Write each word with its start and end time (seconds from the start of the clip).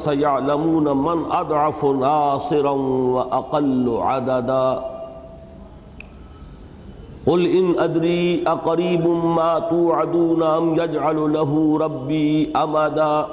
فسيعلمون 0.00 0.96
من 0.96 1.30
أضعف 1.30 1.84
ناصرا 1.84 2.70
وأقل 3.14 3.98
عددا. 4.00 4.80
قل 7.26 7.46
إن 7.46 7.78
أدري 7.78 8.42
أقريب 8.46 9.06
ما 9.08 9.58
توعدون 9.58 10.42
أم 10.42 10.74
يجعل 10.74 11.32
له 11.32 11.78
ربي 11.78 12.52
أمدا. 12.56 13.26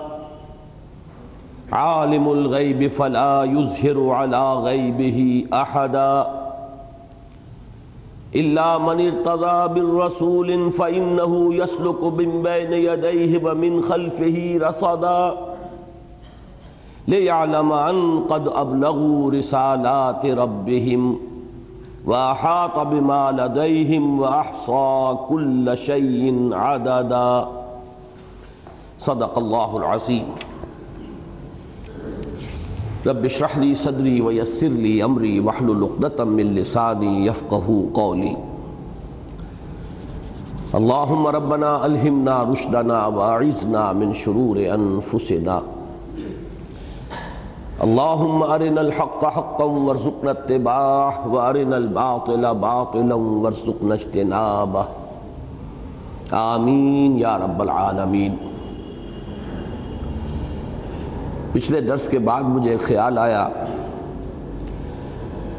عالم 1.72 2.32
الغيب 2.32 2.88
فلا 2.88 3.44
يظهر 3.44 4.10
على 4.10 4.54
غيبه 4.54 5.46
أحدا. 5.54 6.28
إلا 8.36 8.78
من 8.78 9.08
ارتضى 9.08 9.74
بالرسول 9.74 10.72
فإنه 10.72 11.54
يسلك 11.56 12.04
من 12.04 12.44
بين 12.44 12.74
يديه 12.74 13.46
ومن 13.46 13.82
خلفه 13.82 14.60
رصدا. 14.62 15.47
ليعلم 17.08 17.72
أن 17.72 18.20
قد 18.30 18.48
أبلغوا 18.48 19.32
رسالات 19.32 20.26
ربهم 20.26 21.20
وأحاط 22.06 22.80
بما 22.80 23.32
لديهم 23.32 24.20
وأحصى 24.20 25.18
كل 25.30 25.78
شيء 25.78 26.50
عددا 26.52 27.48
صدق 29.00 29.38
الله 29.38 29.78
العظيم. 29.78 30.26
رب 33.08 33.26
اشرح 33.26 33.58
لي 33.58 33.76
صدري 33.76 34.22
ويسر 34.22 34.68
لي 34.68 35.04
امري 35.04 35.40
واحلل 35.40 35.84
عقدة 35.84 36.26
من 36.26 36.56
لساني 36.56 37.26
يفقهوا 37.26 37.84
قولي. 37.94 38.38
اللهم 40.76 41.28
ربنا 41.28 41.86
الهمنا 41.86 42.44
رشدنا 42.44 43.06
واعذنا 43.08 43.94
من 43.94 44.14
شرور 44.14 44.60
انفسنا 44.60 45.77
اللهم 47.86 48.44
ارنا 48.44 48.82
الحق 48.82 49.24
حقا 49.34 49.66
وارزقنا 49.66 50.32
اتباعه 50.32 51.28
وارنا 51.34 51.76
الباطل 51.76 52.46
باطلا 52.62 53.18
وارزقنا 53.18 53.94
اجتنابه 53.96 54.86
آمین 56.40 57.20
یا 57.20 57.34
رب 57.38 57.62
العالمین۔ 57.62 58.34
پچھلے 61.54 61.82
درس 61.82 62.06
کے 62.08 62.20
بعد 62.32 62.44
مجھے 62.56 62.72
ایک 62.72 62.82
خیال 62.88 63.18
آیا 63.18 63.48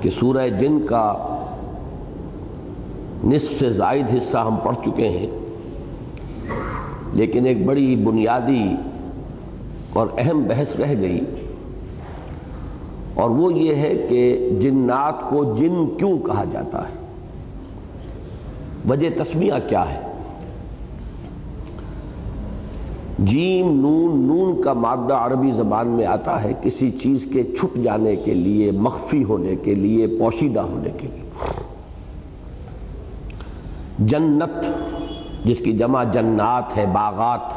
کہ 0.01 0.11
سورہ 0.19 0.49
جن 0.59 0.75
کا 0.87 1.07
نصف 3.25 3.59
سے 3.59 3.71
زائد 3.81 4.07
حصہ 4.17 4.39
ہم 4.49 4.57
پڑھ 4.63 4.77
چکے 4.85 5.09
ہیں، 5.09 5.31
لیکن 7.19 7.47
ایک 7.47 7.59
بڑی 7.67 7.89
بنیادی 8.05 8.67
اور 9.93 10.07
اہم 10.19 10.39
بحث 10.49 10.79
رہ 10.81 10.93
گئی۔ 11.01 11.21
اور 13.19 13.31
وہ 13.31 13.53
یہ 13.53 13.75
ہے 13.75 14.07
کہ 14.09 14.51
جنات 14.61 15.31
کو 15.31 15.55
جن 15.55 15.97
کیوں 15.99 16.19
کہا 16.19 16.45
جاتا 16.53 16.89
ہے؟ 16.89 16.95
وجہ 18.89 19.11
تسمیہ 19.17 19.53
کیا 19.69 19.95
ہے؟ 19.95 20.01
جیم، 23.19 23.81
نون 23.81 24.21
نون 24.21 24.63
کا 24.63 24.73
مادہ 24.73 25.15
عربی 25.15 25.53
زبان 25.53 25.89
میں 25.89 26.07
آتا 26.07 26.43
ہے 26.43 26.53
کسی 26.63 26.91
چیز 26.91 27.27
کے 27.33 27.43
چھپ 27.43 27.77
جانے 27.77 28.17
کے 28.17 28.35
لیے، 28.35 28.71
مخفی 28.71 29.25
ہونے 29.25 29.57
کے 29.57 29.75
لیے، 29.75 30.07
پوشیدہ 30.07 30.61
ہونے 30.61 30.91
کے 30.97 31.09
لیے۔ 31.09 31.31
جنت، 33.99 34.67
جس 35.45 35.59
کی 35.59 35.73
جمع 35.73 36.05
جنات 36.05 36.77
ہے، 36.77 36.87
باغات، 36.87 37.55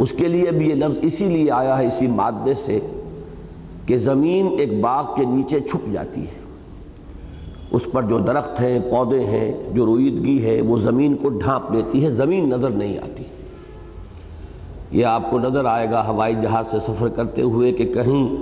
اس 0.00 0.10
کے 0.10 0.28
لیے 0.28 0.50
بھی 0.50 0.70
یہ 0.70 0.74
لفظ 0.74 0.98
اسی 1.02 1.24
لیے 1.24 1.50
آیا 1.50 1.78
ہے 1.78 1.86
اسی 1.86 2.06
مادے 2.06 2.54
سے 2.54 2.80
کہ 3.88 3.96
زمین 3.98 4.48
ایک 4.58 4.80
باغ 4.80 5.14
کے 5.16 5.24
نیچے 5.24 5.60
چھپ 5.60 5.92
جاتی 5.92 6.20
ہے۔ 6.20 6.40
اس 7.70 7.86
پر 7.92 8.02
جو 8.02 8.18
درخت 8.18 8.60
ہیں، 8.60 8.78
پودے 8.90 9.24
ہیں، 9.24 9.52
جو 9.72 9.86
رویدگی 9.86 10.44
ہے، 10.44 10.60
وہ 10.60 10.78
زمین 10.78 11.16
کو 11.16 11.28
ڈھانپ 11.28 11.70
لیتی 11.72 12.04
ہے، 12.04 12.10
زمین 12.10 12.48
نظر 12.48 12.70
نہیں 12.70 12.98
آتی۔ 12.98 13.24
یہ 14.90 15.04
آپ 15.04 15.30
کو 15.30 15.38
نظر 15.38 15.64
آئے 15.64 15.90
گا 15.90 16.06
ہوائی 16.08 16.34
جہاز 16.34 16.66
سے 16.66 16.80
سفر 16.80 17.08
کرتے 17.08 17.42
ہوئے 17.42 17.72
کہ 17.72 17.84
کہیں 17.84 18.36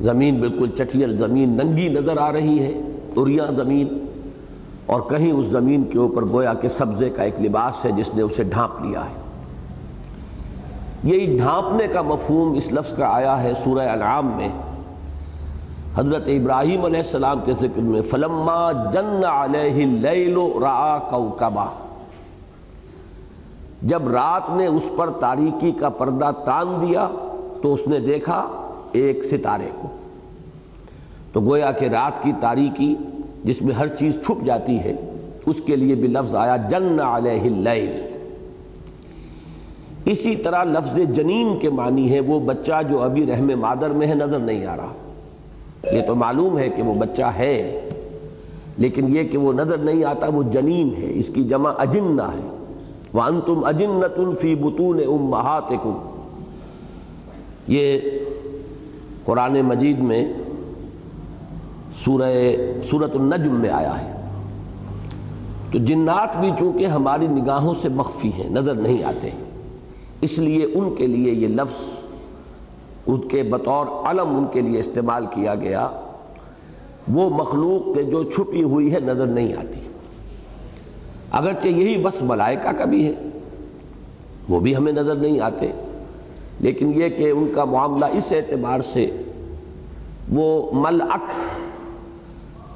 زمین 0.00 0.40
بالکل 0.40 0.70
چٹیل، 0.78 1.16
زمین 1.16 1.58
ننگی 1.58 1.88
نظر 1.88 2.18
آ 2.18 2.32
رہی 2.32 2.58
ہے 2.58 2.72
اریاں 3.16 3.52
زمین، 3.52 3.98
اور 4.86 5.00
کہیں 5.00 5.32
اس 5.32 5.46
زمین 5.46 5.82
کے 5.82 5.98
اوپر 5.98 6.24
گویا 6.24 6.54
کہ 6.54 6.68
سبزے 6.68 7.10
کا 7.10 7.22
ایک 7.22 7.40
لباس 7.42 7.84
ہے 7.84 7.90
جس 7.92 8.14
نے 8.14 8.22
اسے 8.22 8.42
ڈھانپ 8.42 8.84
لیا 8.84 9.04
ہے۔ 9.10 9.17
یہی 11.04 11.36
ڈھانپنے 11.36 11.86
کا 11.86 12.02
مفہوم 12.02 12.54
اس 12.54 12.72
لفظ 12.72 12.92
کا 12.92 13.08
آیا 13.08 13.42
ہے 13.42 13.52
سورہ 13.64 13.88
انعام 13.88 14.26
میں۔ 14.26 14.48
حضرت 15.94 16.22
ابراہیم 16.26 16.84
علیہ 16.84 16.96
السلام 16.96 17.40
کے 17.44 17.52
ذکر 17.52 17.80
میں 17.80 18.02
فلما 18.02 18.72
جن 18.72 19.24
علیہ 19.24 19.86
اللیل 19.86 20.36
را 20.36 20.98
کوکبا۔ 20.98 21.66
جب 23.82 24.08
رات 24.08 24.50
نے 24.50 24.66
اس 24.66 24.88
پر 24.96 25.10
تاریکی 25.10 25.72
کا 25.72 25.88
پردہ 25.88 26.30
تان 26.44 26.68
دیا 26.80 27.08
تو 27.62 27.74
اس 27.74 27.86
نے 27.86 27.98
دیکھا 27.98 28.46
ایک 28.92 29.24
ستارے 29.24 29.70
کو۔ 29.80 29.88
تو 31.32 31.40
گویا 31.40 31.72
کہ 31.72 31.84
رات 31.84 32.22
کی 32.22 32.32
تاریکی 32.40 32.96
جس 33.44 33.62
میں 33.62 33.74
ہر 33.74 33.86
چیز 33.86 34.14
چھپ 34.26 34.44
جاتی 34.44 34.78
ہے، 34.78 34.96
اس 35.46 35.56
کے 35.66 35.76
لیے 35.76 35.94
بھی 35.94 36.08
لفظ 36.08 36.34
آیا 36.34 36.56
جن 36.56 37.00
علیہ 37.00 37.40
اللیل۔ 37.40 38.07
اسی 40.08 40.36
طرح 40.36 40.64
لفظ 40.64 40.98
جنین 41.12 41.58
کے 41.58 41.70
معنی 41.70 42.12
ہے 42.12 42.20
وہ 42.20 42.40
بچہ 42.40 42.72
جو 42.90 43.02
ابھی 43.02 43.26
رحم 43.26 43.50
مادر 43.60 43.90
میں 43.90 44.06
ہے، 44.06 44.14
نظر 44.14 44.38
نہیں 44.38 44.66
آ 44.66 44.76
رہا۔ 44.76 44.92
یہ 45.92 46.02
تو 46.06 46.14
معلوم 46.14 46.58
ہے 46.58 46.68
کہ 46.68 46.82
وہ 46.82 46.94
بچہ 46.94 47.22
ہے، 47.22 47.88
لیکن 48.76 49.16
یہ 49.16 49.24
کہ 49.24 49.38
وہ 49.38 49.52
نظر 49.52 49.76
نہیں 49.76 50.04
آتا، 50.04 50.26
وہ 50.26 50.42
جنین 50.42 50.94
ہے، 50.98 51.12
اس 51.14 51.30
کی 51.34 51.44
جمع 51.44 51.72
اجنہ 51.78 52.22
ہے۔ 52.22 52.56
وَأَنْتُمْ 53.14 53.68
أَجِنَّةٌ 53.68 54.34
فِي 54.34 54.54
بُطُونِ 54.54 55.04
أُمَّهَاتِكُمْ۔ 55.04 55.92
یہ 57.68 58.00
قرآن 59.24 59.60
مجید 59.60 59.98
میں 59.98 60.32
سورہ 62.04 62.56
سورۃ 62.90 63.14
النجم 63.14 63.54
میں 63.54 63.70
آیا 63.70 64.00
ہے۔ 64.00 64.12
تو 65.72 65.78
جنات 65.78 66.36
بھی 66.36 66.50
چونکہ 66.58 66.86
ہماری 66.86 67.26
نگاہوں 67.26 67.74
سے 67.82 67.88
مخفی 67.88 68.32
ہیں، 68.32 68.50
نظر 68.50 68.74
نہیں 68.74 69.04
آتے۔ 69.04 69.30
ہیں 69.30 69.47
اس 70.20 70.38
لیے 70.38 70.64
ان 70.64 70.94
کے 70.94 71.06
لیے 71.06 71.32
یہ 71.32 71.48
لفظ 71.48 71.80
ان 73.06 73.20
کے 73.28 73.42
بطور 73.42 73.86
علم 74.06 74.36
ان 74.36 74.44
کے 74.52 74.60
لیے 74.60 74.80
استعمال 74.80 75.26
کیا 75.26 75.54
گیا، 75.54 75.88
وہ 77.08 77.28
مخلوق 77.30 77.94
کے 77.94 78.02
جو 78.02 78.22
چھپی 78.22 78.62
ہوئی 78.62 78.92
ہے 78.94 79.00
نظر 79.00 79.26
نہیں 79.26 79.52
آتی۔ 79.52 79.80
اگرچہ 81.30 81.68
یہی 81.68 82.02
وصف 82.04 82.22
ملائکہ 82.22 82.72
کا 82.78 82.84
بھی 82.84 83.06
ہے، 83.06 83.14
وہ 84.48 84.60
بھی 84.60 84.76
ہمیں 84.76 84.92
نظر 84.92 85.14
نہیں 85.14 85.40
آتے، 85.40 85.72
لیکن 86.60 86.92
یہ 86.94 87.08
کہ 87.08 87.30
ان 87.30 87.50
کا 87.54 87.64
معاملہ 87.64 88.04
اس 88.12 88.32
اعتبار 88.32 88.80
سے 88.80 89.10
وہ 90.32 90.70
ملعک 90.72 91.30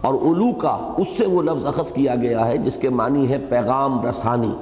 اور 0.01 0.15
علو 0.15 0.53
کا 0.53 0.95
اس 0.99 1.09
سے 1.17 1.27
وہ 1.27 1.43
لفظ 1.43 1.67
اخذ 1.67 1.93
کیا 1.93 2.15
گیا 2.15 2.47
ہے، 2.47 2.57
جس 2.57 2.77
کے 2.77 2.89
معنی 2.89 3.29
ہے 3.29 3.39
پیغام 3.49 4.07
رسانی۔ 4.07 4.53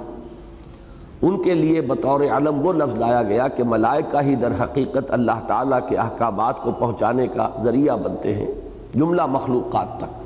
ان 1.22 1.42
کے 1.42 1.54
لیے 1.54 1.80
بطور 1.80 2.20
علم 2.20 2.66
وہ 2.66 2.72
لفظ 2.72 2.94
لایا 2.94 3.22
گیا 3.22 3.48
کہ 3.48 3.64
ملائکہ 3.64 4.22
ہی 4.22 4.34
در 4.34 4.52
حقیقت 4.62 5.10
اللہ 5.10 5.40
تعالیٰ 5.46 5.78
کے 5.88 5.96
احکامات 5.96 6.62
کو 6.62 6.72
پہنچانے 6.72 7.26
کا 7.26 7.48
ذریعہ 7.62 7.96
بنتے 7.96 8.34
ہیں، 8.34 8.50
جملہ 8.94 9.26
مخلوقات 9.26 9.98
تک۔ 9.98 10.20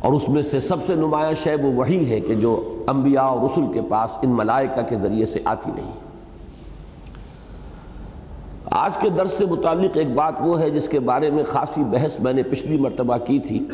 اور 0.00 0.12
اس 0.12 0.28
میں 0.28 0.42
سے 0.42 0.60
سب 0.60 0.76
سے 0.86 0.94
نمایاں 0.94 1.32
شے 1.42 1.54
وہ 1.54 1.72
وہی 1.72 2.10
ہے 2.10 2.20
کہ 2.20 2.34
جو 2.34 2.82
انبیاء 2.86 3.22
اور 3.22 3.44
رسل 3.44 3.72
کے 3.72 3.80
پاس 3.88 4.10
ان 4.22 4.30
ملائکہ 4.30 4.82
کے 4.88 4.96
ذریعے 4.96 5.26
سے 5.26 5.40
آتی 5.44 5.70
نہیں۔ 5.74 5.92
آج 8.70 8.96
کے 8.96 9.08
درس 9.08 9.32
سے 9.32 9.46
متعلق 9.46 9.90
ایک 9.94 10.14
بات 10.14 10.34
وہ 10.40 10.60
ہے 10.60 10.70
جس 10.70 10.88
کے 10.88 11.00
بارے 11.00 11.30
میں 11.30 11.44
خاصی 11.44 11.84
بحث 11.84 12.20
میں 12.20 12.32
نے 12.32 12.42
پچھلی 12.42 12.78
مرتبہ 12.78 13.16
کی 13.16 13.38
تھی۔ 13.38 13.66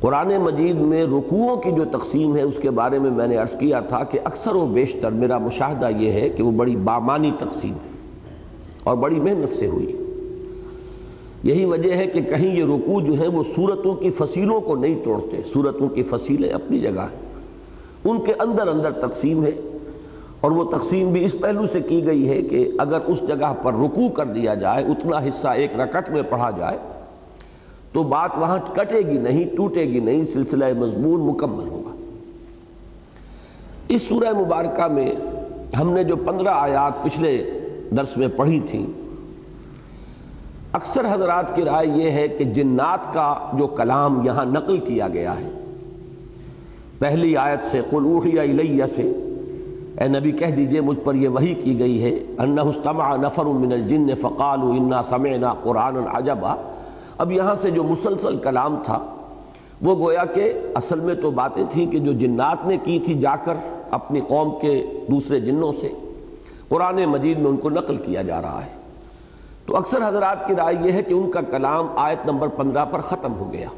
قرآن 0.00 0.28
مجید 0.28 0.76
میں 0.76 1.04
رکوعوں 1.04 1.56
کی 1.56 1.70
جو 1.72 1.84
تقسیم 1.84 2.36
ہے، 2.36 2.42
اس 2.42 2.56
کے 2.62 2.70
بارے 2.70 2.98
میں 2.98 3.10
میں 3.10 3.26
نے 3.26 3.36
عرض 3.36 3.56
کیا 3.56 3.80
تھا 3.80 4.04
کہ 4.04 4.18
اکثر 4.24 4.54
و 4.54 4.66
بیشتر 4.66 5.10
میرا 5.10 5.38
مشاہدہ 5.38 5.88
یہ 5.96 6.10
ہے 6.10 6.28
کہ 6.28 6.42
وہ 6.42 6.50
بڑی 6.50 6.76
بامانی 6.76 7.30
تقسیم 7.38 7.72
ہے 7.72 7.90
اور 8.84 8.96
بڑی 8.96 9.20
محنت 9.20 9.52
سے 9.52 9.66
ہوئی۔ 9.66 9.96
یہی 11.42 11.64
وجہ 11.64 11.94
ہے 11.94 12.06
کہ 12.06 12.20
کہیں 12.20 12.56
یہ 12.56 12.64
رکوع 12.64 13.00
جو 13.00 13.18
ہے، 13.18 13.28
وہ 13.28 13.42
صورتوں 13.56 13.94
کی 13.94 14.10
فصیلوں 14.10 14.60
کو 14.60 14.76
نہیں 14.76 15.04
توڑتے۔ 15.04 15.36
صورتوں 15.52 15.88
کی 15.88 16.02
فصیلیں 16.02 16.50
اپنی 16.50 16.80
جگہ 16.80 17.00
ہیں۔ 17.00 17.18
ان 18.04 18.20
کے 18.20 18.32
اندر 18.38 18.68
اندر 18.68 18.90
تقسیم 18.90 19.44
ہے۔ 19.44 19.50
اور 20.40 20.50
وہ 20.50 20.64
تقسیم 20.64 21.12
بھی 21.12 21.24
اس 21.24 21.36
پہلو 21.40 21.66
سے 21.66 21.80
کی 21.80 22.06
گئی 22.06 22.28
ہے 22.28 22.42
کہ 22.42 22.70
اگر 22.78 22.98
اس 23.06 23.22
جگہ 23.28 23.54
پر 23.62 23.72
رکوع 23.74 24.08
کر 24.08 24.24
دیا 24.24 24.54
جائے، 24.54 24.84
اتنا 24.84 25.18
حصہ 25.18 25.48
ایک 25.48 25.80
رکعت 25.80 26.10
میں 26.10 26.22
پڑھا 26.22 26.50
جائے 26.50 26.78
تو 27.92 28.02
بات 28.02 28.38
وہاں 28.38 28.58
کٹے 28.74 28.98
گی 28.98 29.18
نہیں، 29.18 29.56
ٹوٹے 29.56 29.84
گی 29.84 30.00
نہیں، 30.00 30.24
سلسلہ 30.24 30.64
مضمون 30.78 31.20
مکمل 31.20 31.68
ہوگا۔ 31.68 31.94
اس 33.88 34.02
سورہ 34.02 34.32
مبارکہ 34.38 34.86
میں 34.92 35.10
ہم 35.78 35.92
نے 35.92 36.04
جو 36.04 36.16
پندرہ 36.16 36.48
آیات 36.48 37.02
پچھلے 37.04 37.36
درس 37.96 38.16
میں 38.16 38.28
پڑھی 38.36 38.60
تھیں 38.60 38.86
اکثر 40.72 41.06
حضرات 41.12 41.54
کی 41.56 41.64
رائے 41.64 41.86
یہ 41.86 42.10
ہے 42.10 42.26
کہ 42.28 42.44
جنات 42.44 43.12
کا 43.12 43.34
جو 43.52 43.66
کلام 43.66 44.20
یہاں 44.24 44.44
نقل 44.44 44.78
کیا 44.78 45.08
گیا 45.08 45.38
ہے، 45.40 45.50
پہلی 46.98 47.36
آیت 47.36 47.64
سے 47.70 47.80
قلوحی 47.90 48.38
الیہ 48.38 48.86
سے، 48.96 49.02
اے 50.00 50.08
نبی 50.08 50.32
کہہ 50.32 50.54
دیجیے 50.56 50.80
مجھ 50.80 50.98
پر 51.04 51.14
یہ 51.14 51.28
وحی 51.28 51.54
کی 51.54 51.78
گئی 51.78 52.02
ہے 52.02 52.18
انہ 52.38 52.60
استمع 52.60 53.14
نفر 53.16 53.44
من 53.44 53.72
الجن 53.72 54.14
فقالوا 54.14 54.74
انا 54.76 55.02
سمعنا 55.02 55.54
قرآن 55.62 55.96
عجبا۔ 56.12 56.54
اب 57.18 57.32
یہاں 57.32 57.54
سے 57.62 57.70
جو 57.70 57.84
مسلسل 57.84 58.36
کلام 58.36 58.76
تھا، 58.84 59.04
وہ 59.82 59.96
گویا 60.04 60.24
کہ 60.24 60.52
اصل 60.74 61.00
میں 61.00 61.14
تو 61.14 61.30
باتیں 61.30 61.64
تھیں 61.70 61.90
کہ 61.90 61.98
جو 61.98 62.12
جنات 62.12 62.66
نے 62.66 62.76
کی 62.76 62.98
تھی 62.98 63.20
جا 63.20 63.36
کر 63.36 63.54
اپنی 63.90 64.20
قوم 64.20 64.58
کے 64.60 64.84
دوسرے 65.10 65.40
جنوں 65.40 65.72
سے، 65.80 65.88
قرآن 66.68 67.04
مجید 67.04 67.38
میں 67.38 67.50
ان 67.50 67.56
کو 67.56 67.70
نقل 67.70 67.96
کیا 67.96 68.22
جا 68.22 68.42
رہا 68.42 68.60
ہے۔ 68.66 68.70
تو 69.66 69.76
اکثر 69.76 70.08
حضرات 70.08 70.46
کی 70.46 70.54
رائے 70.54 70.76
یہ 70.84 70.92
ہے 70.92 71.02
کہ 71.02 71.14
ان 71.14 71.30
کا 71.30 71.40
کلام 71.40 71.86
آیت 71.96 72.26
نمبر 72.26 72.48
پندرہ 72.48 72.84
پر 72.84 73.00
ختم 73.00 73.32
ہو 73.32 73.52
گیا۔ 73.52 73.68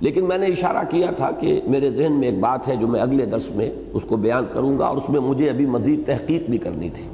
لیکن 0.00 0.24
میں 0.24 0.38
نے 0.38 0.46
اشارہ 0.46 0.84
کیا 0.90 1.06
تھا 1.16 1.30
کہ 1.30 1.60
میرے 1.66 1.90
ذہن 1.90 2.12
میں 2.12 2.28
ایک 2.28 2.40
بات 2.40 2.68
ہے 2.68 2.76
جو 2.76 2.86
میں 2.86 3.00
اگلے 3.00 3.26
درس 3.26 3.50
میں 3.50 3.70
اس 3.92 4.02
کو 4.08 4.16
بیان 4.16 4.44
کروں 4.52 4.78
گا 4.78 4.86
اور 4.86 4.96
اس 4.96 5.10
میں 5.10 5.20
مجھے 5.20 5.50
ابھی 5.50 5.66
مزید 5.66 6.06
تحقیق 6.06 6.50
بھی 6.50 6.58
کرنی 6.58 6.90
تھی۔ 6.90 7.08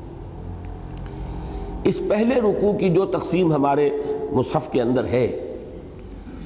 اس 1.84 2.00
پہلے 2.08 2.40
رکوع 2.40 2.72
کی 2.72 2.88
جو 2.88 3.04
تقسیم 3.04 3.52
ہمارے 3.52 3.90
مصحف 4.32 4.70
کے 4.70 4.82
اندر 4.82 5.04
ہے، 5.04 5.56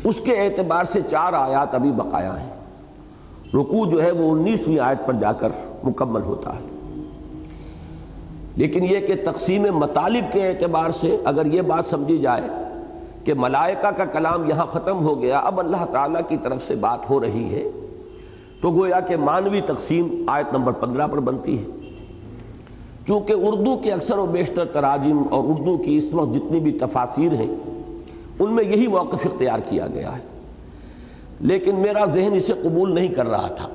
اس 0.05 0.21
کے 0.21 0.37
اعتبار 0.37 0.85
سے 0.85 1.01
چار 1.11 1.33
آیات 1.33 1.75
ابھی 1.75 1.91
بقایا 1.91 2.43
ہیں۔ 2.43 2.51
رکوع 3.55 3.91
جو 3.91 4.03
ہے 4.03 4.11
وہ 4.11 4.33
انیسویں 4.33 4.79
آیت 4.79 5.07
پر 5.07 5.13
جا 5.13 5.33
کر 5.33 5.49
مکمل 5.85 6.23
ہوتا 6.23 6.55
ہے۔ 6.55 6.67
لیکن 8.57 8.85
یہ 8.85 8.99
کہ 8.99 9.15
تقسیم 9.25 9.67
مطالب 9.75 10.25
کے 10.33 10.49
اعتبار 10.49 10.91
سے 10.91 11.17
اگر 11.25 11.47
یہ 11.47 11.63
بات 11.63 11.85
سمجھی 11.87 12.19
جائے 12.19 12.43
کہ 13.25 13.35
ملائکہ 13.35 13.91
کا 13.91 14.05
کلام 14.05 14.49
یہاں 14.49 14.67
ختم 14.67 15.05
ہو 15.05 15.23
گیا، 15.23 15.39
اب 15.39 15.61
اللہ 15.61 15.85
تعالیٰ 15.93 16.21
کی 16.29 16.37
طرف 16.37 16.63
سے 16.63 16.75
بات 16.75 17.11
ہو 17.11 17.21
رہی 17.21 17.55
ہے، 17.55 17.71
تو 18.61 18.71
گویا 18.71 19.01
کہ 19.01 19.17
مانوی 19.17 19.61
تقسیم 19.61 20.25
آیت 20.27 20.53
نمبر 20.53 20.73
پندرہ 20.73 21.07
پر 21.07 21.21
بنتی 21.21 21.59
ہے۔ 21.59 21.65
چونکہ 23.07 23.35
اردو 23.37 23.77
کے 23.77 23.93
اکثر 23.93 24.19
و 24.19 24.27
بیشتر 24.27 24.65
تراجم 24.65 25.23
اور 25.31 25.45
اردو 25.45 25.77
کی 25.77 25.97
اس 25.97 26.15
وقت 26.15 26.35
جتنی 26.35 26.61
بھی 26.61 26.73
تفاصیر 26.73 27.33
ہیں، 27.33 27.55
ان 28.39 28.53
میں 28.53 28.65
یہی 28.65 28.87
موقف 28.87 29.27
اختیار 29.27 29.59
کیا 29.69 29.87
گیا 29.87 30.17
ہے۔ 30.17 30.23
لیکن 31.41 31.75
میرا 31.75 32.05
ذہن 32.05 32.33
اسے 32.35 32.53
قبول 32.53 32.95
نہیں 32.95 33.09
کر 33.09 33.29
رہا 33.29 33.47
تھا۔ 33.47 33.69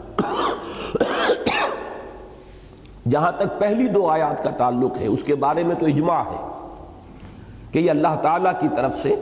جہاں 3.09 3.31
تک 3.31 3.59
پہلی 3.59 3.87
دو 3.87 4.07
آیات 4.07 4.43
کا 4.43 4.49
تعلق 4.49 4.97
ہے، 4.97 5.07
اس 5.07 5.23
کے 5.23 5.35
بارے 5.35 5.63
میں 5.63 5.75
تو 5.79 5.85
اجماع 5.85 6.21
ہے 6.21 6.47
کہ 7.71 7.79
یہ 7.79 7.89
اللہ 7.89 8.15
تعالیٰ 8.21 8.51
کی 8.59 8.67
طرف 8.75 8.97
سے 8.97 9.15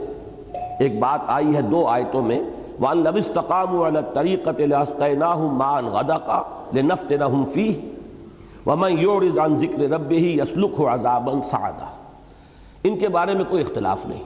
ایک 0.80 0.98
بات 0.98 1.20
آئی 1.26 1.56
ہے 1.56 1.62
دو 1.62 1.86
آیتوں 1.86 2.22
میں، 2.22 2.40
وَأَن 2.80 2.98
لَوِ 2.98 3.18
اسْتَقَامُوا 3.18 3.88
عَلَى 3.88 3.96
الطَّرِيقَةِ 3.96 4.66
لَأَسْقَيْنَاهُمْ 4.66 5.58
مَاءً 5.58 5.84
غَدَقًا 5.84 6.42
لِنَفْتِنَهُمْ 6.74 7.52
فِيهِ 7.52 7.97
وَمَنْ 8.68 9.02
يُعْرِضْ 9.02 9.38
عَنْ 9.38 9.58
ذِكْرِ 9.58 9.86
رَبِّهِ 9.86 10.22
يَسْلُكْهُ 10.22 10.88
عَذَابًا 10.88 11.40
صَعَدًا 11.40 11.86
ان 12.84 12.98
کے 12.98 13.08
بارے 13.08 13.34
میں 13.34 13.44
کوئی 13.44 13.62
اختلاف 13.62 14.06
نہیں 14.06 14.22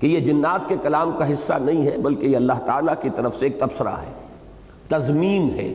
کہ 0.00 0.06
یہ 0.06 0.20
جنات 0.20 0.68
کے 0.68 0.76
کلام 0.82 1.10
کا 1.18 1.32
حصہ 1.32 1.52
نہیں 1.52 1.86
ہے، 1.86 1.98
بلکہ 1.98 2.26
یہ 2.26 2.36
اللہ 2.36 2.52
تعالیٰ 2.66 2.94
کی 3.02 3.10
طرف 3.14 3.36
سے 3.36 3.46
ایک 3.46 3.60
تبصرہ 3.60 3.88
ہے، 3.88 4.12
تضمین 4.88 5.50
ہے۔ 5.50 5.74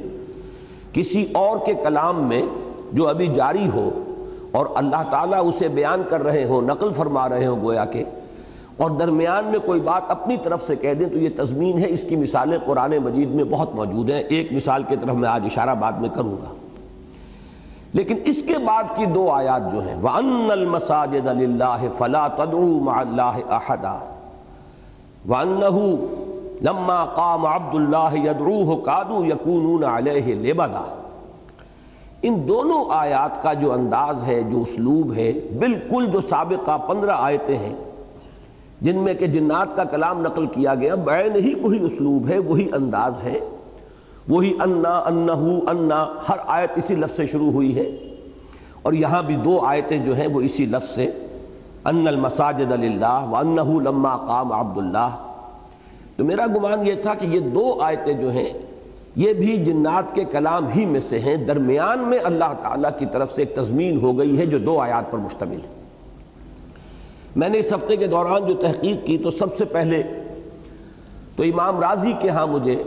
کسی 0.93 1.25
اور 1.33 1.57
کے 1.65 1.73
کلام 1.73 2.23
میں 2.23 2.41
جو 2.93 3.07
ابھی 3.07 3.27
جاری 3.27 3.69
ہو 3.73 3.89
اور 4.51 4.65
اللہ 4.75 5.03
تعالیٰ 5.09 5.47
اسے 5.47 5.67
بیان 5.67 6.01
کر 6.09 6.23
رہے 6.23 6.45
ہوں، 6.45 6.61
نقل 6.61 6.91
فرما 6.91 7.29
رہے 7.29 7.45
ہوں 7.45 7.61
گویا 7.61 7.85
کہ، 7.85 8.03
اور 8.77 8.89
درمیان 8.89 9.45
میں 9.45 9.59
کوئی 9.59 9.79
بات 9.79 10.01
اپنی 10.07 10.37
طرف 10.43 10.67
سے 10.67 10.75
کہہ 10.75 10.93
دیں 10.93 11.07
تو 11.07 11.17
یہ 11.17 11.29
تضمین 11.35 11.79
ہے۔ 11.79 11.85
اس 11.89 12.05
کی 12.09 12.15
مثالیں 12.15 12.57
قرآن 12.65 12.97
مجید 13.03 13.29
میں 13.29 13.43
بہت 13.43 13.75
موجود 13.75 14.09
ہیں۔ 14.09 14.23
ایک 14.29 14.53
مثال 14.53 14.83
کی 14.83 14.95
طرف 14.95 15.15
میں 15.15 15.29
آج 15.29 15.41
اشارہ 15.45 15.75
بعد 15.75 15.91
میں 15.91 16.09
کروں 16.09 16.35
گا۔ 16.35 16.58
لیکن 17.93 18.15
اس 18.25 18.43
کے 18.43 18.57
بعد 18.57 18.83
کی 18.95 19.05
دو 19.05 19.31
آیات 19.31 19.71
جو 19.71 19.79
ہیں، 19.79 19.95
وَأَنَّ 20.03 20.51
الْمَسَاجِدَ 20.51 21.29
لِلَّهِ 21.29 21.87
فَلَا 21.97 22.27
تَدْعُوا 22.27 22.83
مَعَ 22.83 22.99
اللَّهِ 22.99 23.41
أَحَدًا۔ 23.49 23.99
وَأَنَّهُ 25.29 25.95
لَمَّا 26.61 27.05
قَامَ 27.05 27.47
عَبْدُ 27.47 27.75
اللَّهِ 27.75 28.25
يَدْعُوهُ 28.25 28.83
قَادُوا 28.83 29.25
يَكُونُونَ 29.25 29.85
عَلَيْهِ 29.85 30.35
لِبَدًا 30.35 30.95
ان 32.21 32.47
دونوں 32.47 32.85
آیات 32.89 33.41
کا 33.41 33.53
جو 33.53 33.73
انداز 33.73 34.23
ہے، 34.23 34.41
جو 34.43 34.61
اسلوب 34.61 35.13
ہے، 35.13 35.33
بالکل 35.59 36.07
جو 36.13 36.21
سابقہ 36.21 36.77
پندرہ 36.87 37.11
آیتیں 37.19 37.57
ہیں، 37.57 37.75
جن 38.81 38.97
میں 38.97 39.13
کہ 39.13 39.27
جنات 39.27 39.75
کا 39.75 39.83
کلام 39.83 40.21
نقل 40.21 40.45
کیا 40.45 40.75
گیا 40.75 40.95
بین 40.95 41.35
ہی 41.35 41.53
وہی 41.61 41.85
اسلوب 41.85 42.27
ہے، 42.27 42.39
وہی 42.39 42.69
انداز 42.73 43.23
ہے۔ 43.23 43.39
وہی 44.29 44.53
انا 44.59 44.97
انہو 44.97 45.69
انا، 45.69 46.07
ہر 46.29 46.37
آیت 46.45 46.69
اسی 46.75 46.95
لفظ 46.95 47.15
سے 47.15 47.27
شروع 47.27 47.51
ہوئی 47.51 47.77
ہے۔ 47.77 48.15
اور 48.81 48.93
یہاں 48.93 49.23
بھی 49.23 49.35
دو 49.35 49.59
آیتیں 49.59 49.97
جو 49.97 50.15
ہیں 50.15 50.27
وہ 50.27 50.41
اسی 50.41 50.65
لفظ 50.65 50.89
سے۔ 50.89 51.11
ان 51.85 52.07
المساجد 52.07 52.71
للہ 52.71 53.25
و 53.29 53.35
انہو 53.35 53.79
لما 53.79 54.17
قام 54.17 54.51
عبداللہ۔ 54.51 55.09
تو 56.17 56.25
میرا 56.25 56.45
گمان 56.45 56.87
یہ 56.87 56.93
تھا 57.01 57.13
کہ 57.13 57.25
یہ 57.25 57.39
دو 57.39 57.81
آیتیں 57.81 58.13
جو 58.13 58.31
ہیں، 58.31 58.53
یہ 59.15 59.33
بھی 59.33 59.57
جنات 59.57 60.15
کے 60.15 60.23
کلام 60.23 60.67
ہی 60.67 60.85
میں 60.85 60.99
سے 60.99 61.19
ہیں۔ 61.19 61.35
درمیان 61.35 61.99
میں 61.99 62.19
اللہ 62.23 62.53
تعالیٰ 62.61 62.89
کی 62.99 63.05
طرف 63.05 63.35
سے 63.35 63.41
ایک 63.41 63.55
تضمین 63.55 63.99
ہو 64.01 64.17
گئی 64.17 64.39
ہے 64.39 64.45
جو 64.45 64.57
دو 64.57 64.79
آیات 64.79 65.11
پر 65.11 65.17
مشتمل 65.17 65.57
ہے۔ 65.57 65.83
میں 67.35 67.49
نے 67.49 67.59
اس 67.59 67.73
ہفتے 67.73 67.95
کے 67.95 68.07
دوران 68.07 68.47
جو 68.47 68.53
تحقیق 68.53 69.05
کی 69.05 69.17
تو 69.17 69.29
سب 69.29 69.57
سے 69.57 69.65
پہلے 69.65 70.03
تو 71.35 71.43
امام 71.43 71.79
راضی 71.79 72.13
کے 72.19 72.29
ہاں 72.29 72.47
مجھے 72.47 72.83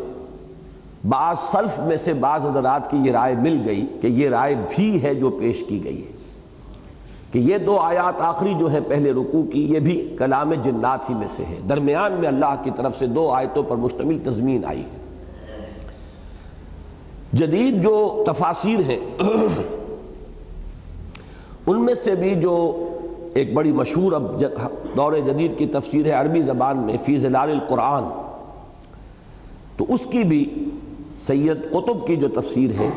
بعض 1.08 1.38
سلف 1.38 1.78
میں 1.78 1.96
سے 1.96 2.12
بعض 2.14 2.46
حضرات 2.46 2.90
کی 2.90 2.96
یہ 2.96 3.12
رائے 3.12 3.34
مل 3.34 3.62
گئی 3.66 3.86
کہ 4.00 4.06
یہ 4.06 4.28
رائے 4.28 4.54
بھی 4.74 5.02
ہے 5.02 5.14
جو 5.14 5.30
پیش 5.30 5.64
کی 5.68 5.84
گئی 5.84 6.06
ہے 6.06 6.10
کہ 7.32 7.38
یہ 7.38 7.58
دو 7.58 7.76
آیات 7.76 8.20
آخری 8.20 8.54
جو 8.60 8.72
ہے 8.72 8.80
پہلے 8.80 9.12
رکوع 9.12 9.42
کی، 9.52 9.72
یہ 9.74 9.78
بھی 9.78 10.16
کلام 10.18 10.52
جنات 10.52 11.10
ہی 11.10 11.14
میں 11.14 11.28
سے 11.28 11.44
ہے۔ 11.44 11.56
درمیان 11.68 12.12
میں 12.12 12.28
اللہ 12.28 12.54
کی 12.62 12.70
طرف 12.76 12.98
سے 12.98 13.06
دو 13.06 13.30
آیتوں 13.30 13.62
پر 13.62 13.76
مشتمل 13.76 14.18
تضمین 14.24 14.64
آئی 14.64 14.80
ہے۔ 14.80 15.02
جدید 17.32 17.82
جو 17.82 18.24
تفاصیر 18.26 18.80
ہیں، 18.80 18.98
ان 21.66 21.84
میں 21.84 21.94
سے 21.94 22.14
بھی 22.14 22.34
جو 22.34 22.88
ایک 23.34 23.54
بڑی 23.54 23.72
مشہور 23.72 24.12
اب 24.12 24.42
دور 24.96 25.12
جدید 25.26 25.58
کی 25.58 25.66
تفسیر 25.66 26.06
ہے 26.06 26.10
عربی 26.10 26.42
زبان 26.42 26.78
میں، 26.78 26.96
فی 27.04 27.18
ظلال 27.18 27.50
القرآن۔ 27.50 28.02
تو 29.76 29.84
اس 29.88 30.00
کی 30.10 30.22
بھی 30.24 30.68
سید 31.26 31.70
قطب 31.72 32.06
کی 32.06 32.16
جو 32.16 32.28
تفسیر 32.28 32.70
ہے، 32.78 32.88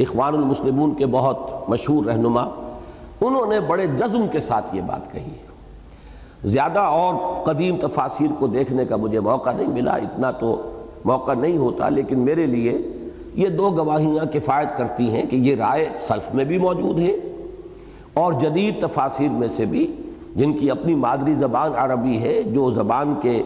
اخوان 0.00 0.34
المسلمون 0.34 0.94
کے 0.94 1.06
بہت 1.06 1.68
مشہور 1.68 2.04
رہنما، 2.04 2.42
انہوں 3.20 3.46
نے 3.46 3.60
بڑے 3.60 3.86
جزم 3.86 4.26
کے 4.32 4.40
ساتھ 4.40 4.74
یہ 4.76 4.80
بات 4.80 5.12
کہی 5.12 5.20
ہے۔ 5.20 5.46
زیادہ 6.44 6.78
اور 6.78 7.14
قدیم 7.44 7.76
تفاصیر 7.76 8.30
کو 8.38 8.46
دیکھنے 8.46 8.84
کا 8.84 8.96
مجھے 8.96 9.20
موقع 9.20 9.50
نہیں 9.50 9.66
ملا، 9.66 9.92
اتنا 9.92 10.30
تو 10.30 10.72
موقع 11.04 11.32
نہیں 11.32 11.56
ہوتا، 11.58 11.88
لیکن 11.88 12.18
میرے 12.18 12.46
لیے 12.46 12.78
یہ 13.34 13.48
دو 13.48 13.70
گواہیاں 13.70 14.24
کفایت 14.32 14.76
کرتی 14.76 15.10
ہیں 15.10 15.22
کہ 15.22 15.36
یہ 15.36 15.54
رائے 15.54 15.88
سلف 16.00 16.34
میں 16.34 16.44
بھی 16.44 16.58
موجود 16.58 16.98
ہے 16.98 17.12
اور 18.14 18.32
جدید 18.32 18.80
تفاصیر 18.80 19.30
میں 19.30 19.48
سے 19.48 19.64
بھی، 19.64 19.86
جن 20.36 20.52
کی 20.52 20.70
اپنی 20.70 20.94
مادری 20.94 21.34
زبان 21.34 21.72
عربی 21.76 22.18
ہے، 22.18 22.42
جو 22.42 22.70
زبان 22.70 23.14
کے 23.22 23.42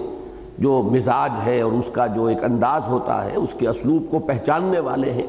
جو 0.59 0.81
مزاج 0.93 1.33
ہے 1.47 1.61
اور 1.61 1.73
اس 1.73 1.91
کا 1.93 2.07
جو 2.07 2.25
ایک 2.25 2.45
انداز 2.45 2.89
ہوتا 2.89 3.25
ہے، 3.25 3.37
اس 3.37 3.55
کے 3.59 3.69
اسلوب 3.69 4.11
کو 4.11 4.19
پہچاننے 4.19 4.81
والے 4.81 5.13
ہیں۔ 5.13 5.27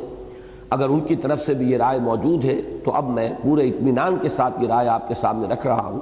اگر 0.69 0.89
ان 0.89 0.99
کی 0.99 1.15
طرف 1.15 1.39
سے 1.39 1.53
بھی 1.53 1.71
یہ 1.71 1.77
رائے 1.77 1.99
موجود 1.99 2.45
ہے، 2.45 2.61
تو 2.85 2.91
اب 2.91 3.09
میں 3.09 3.29
پورے 3.43 3.67
اطمینان 3.67 4.17
کے 4.21 4.29
ساتھ 4.29 4.61
یہ 4.61 4.67
رائے 4.67 4.87
آپ 4.87 5.07
کے 5.07 5.13
سامنے 5.13 5.47
رکھ 5.47 5.67
رہا 5.67 5.85
ہوں 5.85 5.99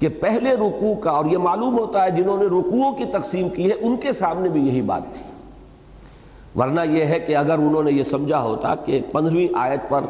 کہ 0.00 0.08
پہلے 0.20 0.54
رکوع 0.54 0.94
کا، 0.94 1.10
اور 1.10 1.24
یہ 1.24 1.38
معلوم 1.38 1.78
ہوتا 1.78 2.04
ہے 2.04 2.10
جنہوں 2.10 2.36
نے 2.38 2.46
رکوعوں 2.46 2.92
کی 2.92 3.04
تقسیم 3.12 3.48
کی 3.48 3.70
ہے، 3.70 3.76
ان 3.80 3.96
کے 3.96 4.12
سامنے 4.12 4.48
بھی 4.48 4.66
یہی 4.68 4.82
بات 4.82 5.02
تھی۔ 5.14 5.24
ورنہ 6.58 6.80
یہ 6.90 7.04
ہے 7.04 7.18
کہ 7.20 7.36
اگر 7.36 7.58
انہوں 7.58 7.82
نے 7.82 7.92
یہ 7.92 8.02
سمجھا 8.02 8.42
ہوتا 8.42 8.74
کہ 8.74 9.00
پندرہویں 9.12 9.48
آیت 9.54 9.88
پر 9.88 10.04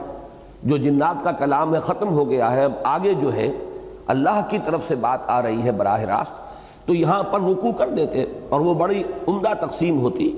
جو 0.62 0.76
جنات 0.76 1.22
کا 1.24 1.32
کلام 1.32 1.74
ہے، 1.74 1.80
ختم 1.80 2.08
ہو 2.08 2.28
گیا 2.30 2.52
ہے، 2.52 2.64
اب 2.64 2.72
آگے 2.84 3.14
جو 3.14 3.34
ہے، 3.34 3.50
اللہ 4.06 4.40
کی 4.48 4.58
طرف 4.64 4.88
سے 4.88 4.94
بات 4.94 5.20
آ 5.26 5.42
رہی 5.42 5.62
ہے 5.62 5.72
براہ 5.72 6.00
راست 6.00 6.45
تو 6.86 6.94
یہاں 6.94 7.22
پر 7.22 7.40
رکو 7.40 7.72
کر 7.72 7.88
دیتے 7.88 8.24
اور 8.48 8.60
وہ 8.60 8.74
بڑی 8.74 9.02
عمدہ 9.28 9.66
تقسیم 9.66 9.98
ہوتی 9.98 10.36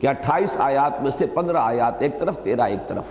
کہ 0.00 0.06
اٹھائیس 0.06 0.56
آیات 0.58 1.02
میں 1.02 1.10
سے 1.18 1.26
پندرہ 1.26 1.56
آیات 1.56 2.02
ایک 2.02 2.18
طرف، 2.18 2.38
تیرہ 2.38 2.60
ایک 2.60 2.88
طرف۔ 2.88 3.06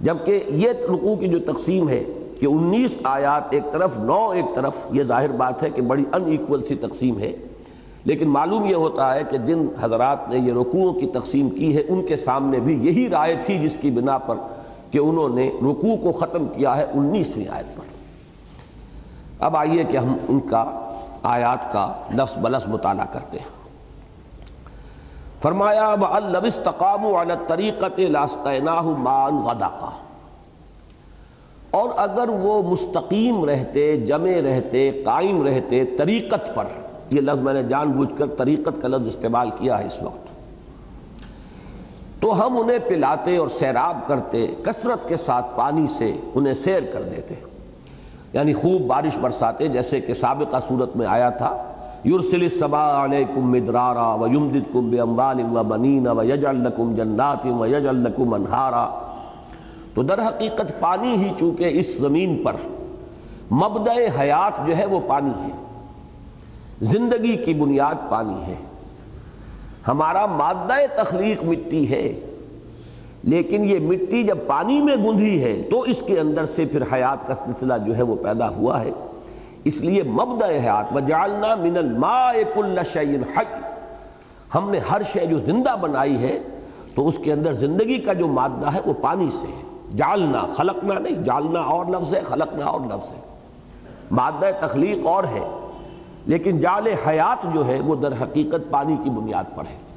جبکہ 0.00 0.44
یہ 0.48 0.68
رکوع 0.70 1.16
کی 1.16 1.28
جو 1.28 1.38
تقسیم 1.38 1.88
ہے 1.88 2.04
کہ 2.40 2.46
انیس 2.46 2.98
آیات 3.04 3.42
ایک 3.50 3.72
طرف، 3.72 3.98
نو 3.98 4.30
ایک 4.30 4.44
طرف، 4.54 4.86
یہ 4.92 5.02
ظاہر 5.02 5.32
بات 5.32 5.62
ہے 5.62 5.70
کہ 5.70 5.82
بڑی 5.82 6.04
ان 6.12 6.22
ایکول 6.26 6.64
سی 6.64 6.74
تقسیم 6.74 7.18
ہے۔ 7.18 7.36
لیکن 8.04 8.28
معلوم 8.28 8.64
یہ 8.64 8.74
ہوتا 8.74 9.14
ہے 9.14 9.20
کہ 9.30 9.38
جن 9.38 9.66
حضرات 9.80 10.28
نے 10.28 10.38
یہ 10.38 10.52
رکوعوں 10.52 10.92
کی 10.92 11.06
تقسیم 11.06 11.50
کی 11.50 11.76
ہے، 11.76 11.82
ان 11.88 12.06
کے 12.06 12.16
سامنے 12.16 12.60
بھی 12.60 12.86
یہی 12.86 13.08
رائے 13.10 13.34
تھی 13.44 13.58
جس 13.58 13.76
کی 13.80 13.90
بنا 13.90 14.18
پر 14.18 14.34
کہ 14.90 14.98
انہوں 14.98 15.28
نے 15.28 15.50
رکوع 15.62 15.96
کو 15.96 16.12
ختم 16.12 16.46
کیا 16.48 16.76
ہے 16.76 16.84
انیسویں 16.94 17.48
آیت 17.48 17.76
پر۔ 17.76 17.82
اب 19.38 19.56
آئیے 19.56 19.84
کہ 19.84 19.96
ہم 19.96 20.16
ان 20.28 20.40
کا 20.40 20.86
آیات 21.22 21.72
کا 21.72 21.92
لفظ 22.14 22.38
بلس 22.38 22.68
مطالعہ 22.68 23.06
کرتے 23.12 23.38
ہیں۔ 23.38 23.48
فرمایا 25.42 25.94
استقام 26.44 27.06
علی 27.06 27.34
طریقت 27.46 28.00
مان 28.98 29.36
غدا 29.36 29.68
کا 29.68 29.90
اور 31.70 31.88
اگر 31.96 32.28
وہ 32.28 32.62
مستقیم 32.62 33.44
رہتے، 33.44 33.96
جمع 33.96 34.30
رہتے، 34.44 35.02
قائم 35.06 35.42
رہتے 35.42 35.84
طریقت 35.84 36.54
پر، 36.54 36.66
یہ 37.10 37.20
لفظ 37.20 37.40
میں 37.40 37.52
نے 37.52 37.62
جان 37.62 37.90
بوجھ 37.90 38.18
کر 38.18 38.26
طریقت 38.26 38.82
کا 38.82 38.88
لفظ 38.88 39.06
استعمال 39.06 39.50
کیا 39.50 39.78
ہے 39.78 39.86
اس 39.86 40.02
وقت، 40.02 40.28
تو 42.20 42.46
ہم 42.46 42.60
انہیں 42.60 42.78
پلاتے 42.78 43.36
اور 43.36 43.48
سیراب 43.48 44.06
کرتے، 44.06 44.46
کثرت 44.62 45.08
کے 45.08 45.16
ساتھ 45.16 45.46
پانی 45.56 45.86
سے 45.86 46.16
انہیں 46.34 46.54
سیر 46.54 46.82
کر 46.92 47.02
دیتے۔ 47.02 47.34
یعنی 48.32 48.52
خوب 48.52 48.82
بارش 48.82 49.18
برساتے 49.18 49.68
جیسے 49.68 50.00
کہ 50.00 50.14
سابقہ 50.14 50.56
صورت 50.68 50.96
میں 50.96 51.06
آیا 51.06 51.30
تھا۔ 51.30 51.62
یورسل 52.04 52.42
السماء 52.42 53.04
علیکم 53.04 53.50
مدرارا 53.50 54.14
و 54.14 54.26
یمددکم 54.26 54.90
باموال 54.90 55.56
و 55.56 55.62
بنین 55.62 56.08
و 56.08 56.22
یجعل 56.22 56.56
لکم 56.56 56.94
جنات 56.94 57.46
و 57.46 57.66
یجعل 57.66 57.96
لکم 57.96 58.34
انہارا۔ 58.34 58.88
تو 59.94 60.02
در 60.02 60.26
حقیقت 60.26 60.80
پانی 60.80 61.14
ہی 61.14 61.30
چونکہ 61.38 61.70
اس 61.72 61.98
زمین 61.98 62.42
پر 62.44 62.56
مبدع 63.54 63.94
حیات 64.20 64.66
جو 64.66 64.76
ہے 64.76 64.86
وہ 64.86 65.00
پانی 65.06 65.42
ہے۔ 65.44 65.50
زندگی 66.80 67.36
کی 67.36 67.54
بنیاد 67.54 68.10
پانی 68.10 68.42
ہے۔ 68.46 68.54
ہمارا 69.88 70.26
مادہ 70.26 71.02
تخلیق 71.02 71.44
مٹی 71.44 71.90
ہے۔ 71.90 72.29
لیکن 73.22 73.64
یہ 73.64 73.78
مٹی 73.78 74.22
جب 74.22 74.38
پانی 74.46 74.80
میں 74.80 74.96
گندھی 74.96 75.44
ہے 75.44 75.62
تو 75.70 75.80
اس 75.80 76.02
کے 76.06 76.20
اندر 76.20 76.46
سے 76.46 76.64
پھر 76.64 76.82
حیات 76.92 77.26
کا 77.26 77.34
سلسلہ 77.44 77.74
جو 77.86 77.96
ہے 77.96 78.02
وہ 78.02 78.16
پیدا 78.16 78.48
ہوا 78.48 78.80
ہے۔ 78.80 78.90
اس 79.64 79.80
لیے 79.80 80.02
مبدع 80.02 80.46
حیات، 80.46 80.96
وجعلنا 80.96 81.54
من 81.54 81.76
الماء 81.76 82.32
كل 82.54 82.78
شيء 82.92 83.18
حي۔ 83.36 83.60
ہم 84.54 84.70
نے 84.70 84.78
ہر 84.78 85.02
شے 85.02 85.26
جو 85.26 85.38
زندہ 85.38 85.76
بنائی 85.80 86.18
ہے 86.18 86.38
تو 86.94 87.08
اس 87.08 87.18
کے 87.24 87.32
اندر 87.32 87.52
زندگی 87.52 87.98
کا 87.98 88.12
جو 88.12 88.26
مادہ 88.26 88.74
ہے 88.74 88.80
وہ 88.86 88.92
پانی 89.00 89.28
سے 89.30 89.46
ہے۔ 89.46 89.62
جالنا 89.96 90.38
خلقنا 90.38 90.98
نہیں 90.98 91.22
جالنا 91.22 91.60
اور 91.60 91.86
لفظ 91.86 92.14
ہے، 92.14 92.20
خلقنا 92.20 92.64
اور 92.64 92.80
لفظ 92.80 93.08
ہے۔ 93.08 93.20
مادہ 94.10 94.50
تخلیق 94.60 95.06
اور 95.06 95.24
ہے، 95.24 95.44
لیکن 96.26 96.58
جال 96.58 96.86
حیات 97.06 97.54
جو 97.54 97.66
ہے 97.66 97.80
وہ 97.80 97.96
در 97.96 98.12
حقیقت 98.12 98.70
پانی 98.70 98.96
کی 99.04 99.10
بنیاد 99.10 99.44
پر 99.56 99.64
ہے۔ 99.70 99.89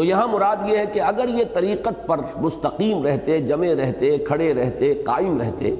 تو 0.00 0.04
یہاں 0.04 0.26
مراد 0.26 0.56
یہ 0.66 0.78
ہے 0.78 0.86
کہ 0.86 1.00
اگر 1.00 1.28
یہ 1.28 1.44
طریقت 1.52 2.06
پر 2.06 2.20
مستقیم 2.36 3.06
رہتے 3.06 3.40
جمع 3.40 3.66
رہتے، 3.78 4.18
کھڑے 4.18 4.54
رہتے، 4.54 4.94
قائم 4.94 5.40
رہتے، 5.40 5.74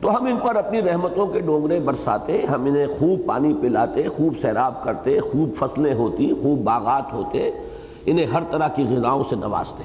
تو 0.00 0.16
ہم 0.16 0.24
ان 0.24 0.36
پر 0.36 0.56
اپنی 0.56 0.82
رحمتوں 0.82 1.26
کے 1.26 1.40
ڈونگرے 1.40 1.80
برساتے، 1.80 2.46
ہم 2.46 2.64
انہیں 2.64 2.86
خوب 2.86 3.26
پانی 3.26 3.54
پلاتے، 3.60 4.08
خوب 4.08 4.34
سیراب 4.42 4.84
کرتے، 4.84 5.20
خوب 5.20 5.54
فصلیں 5.56 5.94
ہوتی، 5.94 6.32
خوب 6.42 6.58
باغات 6.58 7.12
ہوتے، 7.12 7.50
انہیں 8.06 8.26
ہر 8.26 8.42
طرح 8.50 8.68
کی 8.68 8.84
غذاؤں 8.84 9.24
سے 9.30 9.36
نوازتے۔ 9.36 9.82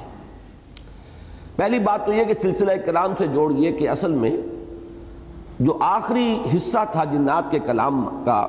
پہلی 1.56 1.78
بات 1.78 2.06
تو 2.06 2.12
یہ 2.12 2.24
کہ 2.24 2.34
سلسلہ 2.34 2.72
کلام 2.84 3.12
سے 3.18 3.26
جوڑیے 3.26 3.72
کہ 3.72 3.88
اصل 3.88 4.12
میں 4.12 4.36
جو 5.60 5.78
آخری 5.80 6.38
حصہ 6.56 6.84
تھا 6.92 7.04
جنات 7.04 7.50
کے 7.50 7.58
کلام 7.58 8.22
کا، 8.24 8.46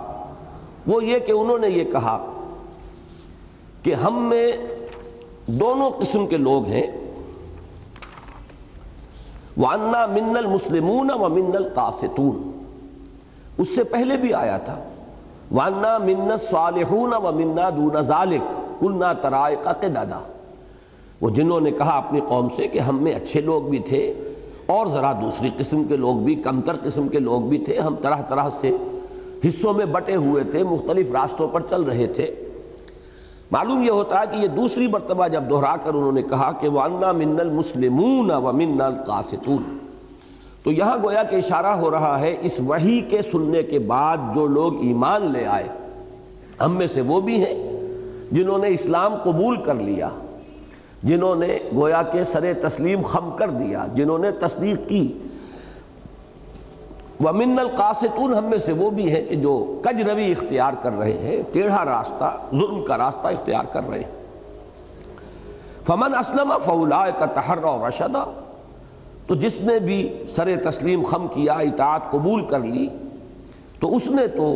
وہ 0.88 1.04
یہ 1.04 1.20
کہ 1.20 1.32
انہوں 1.32 1.58
نے 1.58 1.70
یہ 1.70 1.84
کہا 1.84 2.34
کہ 3.84 3.94
ہم 3.94 4.30
میں 4.30 4.52
دونوں 5.48 5.90
قسم 5.90 6.28
کے 6.28 6.38
لوگ 6.38 6.66
ہیں۔ 6.66 6.88
وانا 9.58 10.06
من 10.06 10.38
المسلمون 10.38 11.12
و 11.12 11.30
من 11.30 11.56
القاستون 11.56 12.52
اس 13.58 13.76
سے 13.76 13.84
پہلے 13.84 14.18
بھی 14.18 14.34
آیا 14.34 14.58
تھا۔ 14.58 14.84
وانا 15.52 15.98
من 15.98 16.32
الصالحون 16.32 17.14
و 17.14 17.32
منا 17.32 17.70
دون 17.70 18.02
ذالک 18.02 18.42
کلنا 18.80 19.14
ترائق 19.14 19.68
دادا 19.96 20.20
وہ 21.22 21.30
جنہوں 21.30 21.62
نے 21.62 21.72
کہا 21.72 21.98
اپنی 21.98 22.20
قوم 22.28 22.48
سے 22.56 22.68
کہ 22.68 22.80
ہم 22.80 23.04
میں 23.04 23.12
اچھے 23.12 23.42
لوگ 23.42 23.62
بھی 23.62 23.80
تھے 23.80 24.14
اور 24.66 24.88
ذرا 24.88 25.14
دوسری 25.14 25.50
قسم 25.58 25.84
کے 25.84 25.98
لوگ 25.98 26.16
بھی، 26.16 26.36
کمتر 26.36 26.76
قسم 26.84 27.08
کے 27.08 27.20
لوگ 27.20 27.42
بھی 27.42 27.58
تھے۔ 27.58 27.80
ہم 27.80 27.96
طرح 27.96 28.22
طرح 28.22 28.50
سے 28.50 28.72
حصوں 29.48 29.74
میں 29.74 29.86
بٹے 29.86 30.16
ہوئے 30.16 30.44
تھے، 30.44 30.64
مختلف 30.64 31.12
راستوں 31.12 31.48
پر 31.48 31.62
چل 31.62 31.82
رہے 31.82 32.08
تھے۔ 32.08 32.47
معلوم 33.52 33.84
یہ 33.84 33.92
ہوتا 33.92 34.20
ہے 34.20 34.26
کہ 34.32 34.36
یہ 34.36 34.48
دوسری 34.48 34.88
مرتبہ 34.88 35.28
جب 35.28 35.44
دہرا 35.50 35.76
کر 35.76 35.94
انہوں 35.94 36.12
نے 36.12 36.22
کہا 36.22 36.52
کہ 36.52 36.70
وَأَنَّا 36.70 37.12
مِنَّ 37.12 37.40
الْمُسْلِمُونَ 37.40 38.34
وَمِنَّ 38.34 38.82
الْقَاسِتُونَ 38.82 39.78
تو 40.64 40.72
یہاں 40.72 40.98
گویا 41.04 41.24
کہ 41.24 41.36
اشارہ 41.36 41.76
ہو 41.76 41.92
رہا 41.92 42.20
ہے 42.20 42.38
اس 42.42 42.60
وحی 42.68 43.00
کے 43.00 43.22
سننے 43.22 43.64
کے 43.64 43.80
بعد 43.80 44.18
جو 44.36 44.48
لوگ 44.48 44.84
ایمان 44.84 45.32
لے 45.32 45.46
آئے، 45.46 45.68
ہم 46.62 46.76
میں 46.76 46.88
سے 46.88 47.02
وہ 47.02 47.22
بھی 47.22 47.46
ہیں 47.46 47.56
جنہوں 48.32 48.58
نے 48.58 48.68
اسلام 48.68 49.16
قبول 49.16 49.64
کر 49.64 49.76
لیا، 49.76 50.10
جنہوں 51.04 51.36
نے 51.36 51.60
گویا 51.76 52.02
کے 52.04 52.24
سر 52.24 52.54
تسلیم 52.62 53.02
خم 53.02 53.30
کر 53.36 53.50
دیا، 53.50 53.86
جنہوں 53.94 54.20
نے 54.20 54.32
تصدیق 54.32 54.90
کی۔ 54.90 55.14
ومن 57.26 57.60
القاسطون 57.60 58.34
ہم 58.34 58.44
میں 58.44 58.58
سے 58.58 58.72
وہ 58.72 58.90
بھی 58.90 59.16
ہیں 59.16 59.26
کہ 59.30 59.36
جو 59.36 59.80
کج 59.84 60.02
روی 60.02 60.32
اختیار 60.32 60.74
کر 60.82 60.98
رہے 60.98 61.18
ہیں، 61.18 61.42
ٹیڑھا 61.54 61.86
راستہ، 61.86 62.38
ظلم 62.52 62.84
کا 62.84 62.98
راستہ 62.98 63.28
اختیار 63.28 63.64
کر 63.72 63.90
رہے 63.90 64.00
ہیں۔ 64.00 64.26
فمن 65.86 66.16
اسلم 66.16 66.54
فولا 66.62 67.10
کا 67.10 67.26
تحر 67.26 67.64
و 67.64 67.88
رشدہ 67.88 68.26
تو 69.28 69.36
جس 69.36 69.62
نے 69.62 69.80
بھی 69.80 70.24
سر 70.30 70.50
تسلیم 70.64 71.04
خم 71.04 71.28
کیا، 71.28 71.54
اطاعت 71.54 72.12
قبول 72.12 72.46
کر 72.46 72.60
لی، 72.60 72.88
تو 73.80 73.96
اس 73.96 74.08
نے 74.08 74.28
تو 74.28 74.56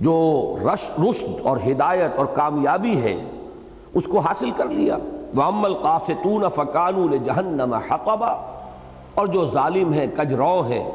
جو 0.00 0.56
رشد 0.64 1.24
اور 1.42 1.56
ہدایت 1.66 2.10
اور 2.16 2.26
کامیابی 2.26 2.96
ہے، 3.02 3.24
اس 3.94 4.04
کو 4.04 4.18
حاصل 4.18 4.50
کر 4.50 4.66
لیا۔ 4.66 4.96
وَأَمَّا 5.36 5.66
الْقَاسِتُونَ 5.66 6.48
فَكَانُوا 6.54 7.08
لِجَهَنَّمَ 7.10 7.76
حَقَبًا 7.90 8.60
اور 9.14 9.26
جو 9.26 9.46
ظالم 9.46 9.92
ہیں 9.92 10.06
کجرو 10.16 10.60
ہیں 10.60 10.92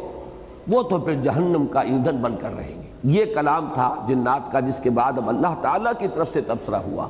وہ 0.68 0.82
تو 0.84 0.98
پھر 0.98 1.22
جہنم 1.22 1.66
کا 1.68 1.80
ایندھن 1.80 2.18
بن 2.18 2.36
کر 2.42 2.56
رہیں 2.56 2.76
گے۔ 2.76 2.90
یہ 3.04 3.26
کلام 3.34 3.70
تھا 3.74 3.96
جنات 4.08 4.52
کا 4.52 4.60
جس 4.60 4.80
کے 4.84 4.90
بعد 4.90 5.14
اب 5.18 5.30
اللہ 5.30 5.54
تعالیٰ 5.62 5.92
کی 6.00 6.08
طرف 6.14 6.34
سے 6.34 6.42
تبصرہ 6.42 6.76
ہوا۔ 6.76 7.08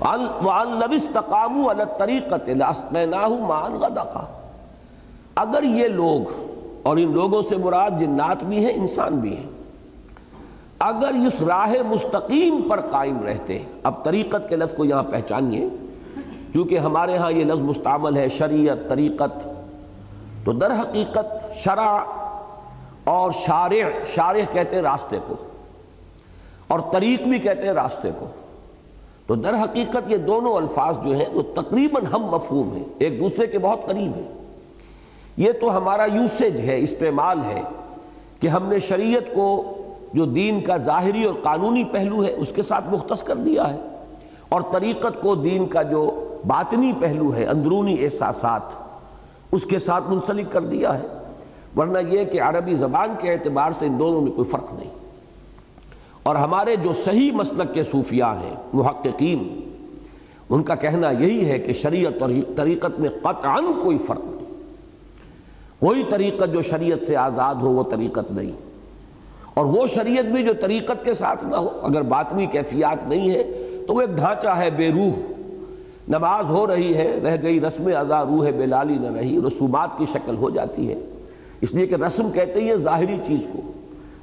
وَأَن 0.00 0.82
عَلَى 0.82 1.80
الطَّرِيقَةِ 1.80 2.54
اگر 5.34 5.62
یہ 5.62 5.88
لوگ، 5.88 6.30
اور 6.82 6.96
ان 6.96 7.12
لوگوں 7.12 7.42
سے 7.48 7.56
مراد 7.56 7.98
جنات 8.00 8.44
بھی 8.44 8.64
ہیں، 8.64 8.72
انسان 8.74 9.16
بھی 9.16 9.36
ہیں، 9.36 9.46
اگر 10.78 11.12
اس 11.26 11.42
راہ 11.42 11.74
مستقیم 11.88 12.60
پر 12.68 12.80
قائم 12.80 13.22
رہتے، 13.22 13.58
اب 13.82 14.04
طریقت 14.04 14.48
کے 14.48 14.56
لفظ 14.56 14.74
کو 14.74 14.84
یہاں 14.84 15.02
پہچانیے، 15.02 15.68
کیونکہ 16.52 16.78
ہمارے 16.78 17.16
ہاں 17.16 17.32
یہ 17.32 17.44
لفظ 17.44 17.62
مستعمل 17.62 18.16
ہے، 18.16 18.28
شریعت، 18.28 18.88
طریقت، 18.88 19.46
تو 20.44 20.52
در 20.52 20.72
حقیقت 20.72 21.54
شرع 21.54 21.98
اور 23.08 23.30
شارع 23.32 24.04
شارع 24.14 24.40
کہتے 24.52 24.76
ہیں 24.76 24.82
راستے 24.82 25.18
کو، 25.26 25.34
اور 26.66 26.80
طریق 26.92 27.22
بھی 27.22 27.38
کہتے 27.38 27.66
ہیں 27.66 27.74
راستے 27.74 28.10
کو۔ 28.18 28.26
تو 29.26 29.34
در 29.34 29.54
حقیقت 29.54 30.10
یہ 30.10 30.16
دونوں 30.16 30.54
الفاظ 30.54 30.98
جو 31.04 31.10
ہیں 31.10 31.24
وہ 31.32 31.42
تقریباً 31.54 32.04
ہم 32.06 32.24
مفہوم 32.24 32.72
ہیں، 32.72 32.84
ایک 32.98 33.20
دوسرے 33.20 33.46
کے 33.46 33.58
بہت 33.58 33.86
قریب 33.86 34.16
ہیں۔ 34.16 34.28
یہ 35.36 35.52
تو 35.52 35.76
ہمارا 35.76 36.04
یوسیج 36.04 36.60
ہے، 36.60 36.78
استعمال 36.78 37.44
ہے 37.44 37.62
کہ 38.40 38.48
ہم 38.48 38.66
نے 38.66 38.78
شریعت 38.78 39.34
کو 39.34 39.48
جو 40.14 40.24
دین 40.24 40.60
کا 40.60 40.76
ظاہری 40.76 41.24
اور 41.24 41.34
قانونی 41.42 41.84
پہلو 41.84 42.24
ہے، 42.24 42.32
اس 42.32 42.48
کے 42.54 42.62
ساتھ 42.62 42.84
مختص 42.88 43.22
کر 43.22 43.36
دیا 43.36 43.68
ہے۔ 43.74 43.78
اور 44.48 44.62
طریقت 44.72 45.22
کو 45.22 45.34
دین 45.34 45.66
کا 45.66 45.82
جو 45.82 46.08
باطنی 46.46 46.92
پہلو 47.00 47.34
ہے، 47.34 47.44
اندرونی 47.44 47.96
احساسات، 48.04 48.74
اس 49.52 49.64
کے 49.64 49.78
ساتھ 49.78 50.04
منسلک 50.08 50.52
کر 50.52 50.60
دیا 50.60 50.98
ہے۔ 50.98 51.06
ورنہ 51.78 51.98
یہ 52.08 52.24
کہ 52.24 52.42
عربی 52.42 52.74
زبان 52.74 53.14
کے 53.18 53.32
اعتبار 53.32 53.70
سے 53.78 53.86
ان 53.86 53.98
دونوں 53.98 54.20
میں 54.20 54.32
کوئی 54.32 54.48
فرق 54.48 54.72
نہیں۔ 54.72 54.90
اور 56.22 56.36
ہمارے 56.36 56.76
جو 56.76 56.92
صحیح 56.92 57.32
مسلک 57.32 57.74
کے 57.74 57.84
صوفیاء 57.84 58.32
ہیں، 58.32 58.56
محققین، 58.72 59.60
ان 60.50 60.62
کا 60.62 60.74
کہنا 60.74 61.10
یہی 61.10 61.48
ہے 61.50 61.58
کہ 61.58 61.72
شریعت 61.72 62.22
اور 62.22 62.30
طریقت 62.56 63.00
میں 63.00 63.08
قطعاً 63.22 63.64
کوئی 63.82 63.98
فرق 63.98 64.20
نہیں۔ 64.24 64.46
کوئی 65.80 66.04
طریقت 66.10 66.52
جو 66.52 66.62
شریعت 66.62 67.06
سے 67.06 67.16
آزاد 67.16 67.54
ہو، 67.54 67.70
وہ 67.70 67.82
طریقت 67.82 68.32
نہیں۔ 68.32 68.52
اور 69.54 69.64
وہ 69.64 69.86
شریعت 69.86 70.24
بھی 70.24 70.44
جو 70.44 70.52
طریقت 70.60 71.04
کے 71.04 71.14
ساتھ 71.14 71.44
نہ 71.44 71.56
ہو، 71.56 71.68
اگر 71.82 72.02
باطنی 72.02 72.46
کیفیات 72.46 73.08
نہیں 73.08 73.30
ہے، 73.30 73.44
تو 73.86 73.94
وہ 73.94 74.00
ایک 74.00 74.10
ڈھانچہ 74.10 74.48
ہے، 74.48 74.70
بے 74.70 74.90
روح۔ 74.90 75.32
نماز 76.08 76.44
ہو 76.44 76.66
رہی 76.66 76.94
ہے، 76.94 77.18
رہ 77.22 77.36
گئی 77.42 77.60
رسم 77.60 77.90
ازا 77.96 78.24
روح 78.24 78.50
بلالی 78.50 78.98
نہ 78.98 79.12
رہی، 79.16 79.40
رسومات 79.46 79.98
کی 79.98 80.06
شکل 80.06 80.36
ہو 80.36 80.50
جاتی 80.50 80.92
ہے۔ 80.92 81.00
اس 81.60 81.74
لیے 81.74 81.86
کہ 81.86 81.94
رسم 81.94 82.30
کہتے 82.30 82.60
ہیں 82.60 82.76
ظاہری 82.76 83.16
چیز 83.26 83.46
کو۔ 83.52 83.72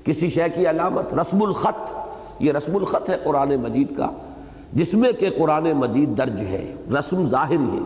کسی 0.03 0.29
شے 0.29 0.49
کی 0.55 0.69
علامت، 0.69 1.13
رسم 1.13 1.43
الخط، 1.43 1.93
یہ 2.39 2.51
رسم 2.51 2.75
الخط 2.75 3.09
ہے 3.09 3.15
قرآن 3.23 3.55
مجید 3.55 3.97
کا، 3.97 4.09
جس 4.73 4.93
میں 4.93 5.11
کہ 5.11 5.29
قرآن 5.37 5.63
مجید 5.63 6.17
درج 6.17 6.41
ہے، 6.41 6.75
رسم 6.99 7.25
ظاہری 7.25 7.69
ہے۔ 7.71 7.83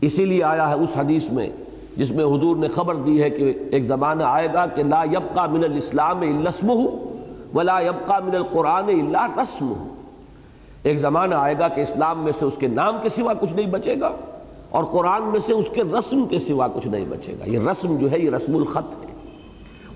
اسی 0.00 0.24
لیے 0.24 0.44
آیا 0.44 0.68
ہے 0.68 0.74
اس 0.74 0.90
حدیث 0.96 1.30
میں، 1.30 1.48
جس 1.96 2.10
میں 2.10 2.24
حضور 2.24 2.56
نے 2.56 2.68
خبر 2.68 2.94
دی 2.94 3.22
ہے 3.22 3.30
کہ 3.30 3.52
ایک 3.70 3.86
زمانہ 3.86 4.22
آئے 4.22 4.48
گا 4.54 4.66
کہ 4.66 4.82
لا 4.82 5.04
یبقى 5.04 5.48
من 5.50 5.64
الاسلام 5.64 6.20
الاسم 6.20 6.70
ہو 6.70 7.12
ولا 7.54 7.80
یبقى 7.80 8.22
من 8.24 8.36
القرآن 8.36 8.88
اللہ 8.88 9.38
رسم 9.38 9.68
ہو 9.68 9.94
ایک 10.82 10.98
زمانہ 10.98 11.34
آئے 11.34 11.54
گا 11.58 11.68
کہ 11.68 11.80
اسلام 11.80 12.24
میں 12.24 12.32
سے 12.38 12.44
اس 12.44 12.54
کے 12.58 12.66
نام 12.66 12.96
کے 13.02 13.08
سوا 13.08 13.32
کچھ 13.34 13.52
نہیں 13.52 13.66
بچے 13.66 13.94
گا۔ 14.00 14.10
اور 14.76 14.84
قرآن 14.84 15.22
میں 15.22 15.40
سے 15.40 15.52
اس 15.52 15.66
کے 15.72 15.82
رسم 15.82 16.26
کے 16.26 16.38
سوا 16.38 16.68
کچھ 16.68 16.86
نہیں 16.86 17.04
بچے 17.04 17.34
گا۔ 17.38 17.44
یہ 17.46 17.58
رسم 17.70 17.96
جو 17.96 18.10
ہے، 18.10 18.18
یہ 18.18 18.30
رسم 18.30 18.56
الخط 18.56 19.04
ہے۔ 19.04 19.14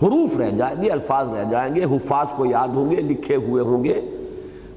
حروف 0.06 0.36
رہ 0.36 0.50
جائیں 0.50 0.82
گے، 0.82 0.90
الفاظ 0.90 1.34
رہ 1.34 1.44
جائیں 1.50 1.74
گے، 1.74 1.84
حفاظ 1.84 2.26
کو 2.36 2.46
یاد 2.46 2.68
ہوں 2.68 2.90
گے، 2.90 2.96
لکھے 2.96 3.36
ہوئے 3.36 3.62
ہوں 3.62 3.84
گے، 3.84 4.00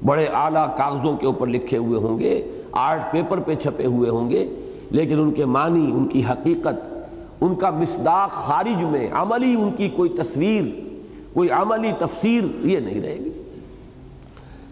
بڑے 0.06 0.26
اعلیٰ 0.26 0.76
کاغذوں 0.76 1.16
کے 1.16 1.26
اوپر 1.26 1.46
لکھے 1.46 1.78
ہوئے 1.78 1.98
ہوں 1.98 2.18
گے، 2.18 2.52
آرٹ 2.72 3.12
پیپر 3.12 3.40
پہ 3.40 3.54
چھپے 3.54 3.86
ہوئے 3.86 4.10
ہوں 4.10 4.30
گے، 4.30 4.54
لیکن 4.90 5.20
ان 5.20 5.30
کے 5.30 5.44
معنی، 5.44 5.90
ان 5.90 6.06
کی 6.06 6.22
حقیقت، 6.30 6.94
ان 7.40 7.54
کا 7.54 7.70
مصداق 7.70 8.30
خارج 8.30 8.84
میں، 8.84 9.08
عملی 9.12 9.54
ان 9.54 9.70
کی 9.76 9.88
کوئی 9.88 10.10
تصویر، 10.10 10.64
کوئی 11.32 11.50
عملی 11.50 11.92
تفسیر 11.98 12.66
یہ 12.66 12.78
نہیں 12.78 13.02
رہے 13.02 13.18
گی۔ 13.18 13.30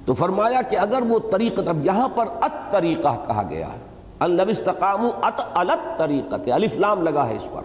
تو 0.04 0.14
فرمایا 0.14 0.62
کہ 0.62 0.76
اگر 0.76 1.02
وہ 1.08 1.18
طریقت 1.30 1.68
اب 1.68 1.86
یہاں 1.86 2.08
پر 2.08 2.24
ات 2.40 2.72
طریقہ 2.72 3.24
کہا 3.26 3.42
گیا 3.50 3.72
ہے 3.72 3.91
الستقام 4.22 5.06
ات 5.22 5.40
الت 5.54 5.98
طریقت 5.98 6.48
الفلام 6.52 7.02
لگا 7.02 7.28
ہے 7.28 7.36
اس 7.36 7.48
پر۔ 7.52 7.62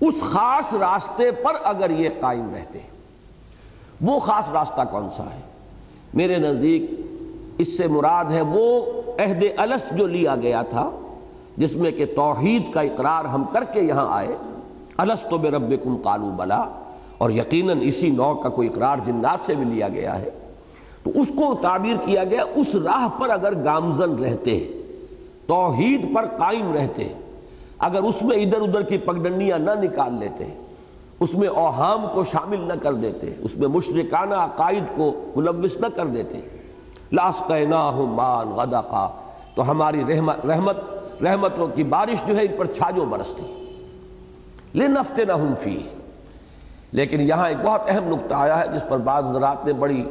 اس 0.00 0.14
خاص 0.20 0.74
راستے 0.74 1.30
پر 1.30 1.54
اگر 1.62 1.90
یہ 1.90 2.08
قائم 2.20 2.54
رہتے 2.54 2.78
وہ 4.00 4.18
خاص 4.18 4.44
راستہ 4.52 4.82
کون 4.90 5.10
سا 5.10 5.24
ہے؟ 5.24 5.40
میرے 6.14 6.38
نزدیک 6.38 6.90
اس 7.58 7.76
سے 7.76 7.88
مراد 7.88 8.24
ہے 8.30 8.40
وہ 8.40 8.84
عہد 9.18 9.44
الس 9.56 9.84
جو 9.90 10.06
لیا 10.06 10.36
گیا 10.36 10.62
تھا، 10.62 10.90
جس 11.56 11.76
میں 11.76 11.90
کہ 11.90 12.06
توحید 12.16 12.72
کا 12.72 12.80
اقرار 12.80 13.24
ہم 13.24 13.44
کر 13.44 13.64
کے 13.64 13.80
یہاں 13.80 14.06
آئے۔ 14.10 14.36
السط 14.96 15.34
بے 15.34 15.50
رب 15.50 15.74
کم 15.84 15.96
کالو 15.96 16.30
بلا، 16.36 16.64
اور 17.18 17.30
یقیناً 17.30 17.78
اسی 17.82 18.10
نو 18.10 18.34
کا 18.34 18.48
کوئی 18.48 18.68
اقرار 18.68 18.96
جنات 19.06 19.46
سے 19.46 19.54
بھی 19.54 19.64
لیا 19.64 19.88
گیا 19.88 20.18
ہے۔ 20.18 20.30
تو 21.02 21.10
اس 21.14 21.28
کو 21.28 21.54
تعبیر 21.62 21.96
کیا 22.04 22.24
گیا، 22.24 22.44
اس 22.54 22.74
راہ 22.74 23.08
پر 23.18 23.30
اگر 23.30 23.64
گامزن 23.64 24.14
رہتے 24.14 24.56
ہیں 24.56 24.75
توحید 25.46 26.14
پر 26.14 26.26
قائم 26.26 26.72
رہتے 26.72 27.12
اگر 27.78 28.02
اس 28.02 28.22
میں 28.22 28.36
ادھر 28.36 28.60
ادھر 28.60 28.82
کی 28.82 28.98
پگڈنڈیاں 28.98 29.58
نہ 29.58 29.70
نکال 29.70 30.14
لیتے 30.14 30.44
اس 31.20 31.34
میں 31.34 31.48
اوہام 31.48 32.06
کو 32.12 32.24
شامل 32.24 32.60
نہ 32.60 32.72
کر 32.72 32.94
دیتے 32.94 33.34
اس 33.38 33.56
میں 33.56 33.68
مشرکانہ 33.68 34.34
عقائد 34.34 34.84
کو 34.96 35.32
ملوث 35.36 35.76
نہ 35.76 35.86
کر 35.86 36.06
دیتے 36.06 36.40
لاس 37.12 37.42
مان 38.08 38.48
غدا 38.48 39.06
تو 39.54 39.70
ہماری 39.70 40.02
رحمت 40.08 40.46
رحمت، 40.46 40.76
رحمتوں 41.22 41.66
کی 41.66 41.84
بارش 41.84 42.22
جو 42.26 42.36
ہے، 42.36 42.42
ان 42.42 42.56
پر 42.56 42.66
چھاجو 42.66 43.04
برستی۔ 43.04 43.44
لے 44.74 44.88
نہ 44.88 45.32
ہم 45.32 45.54
فی 45.58 45.78
لیکن 46.92 47.20
یہاں 47.20 47.48
ایک 47.48 47.56
بہت 47.64 47.80
اہم 47.88 48.08
نقطہ 48.08 48.34
آیا 48.34 48.60
ہے، 48.60 48.66
جس 48.74 48.82
پر 48.88 48.98
بعض 48.98 49.24
حضرات 49.24 49.66
نے 49.66 49.72
بڑی 49.72 50.04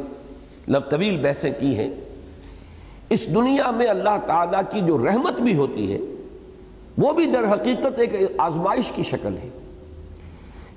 طویل 0.90 1.18
بحثیں 1.18 1.52
کی 1.60 1.78
ہیں۔ 1.78 1.90
اس 3.10 3.34
دنیا 3.34 3.72
میں 3.72 3.88
اللہ 3.88 4.18
تعالیٰ 4.26 4.62
کی 4.70 4.82
جو 4.82 4.98
رحمت 4.98 5.42
بھی 5.42 5.56
ہوتی 5.56 5.94
ہے، 5.94 5.98
وہ 6.98 7.14
بھی 7.14 7.26
در 7.26 7.54
حقیقت 7.54 8.00
ایک 8.00 8.14
آزمائش 8.38 8.92
کی 8.96 9.04
شکل 9.04 9.38
ہے۔ 9.38 9.50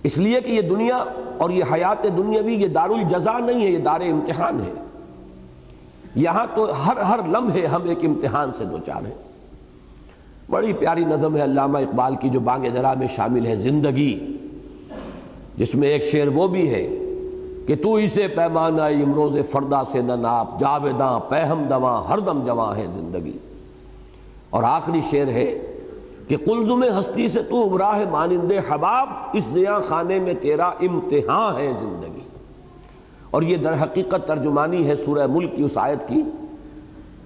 اس 0.03 0.19
لیے 0.19 0.41
کہ 0.41 0.51
یہ 0.51 0.61
دنیا 0.61 1.05
اور 1.39 1.51
یہ 1.51 1.65
حیات 1.73 2.03
دنیاوی، 2.03 2.55
یہ 2.55 2.67
دار 2.67 2.91
الجزا 2.91 3.39
نہیں 3.39 3.67
ہے، 3.67 3.71
یہ 3.71 3.79
دار 3.79 4.01
امتحان 4.01 4.61
ہے۔ 4.61 4.73
یہاں 6.15 6.47
تو 6.55 6.87
ہر 6.87 6.97
ہر 6.97 7.21
لمحے 7.27 7.67
ہم 7.67 7.89
ایک 7.89 8.05
امتحان 8.05 8.53
سے 8.53 8.65
دوچار 8.65 9.07
ہیں۔ 9.07 9.15
بڑی 10.51 10.73
پیاری 10.73 11.05
نظم 11.05 11.37
ہے 11.37 11.45
علامہ 11.45 11.79
اقبال 11.79 12.17
کی 12.17 12.29
جو 12.29 12.41
بانگ 12.41 12.65
ذرا 12.75 12.95
میں 12.95 13.07
شامل 13.17 13.47
ہے، 13.47 13.57
زندگی، 13.57 14.37
جس 15.57 15.75
میں 15.75 15.89
ایک 15.89 16.05
شعر 16.05 16.27
وہ 16.27 16.49
بھی 16.49 16.71
ہے۔ 16.75 17.08
کہ 17.69 17.77
تو 17.77 17.95
اسے 17.95 18.29
پیمانہ 18.29 18.83
امروز 18.83 19.51
فردا 19.51 19.85
سے 19.85 20.01
نہ 20.01 20.13
ناپ 20.13 20.61
جاویداں 20.61 21.21
پہم 21.21 21.65
دواں 21.71 22.03
ہر 22.09 22.19
دم 22.19 22.45
جواں 22.47 22.77
ہے 22.77 22.87
زندگی۔ 22.95 23.39
اور 24.51 24.63
آخری 24.63 25.01
شعر 25.01 25.29
ہے 25.29 25.59
کہ 26.29 26.37
قلزم 26.37 26.83
ہستی 26.83 27.29
سے 27.29 27.43
تو 27.43 27.69
عمراہ 27.69 27.99
مانند 28.11 28.53
حباب، 28.69 29.09
اس 29.33 29.45
زیاں 29.45 29.81
خانے 29.81 30.21
میں 30.21 30.35
تیرا 30.35 30.67
امتحان 30.67 31.57
ہے 31.57 31.73
زندگی۔ 31.79 32.21
اور 33.31 33.43
یہ 33.43 33.57
در 33.57 33.83
حقیقت 33.83 34.29
ترجمانی 34.29 34.89
ہے 34.89 34.97
سورہ 34.97 35.27
ملک 35.27 35.57
کی 35.57 35.63
اس 35.63 35.73
آیت 35.75 36.09
کی 36.09 36.23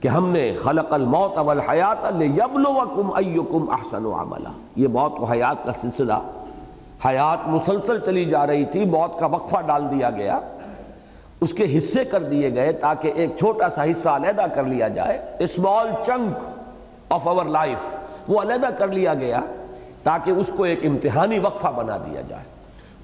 کہ 0.01 0.09
ہم 0.09 0.29
نے 0.29 0.55
خلق 0.55 0.93
الموت 0.93 1.39
والحیات 1.39 2.13
لیبلوکم 2.17 3.13
ایکم 3.13 3.71
احسن 3.71 4.07
عملا۔ 4.07 4.51
یہ 4.77 4.89
موت 4.89 5.21
و 5.21 5.25
حیات 5.25 5.65
کا 5.65 5.73
سلسلہ 5.81 6.13
حیات 7.05 7.49
مسلسل 7.49 7.99
چلی 7.99 8.25
جا 8.25 8.47
رہی 8.47 8.65
تھی، 8.65 8.85
موت 8.85 9.19
کا 9.19 9.27
وقفہ 9.27 9.61
ڈال 9.67 9.91
دیا 9.91 10.11
گیا۔ 10.11 10.41
اس 11.41 11.53
کے 11.53 11.79
حصے 11.79 12.05
کر 12.05 12.23
دیے 12.23 12.55
گئے 12.55 12.73
تاکہ 12.73 13.13
ایک 13.15 13.31
چھوٹا 13.39 13.71
سا 13.71 13.85
حصہ 13.85 14.09
علیحدہ 14.09 14.45
کر 14.55 14.65
لیا 14.65 14.89
جائے۔ 14.89 15.21
Small 15.39 15.89
chunk 16.07 16.45
of 17.09 17.29
our 17.29 17.47
life 17.47 17.97
وہ 18.29 18.41
علیحدہ 18.41 18.69
کر 18.79 18.89
لیا 18.89 19.15
گیا 19.15 19.41
تاکہ 20.03 20.31
اس 20.31 20.51
کو 20.57 20.63
ایک 20.63 20.87
امتحانی 20.87 21.39
وقفہ 21.39 21.67
بنا 21.77 21.97
دیا 21.97 22.21
جائے۔ 22.21 22.45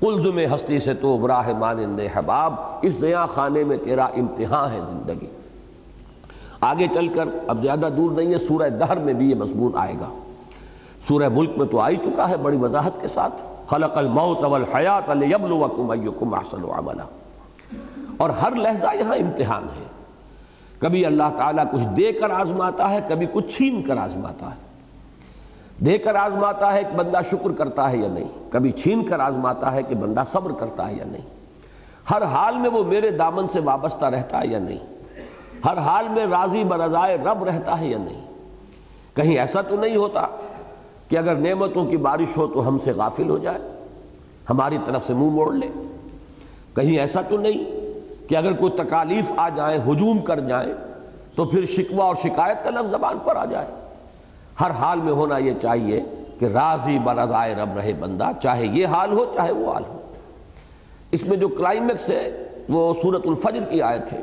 قلزم 0.01 0.55
ہستی 0.55 0.79
سے 0.79 0.95
تو 0.95 1.19
براہ 1.19 1.49
مانند 1.59 2.01
حباب، 2.15 2.55
اس 2.83 2.93
زیاں 2.93 3.27
خانے 3.27 3.65
میں 3.65 3.77
تیرا 3.77 4.05
امتحان 4.05 4.73
ہے 4.73 4.81
زندگی۔ 4.89 5.27
آگے 6.61 6.87
چل 6.95 7.09
کر، 7.09 7.25
اب 7.49 7.63
زیادہ 7.63 7.89
دور 7.97 8.11
نہیں 8.11 8.33
ہے، 8.33 8.39
سورہ 8.39 8.69
دہر 8.69 8.97
میں 8.97 9.15
بھی 9.15 9.31
یہ 9.31 9.35
مضمون 9.35 9.73
آئے 9.75 9.95
گا۔ 10.01 10.09
سورہ 11.09 11.29
ملک 11.29 11.51
میں 11.57 11.67
تو 11.67 11.81
آئی 11.81 11.97
چکا 11.97 12.29
ہے 12.29 12.37
بڑی 12.37 12.57
وضاحت 12.57 12.93
کے 13.01 13.09
ساتھ۔ 13.09 13.58
خلق 13.71 13.99
الموت 13.99 14.45
والحیات 14.45 15.11
لیبلوکم 15.11 15.91
ایکم 15.91 16.35
احسن 16.35 16.65
عملا۔ 16.71 17.05
اور 18.17 18.31
ہر 18.31 18.53
لہجہ 18.55 18.97
یہاں 18.97 19.17
امتحان 19.17 19.65
ہے۔ 19.65 19.85
کبھی 20.79 21.07
اللہ 21.07 21.23
تعالیٰ 21.37 21.65
کچھ 21.73 21.83
دے 21.97 22.13
کر 22.13 22.31
آزماتا 22.31 22.91
ہے، 22.91 23.01
کبھی 23.09 23.27
کچھ 23.33 23.57
چھین 23.57 23.83
کر 23.83 23.97
آزماتا 23.97 24.47
ہے۔ 24.47 24.69
دے 25.85 25.99
کر 25.99 26.15
آزماتا 26.15 26.73
ہے 26.73 26.83
کہ 26.83 26.97
بندہ 26.97 27.19
شکر 27.31 27.53
کرتا 27.53 27.91
ہے 27.91 27.97
یا 27.97 28.09
نہیں، 28.09 28.53
کبھی 28.53 28.73
چھین 28.73 29.05
کر 29.05 29.21
آزماتا 29.21 29.73
ہے 29.73 29.83
کہ 29.83 29.95
بندہ 29.95 30.23
صبر 30.27 30.53
کرتا 30.53 30.89
ہے 30.89 30.95
یا 30.95 31.05
نہیں۔ 31.05 31.23
ہر 32.11 32.23
حال 32.23 32.59
میں 32.59 32.71
وہ 32.71 32.85
میرے 32.85 33.11
دامن 33.11 33.47
سے 33.47 33.61
وابستہ 33.61 34.05
رہتا 34.05 34.41
ہے 34.41 34.47
یا 34.47 34.59
نہیں؟ 34.59 34.79
ہر 35.65 35.79
حال 35.79 36.09
میں 36.09 36.27
راضی 36.27 36.65
برضائے 36.65 37.17
رب 37.17 37.45
رہتا 37.45 37.81
ہے 37.81 37.87
یا 37.87 37.99
نہیں؟ 37.99 38.27
کہیں 39.15 39.39
ایسا 39.39 39.61
تو 39.61 39.77
نہیں 39.77 39.97
ہوتا۔ 39.97 40.27
کہ 41.09 41.17
اگر 41.17 41.35
نعمتوں 41.35 41.87
کی 41.87 41.97
بارش 41.97 42.37
ہو 42.37 42.47
تو 42.47 42.69
ہم 42.69 42.79
سے 42.85 42.93
غافل 42.93 43.31
ہو 43.31 43.39
جائے، 43.39 43.59
ہماری 44.51 44.79
طرف 44.85 45.07
سے 45.07 45.15
منہ 45.15 45.31
موڑ 45.31 45.55
لے۔ 45.55 45.69
کہیں 46.75 46.99
ایسا 46.99 47.23
تو 47.23 47.37
نہیں 47.37 47.65
کہ 48.29 48.37
اگر 48.37 48.53
کوئی 48.53 48.73
تکالیف 48.73 49.33
آ 49.37 49.49
جائے، 49.49 49.79
ہجوم 49.79 50.19
کر 50.19 50.41
جائیں 50.41 50.75
تو 51.35 51.45
پھر 51.45 51.67
شکوہ 51.67 52.03
اور 52.03 52.15
شکایت 52.15 52.65
کا 52.65 52.71
لفظ 52.71 52.91
زبان 52.91 53.19
پر 53.25 53.37
آ 53.37 53.45
جائے۔ 53.45 53.67
ہر 54.61 54.71
حال 54.71 55.01
میں 55.01 55.13
ہونا 55.13 55.39
یہ 55.39 55.53
چاہیے 55.63 56.05
کہ 56.39 56.45
راضی 56.45 56.99
برضائے 56.99 57.55
رب 57.55 57.77
رہے 57.77 57.93
بندہ، 58.01 58.31
چاہے 58.43 58.67
یہ 58.67 58.87
حال 58.87 59.13
ہو، 59.13 59.25
چاہے 59.35 59.53
وہ 59.53 59.73
حال 59.73 59.83
ہو۔ 59.89 60.01
اس 61.11 61.25
میں 61.25 61.37
جو 61.37 61.49
کلائمیکس 61.49 62.09
ہے، 62.09 62.45
وہ 62.69 62.95
صورت 63.03 63.27
الفجر 63.27 63.65
کی 63.71 63.83
آیت 63.83 64.13
ہے 64.13 64.21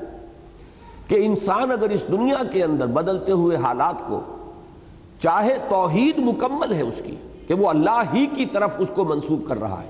کہ 1.07 1.15
انسان 1.19 1.71
اگر 1.71 1.89
اس 1.89 2.07
دنیا 2.07 2.43
کے 2.51 2.63
اندر 2.63 2.85
بدلتے 2.85 3.31
ہوئے 3.31 3.57
حالات 3.57 4.07
کو 4.07 4.19
چاہے 5.19 5.57
توحید 5.69 6.19
مکمل 6.19 6.73
ہے 6.73 6.81
اس 6.81 7.01
کی 7.05 7.15
کہ 7.47 7.53
وہ 7.53 7.69
اللہ 7.69 8.01
ہی 8.13 8.25
کی 8.25 8.45
طرف 8.45 8.73
اس 8.77 8.91
کو 8.95 9.05
منسوخ 9.05 9.47
کر 9.47 9.59
رہا 9.59 9.83
ہے۔ 9.83 9.87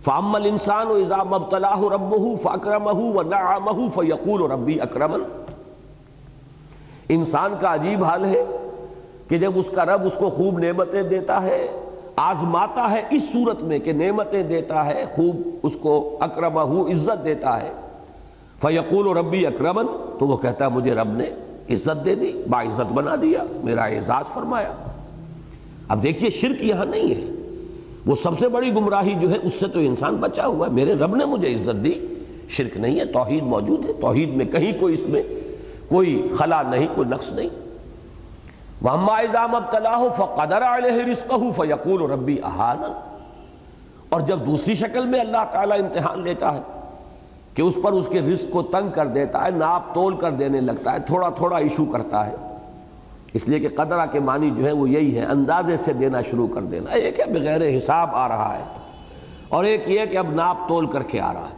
فام 0.00 0.34
الانسان 0.34 0.86
و 0.86 0.94
اضام 0.94 1.34
ابتلاح 1.34 1.80
رب 1.80 2.14
فاکرمہ 2.42 2.94
و 2.94 3.22
نعمہ 3.22 3.88
فیقول 3.94 4.50
ربی 4.50 4.80
اکرمن 4.80 5.20
انسان 7.08 7.54
کا 7.60 7.74
عجیب 7.74 8.04
حال 8.04 8.24
ہے 8.24 8.44
کہ 9.28 9.38
جب 9.38 9.52
اس 9.54 9.70
کا 9.74 9.84
رب 9.84 10.06
اس 10.06 10.12
کو 10.18 10.30
خوب 10.30 10.58
نعمتیں 10.58 11.02
دیتا 11.02 11.42
ہے، 11.42 11.66
آزماتا 12.16 12.90
ہے 12.90 13.02
اس 13.10 13.22
صورت 13.32 13.62
میں 13.62 13.78
کہ 13.78 13.92
نعمتیں 13.92 14.42
دیتا 14.42 14.86
ہے، 14.86 15.04
خوب 15.14 15.48
اس 15.62 15.72
کو 15.80 16.16
اکرمہ، 16.20 16.92
عزت 16.92 17.24
دیتا 17.24 17.62
ہے۔ 17.62 17.72
فیقول 18.60 19.06
و 19.06 19.14
ربی 19.14 19.46
اکرمن 19.46 19.86
تو 20.18 20.26
وہ 20.26 20.36
کہتا 20.36 20.64
ہے 20.64 20.70
مجھے 20.70 20.94
رب 20.94 21.16
نے 21.16 21.30
عزت 21.70 22.04
دے 22.04 22.14
دی 22.14 22.32
با 22.50 22.62
عزت 22.62 22.92
بنا 22.92 23.16
دیا، 23.22 23.44
میرا 23.64 23.84
اعزاز 23.84 24.24
فرمایا۔ 24.28 24.72
اب 25.88 26.02
دیکھیے، 26.02 26.30
شرک 26.30 26.64
یہاں 26.64 26.84
نہیں 26.84 27.14
ہے۔ 27.14 27.30
وہ 28.06 28.16
سب 28.22 28.38
سے 28.38 28.48
بڑی 28.48 28.74
گمراہی 28.74 29.14
جو 29.20 29.30
ہے، 29.30 29.36
اس 29.42 29.54
سے 29.60 29.68
تو 29.68 29.78
انسان 29.78 30.16
بچا 30.16 30.46
ہوا 30.46 30.66
ہے۔ 30.66 30.72
میرے 30.72 30.94
رب 30.94 31.16
نے 31.16 31.24
مجھے 31.24 31.54
عزت 31.54 31.84
دی۔ 31.84 32.06
شرک 32.48 32.76
نہیں 32.76 33.00
ہے، 33.00 33.04
توحید 33.04 33.42
موجود 33.42 33.86
ہے۔ 33.86 33.92
توحید 33.92 34.28
میں 34.28 34.44
کہیں 34.44 34.72
کوئی 34.80 34.94
اس 34.94 35.02
میں 35.08 35.22
کوئی 35.88 36.28
خلا 36.34 36.62
نہیں، 36.62 36.86
کوئی 36.94 37.08
نقص 37.08 37.32
نہیں۔ 37.32 37.48
وَأَمَّا 38.84 39.20
إِذَا 39.20 39.46
مَبْتَلَاهُ 39.46 40.10
فَقَدَرَ 40.16 40.64
عَلَيْهِ 40.64 41.08
رِزْقَهُ 41.08 41.52
فَيَقُولُ 41.52 42.10
رَبِّي 42.12 42.34
أَهَانًا 42.34 43.16
اور 44.08 44.20
جب 44.20 44.38
دوسری 44.46 44.74
شکل 44.74 45.06
میں 45.06 45.20
اللہ 45.20 45.44
تعالیٰ 45.52 45.80
امتحان 45.80 46.22
لیتا 46.22 46.54
ہے 46.54 46.60
کہ 47.58 47.62
اس 47.62 47.78
پر 47.82 47.92
اس 47.92 48.08
کے 48.08 48.20
رزق 48.20 48.52
کو 48.52 48.62
تنگ 48.62 48.90
کر 48.94 49.06
دیتا 49.06 49.44
ہے، 49.44 49.50
ناپ 49.50 49.94
تول 49.94 50.16
کر 50.16 50.30
دینے 50.30 50.60
لگتا 50.60 50.92
ہے، 50.92 50.98
تھوڑا 51.06 51.28
تھوڑا 51.28 51.56
ایشو 51.56 51.84
کرتا 51.84 52.26
ہے۔ 52.26 52.34
اس 53.34 53.48
لیے 53.48 53.58
کہ 53.60 53.68
قدرہ 53.76 54.06
کے 54.06 54.20
معنی 54.20 54.50
جو 54.50 54.66
ہے 54.66 54.72
وہ 54.72 54.90
یہی 54.90 55.18
ہے، 55.18 55.24
اندازے 55.24 55.76
سے 55.76 55.92
دینا 55.92 56.22
شروع 56.22 56.48
کر 56.48 56.62
دینا۔ 56.62 56.90
ایک 56.90 57.20
ہے، 57.20 57.24
بغیر 57.24 57.78
حساب 57.78 58.08
آ 58.12 58.28
رہا 58.28 58.58
ہے۔ 58.58 58.64
اور 59.48 59.64
ایک 59.64 59.90
یہ 59.90 60.00
کہ 60.10 60.16
اب 60.16 60.34
ناپ 60.34 60.68
تول 60.68 60.86
کر 60.86 61.02
کے 61.02 61.20
آ 61.20 61.32
رہا 61.32 61.48
ہے۔ 61.48 61.54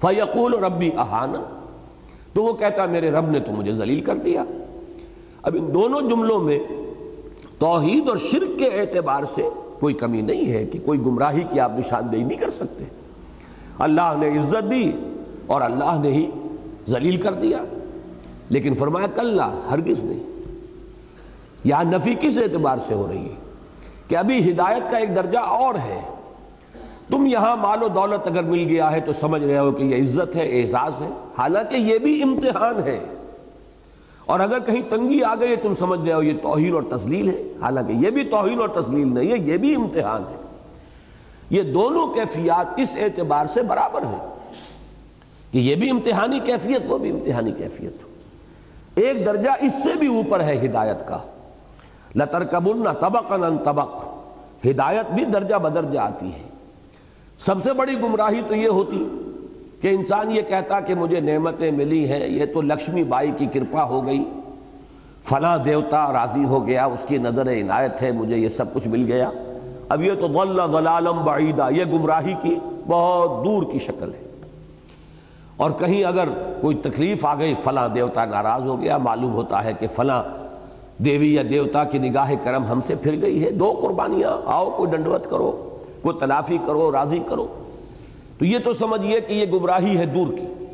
فیقول 0.00 0.64
ربی 0.64 0.90
احانہ 0.96 1.38
تو 2.32 2.42
وہ 2.42 2.52
کہتا 2.52 2.84
میرے 2.84 3.10
رب 3.10 3.30
نے 3.30 3.40
تو 3.40 3.52
مجھے 3.52 3.74
ذلیل 3.74 4.00
کر 4.00 4.16
دیا۔ 4.16 4.44
اب 5.42 5.56
ان 5.60 5.74
دونوں 5.74 6.00
جملوں 6.00 6.38
میں 6.38 6.58
توحید 7.58 8.08
اور 8.08 8.16
شرک 8.16 8.58
کے 8.58 8.66
اعتبار 8.66 9.22
سے 9.34 9.48
کوئی 9.80 9.94
کمی 9.94 10.20
نہیں 10.20 10.52
ہے 10.52 10.64
کہ 10.64 10.78
کوئی 10.84 11.00
گمراہی 11.00 11.42
کی 11.50 11.60
آپ 11.60 11.72
نشاندہی 11.78 12.24
نہیں 12.24 12.38
کر 12.38 12.50
سکتے۔ 12.50 12.84
اللہ 13.78 14.12
نے 14.18 14.28
عزت 14.28 14.70
دی 14.70 14.92
اور 15.46 15.60
اللہ 15.60 15.98
نے 16.00 16.12
ہی 16.12 16.30
ذلیل 16.88 17.16
کر 17.16 17.32
دیا۔ 17.32 17.58
لیکن 18.48 18.74
فرمایا 18.74 19.06
کل 19.06 19.40
ہرگز 19.40 20.04
نہیں۔ 20.04 20.20
یہاں 21.64 21.84
نفی 21.84 22.14
کس 22.20 22.38
اعتبار 22.38 22.78
سے 22.78 22.94
ہو 22.94 23.08
رہی 23.10 23.24
ہے؟ 23.24 23.34
کہ 24.08 24.16
ابھی 24.16 24.50
ہدایت 24.50 24.90
کا 24.90 24.98
ایک 24.98 25.16
درجہ 25.16 25.38
اور 25.38 25.74
ہے۔ 25.74 26.00
تم 27.08 27.26
یہاں 27.26 27.56
مال 27.56 27.82
و 27.82 27.88
دولت 27.88 28.26
اگر 28.26 28.42
مل 28.42 28.64
گیا 28.68 28.92
ہے 28.92 29.00
تو 29.00 29.12
سمجھ 29.12 29.44
رہے 29.44 29.58
ہو 29.58 29.70
کہ 29.70 29.82
یہ 29.82 30.02
عزت 30.02 30.36
ہے 30.36 30.60
احساس 30.60 31.00
ہے۔ 31.00 31.08
حالانکہ 31.38 31.76
یہ 31.76 31.98
بھی 31.98 32.22
امتحان 32.22 32.82
ہے۔ 32.82 33.04
اور 34.26 34.40
اگر 34.40 34.58
کہیں 34.58 34.82
تنگی 34.90 35.22
آ 35.22 35.34
گئی 35.34 35.56
تم 35.56 35.74
سمجھ 35.74 36.00
رہے 36.00 36.12
ہو 36.12 36.22
یہ 36.22 36.32
توہین 36.42 36.74
اور 36.74 36.82
تسلیل 36.82 37.28
ہے۔ 37.28 37.42
حالانکہ 37.60 37.92
یہ 37.92 38.10
بھی 38.10 38.24
توہین 38.24 38.60
اور 38.60 38.68
تسلیل 38.68 39.14
نہیں 39.14 39.32
ہے، 39.32 39.36
یہ 39.38 39.56
بھی 39.56 39.74
امتحان 39.74 40.22
ہے۔ 40.30 40.41
یہ 41.52 41.62
دونوں 41.62 42.06
کیفیات 42.06 42.66
اس 42.76 42.96
اعتبار 42.96 43.46
سے 43.46 43.62
برابر 43.62 44.02
ہیں۔ 44.02 44.34
کہ 45.52 45.58
یہ 45.58 45.74
بھی 45.74 45.90
امتحانی 45.90 46.40
کیفیت، 46.40 46.82
وہ 46.86 46.98
بھی 46.98 47.10
امتحانی 47.10 47.52
کیفیت۔ 47.52 47.92
ایک 48.94 49.26
درجہ 49.26 49.50
اس 49.60 49.82
سے 49.82 49.94
بھی 49.98 50.06
اوپر 50.06 50.40
ہے 50.40 50.66
ہدایت 50.66 51.08
کا۔ 51.08 51.18
لترکبن 52.16 52.84
طبقا 53.00 53.36
طبق۔ 53.64 54.04
ہدایت 54.66 55.10
بھی 55.14 55.24
درجہ 55.24 55.54
بدرجہ 55.54 55.98
آتی 55.98 56.26
ہے۔ 56.26 56.48
سب 57.38 57.54
سے 57.62 57.72
بڑی 57.72 58.02
گمراہی 58.02 58.40
تو 58.48 58.54
یہ 58.54 58.68
ہوتی 58.68 59.08
کہ 59.80 59.88
انسان 59.88 60.30
یہ 60.30 60.42
کہتا 60.42 60.80
کہ 60.80 60.94
مجھے 60.94 61.20
نعمتیں 61.20 61.70
ملی 61.70 62.12
ہیں، 62.12 62.28
یہ 62.28 62.44
تو 62.46 62.60
لکشمی 62.60 63.02
بائی 63.02 63.32
کی 63.36 63.46
کرپا 63.46 63.84
ہو 63.84 64.06
گئی۔ 64.06 64.24
فلاں 65.24 65.58
دیوتا 65.58 66.12
راضی 66.12 66.44
ہو 66.44 66.66
گیا، 66.66 66.84
اس 66.84 67.04
کی 67.08 67.18
نظر 67.18 67.48
عنایت 67.48 68.02
ہے، 68.02 68.12
مجھے 68.12 68.36
یہ 68.36 68.48
سب 68.48 68.74
کچھ 68.74 68.88
مل 68.88 69.12
گیا۔ 69.12 69.30
اب 69.92 70.02
یہ 70.02 70.12
تو 70.20 70.28
ضل 70.28 70.60
ضلالم 70.72 71.24
بعیدہ، 71.24 71.68
یہ 71.70 71.84
گمراہی 71.84 72.34
کی 72.42 72.58
بہت 72.88 73.44
دور 73.44 73.62
کی 73.72 73.78
شکل 73.78 74.12
ہے۔ 74.14 74.28
اور 75.56 75.70
کہیں 75.70 76.04
اگر 76.04 76.28
کوئی 76.60 76.76
تکلیف 76.76 77.24
آ 77.24 77.34
گئی، 77.34 77.54
فلاں 77.54 77.88
دیوتا 77.88 78.24
ناراض 78.24 78.66
ہو 78.66 78.80
گیا، 78.80 78.96
معلوم 78.96 79.32
ہوتا 79.32 79.64
ہے 79.64 79.72
کہ 79.72 79.86
فلاں 79.86 80.22
دیوی 81.02 81.34
یا 81.34 81.42
دیوتا 81.50 81.84
کی 81.84 81.98
نگاہ 81.98 82.32
کرم 82.42 82.64
ہم 82.64 82.80
سے 82.86 82.94
پھر 82.94 83.22
گئی 83.22 83.44
ہے۔ 83.44 83.50
دو 83.50 83.78
قربانیاں، 83.80 84.40
آؤ 84.44 84.70
کوئی 84.70 84.90
ڈنڈوت 84.90 85.30
کرو، 85.30 85.78
کوئی 86.02 86.18
تلافی 86.18 86.58
کرو، 86.66 86.92
راضی 86.92 87.18
کرو۔ 87.28 87.46
تو 88.38 88.44
یہ 88.44 88.58
تو 88.64 88.72
سمجھئے 88.72 89.20
کہ 89.20 89.32
یہ 89.32 89.46
گمراہی 89.52 89.98
ہے 89.98 90.06
دور 90.06 90.32
کی۔ 90.32 90.64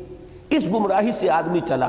اس 0.49 0.65
گمراہی 0.65 1.11
سے 1.11 1.29
آدمی 1.29 1.59
چلا۔ 1.67 1.87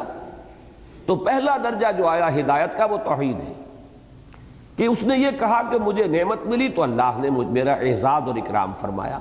تو 1.06 1.16
پہلا 1.16 1.56
درجہ 1.64 1.86
جو 1.98 2.06
آیا 2.06 2.34
ہدایت 2.34 2.76
کا 2.78 2.84
وہ 2.84 2.96
توحید 3.04 3.36
ہے۔ 3.36 3.59
کہ 4.76 4.85
اس 4.85 5.02
نے 5.02 5.18
یہ 5.18 5.30
کہا 5.38 5.62
کہ 5.70 5.78
مجھے 5.78 6.06
نعمت 6.06 6.38
ملی 6.46 6.68
تو 6.68 6.83
اللہ 6.83 7.18
نے 7.18 7.30
میرا 7.30 7.72
اعزاز 7.72 8.22
اور 8.26 8.37
اکرام 8.37 8.72
فرمایا۔ 8.80 9.18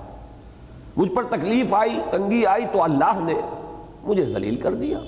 مجھ 0.98 1.12
پر 1.12 1.24
تکلیف 1.24 1.74
آئی، 1.74 2.00
تنگی 2.12 2.46
آئی 2.46 2.66
تو 2.72 2.84
اللہ 2.84 3.20
نے 3.24 3.34
مجھے 4.04 4.26
ذلیل 4.26 4.56
کر 4.56 4.74
دیا۔ 4.74 5.00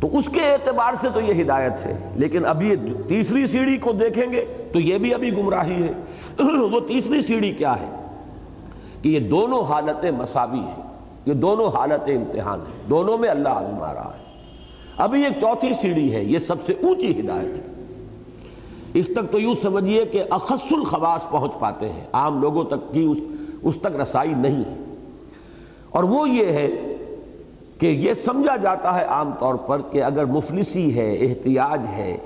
تو 0.00 0.18
اس 0.18 0.28
کے 0.32 0.40
اعتبار 0.40 0.92
سے 1.00 1.08
تو 1.14 1.20
یہ 1.20 1.42
ہدایت 1.42 1.86
ہے، 1.86 2.10
لیکن 2.14 2.46
ابھی 2.46 2.76
تیسری 3.08 3.46
سیڑھی 3.46 3.76
کو 3.76 3.92
دیکھیں 3.92 4.32
گے 4.32 4.68
تو 4.72 4.80
یہ 4.80 4.98
بھی 4.98 5.14
ابھی 5.14 5.36
گمراہی 5.36 5.82
ہے۔ 5.82 5.92
وہ 6.44 6.80
تیسری 6.80 7.22
سیڑھی 7.22 7.50
کیا 7.52 7.80
ہے؟ 7.80 8.06
کہ 9.02 9.08
یہ 9.08 9.20
دونوں 9.20 9.62
حالتیں 9.62 10.10
مساوی 10.10 10.58
ہیں، 10.58 10.82
یہ 11.26 11.34
دونوں 11.34 11.68
حالتیں 11.68 12.16
امتحان 12.16 12.60
ہیں، 12.60 12.90
دونوں 12.90 13.18
میں 13.18 13.28
اللہ 13.28 13.48
آزما 13.48 13.94
رہا 13.94 14.12
ہے۔ 14.18 14.24
ابھی 14.96 15.24
ایک 15.24 15.32
چوتھی 15.40 15.74
سیڑھی 15.74 16.14
ہے، 16.14 16.24
یہ 16.24 16.38
سب 16.38 16.56
سے 16.66 16.72
اونچی 16.82 17.20
ہدایت 17.20 17.58
ہے۔ 17.58 17.71
اس 18.94 19.06
تک 19.06 19.32
تو 19.32 19.40
یوں 19.40 19.54
سمجھیے 19.62 20.04
کہ 20.04 20.22
اخص 20.30 20.72
الخواص 20.72 21.30
پہنچ 21.30 21.52
پاتے 21.58 21.88
ہیں۔ 21.88 22.04
عام 22.12 22.40
لوگوں 22.40 22.64
تک 22.64 22.94
کی 22.94 23.14
اس 23.62 23.76
تک 23.80 24.00
رسائی 24.00 24.32
نہیں 24.34 24.64
ہے۔ 24.64 24.94
اور 25.90 26.04
وہ 26.04 26.28
یہ 26.28 26.46
ہے 26.46 26.68
کہ 27.78 27.86
یہ 27.86 28.14
سمجھا 28.14 28.56
جاتا 28.56 28.98
ہے 28.98 29.04
عام 29.04 29.30
طور 29.38 29.54
پر 29.54 29.80
کہ 29.90 30.02
اگر 30.02 30.24
مفلسی 30.24 30.98
ہے، 30.98 31.14
احتیاج 31.14 31.86
ہے، 31.92 32.16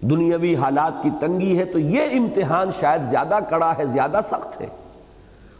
دنیاوی 0.00 0.56
حالات 0.56 1.02
کی 1.02 1.10
تنگی 1.20 1.58
ہے، 1.58 1.64
تو 1.64 1.78
یہ 1.78 2.00
امتحان 2.00 2.70
شاید 2.80 3.02
زیادہ 3.02 3.38
کڑا 3.48 3.74
ہے، 3.78 3.86
زیادہ 3.86 4.20
سخت 4.24 4.60
ہے۔ 4.60 4.66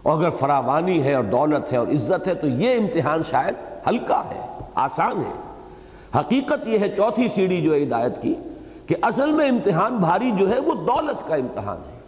اور 0.03 0.19
اگر 0.19 0.31
فراوانی 0.31 1.03
ہے 1.03 1.15
اور 1.15 1.25
دولت 1.25 1.73
ہے 1.73 1.79
اور 1.79 1.89
عزت 1.89 2.29
ہے، 2.29 2.35
تو 2.35 2.47
یہ 2.47 2.77
امتحان 2.77 3.23
شاید 3.31 3.55
ہلکا 3.89 4.23
ہے، 4.35 4.41
آسان 4.75 5.19
ہے۔ 5.19 5.63
حقیقت 6.19 6.69
یہ 6.69 6.79
ہے، 6.79 6.89
چوتھی 6.97 7.29
سیڑھی 7.29 7.63
جو 7.63 7.75
ہے 7.75 7.83
ہدایت 7.83 8.23
کی 8.23 8.35
کہ 8.87 8.97
اصل 9.03 9.33
میں 9.33 9.49
امتحان 9.49 9.97
بھاری 9.97 10.31
جو 10.31 10.51
ہے 10.51 10.59
وہ 10.59 10.75
دولت 10.75 11.29
کا 11.29 11.35
امتحان 11.35 11.79
ہے۔ 11.93 11.99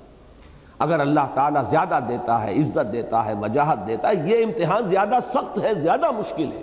اگر 0.79 1.01
اللہ 1.01 1.27
تعالیٰ 1.35 1.63
زیادہ 1.71 1.99
دیتا 2.09 2.45
ہے، 2.45 2.61
عزت 2.61 2.93
دیتا 2.93 3.27
ہے، 3.27 3.35
وجاہت 3.35 3.87
دیتا 3.87 4.09
ہے، 4.09 4.15
یہ 4.27 4.45
امتحان 4.45 4.89
زیادہ 4.89 5.15
سخت 5.23 5.63
ہے، 5.63 5.75
زیادہ 5.75 6.11
مشکل 6.11 6.47
ہے۔ 6.53 6.63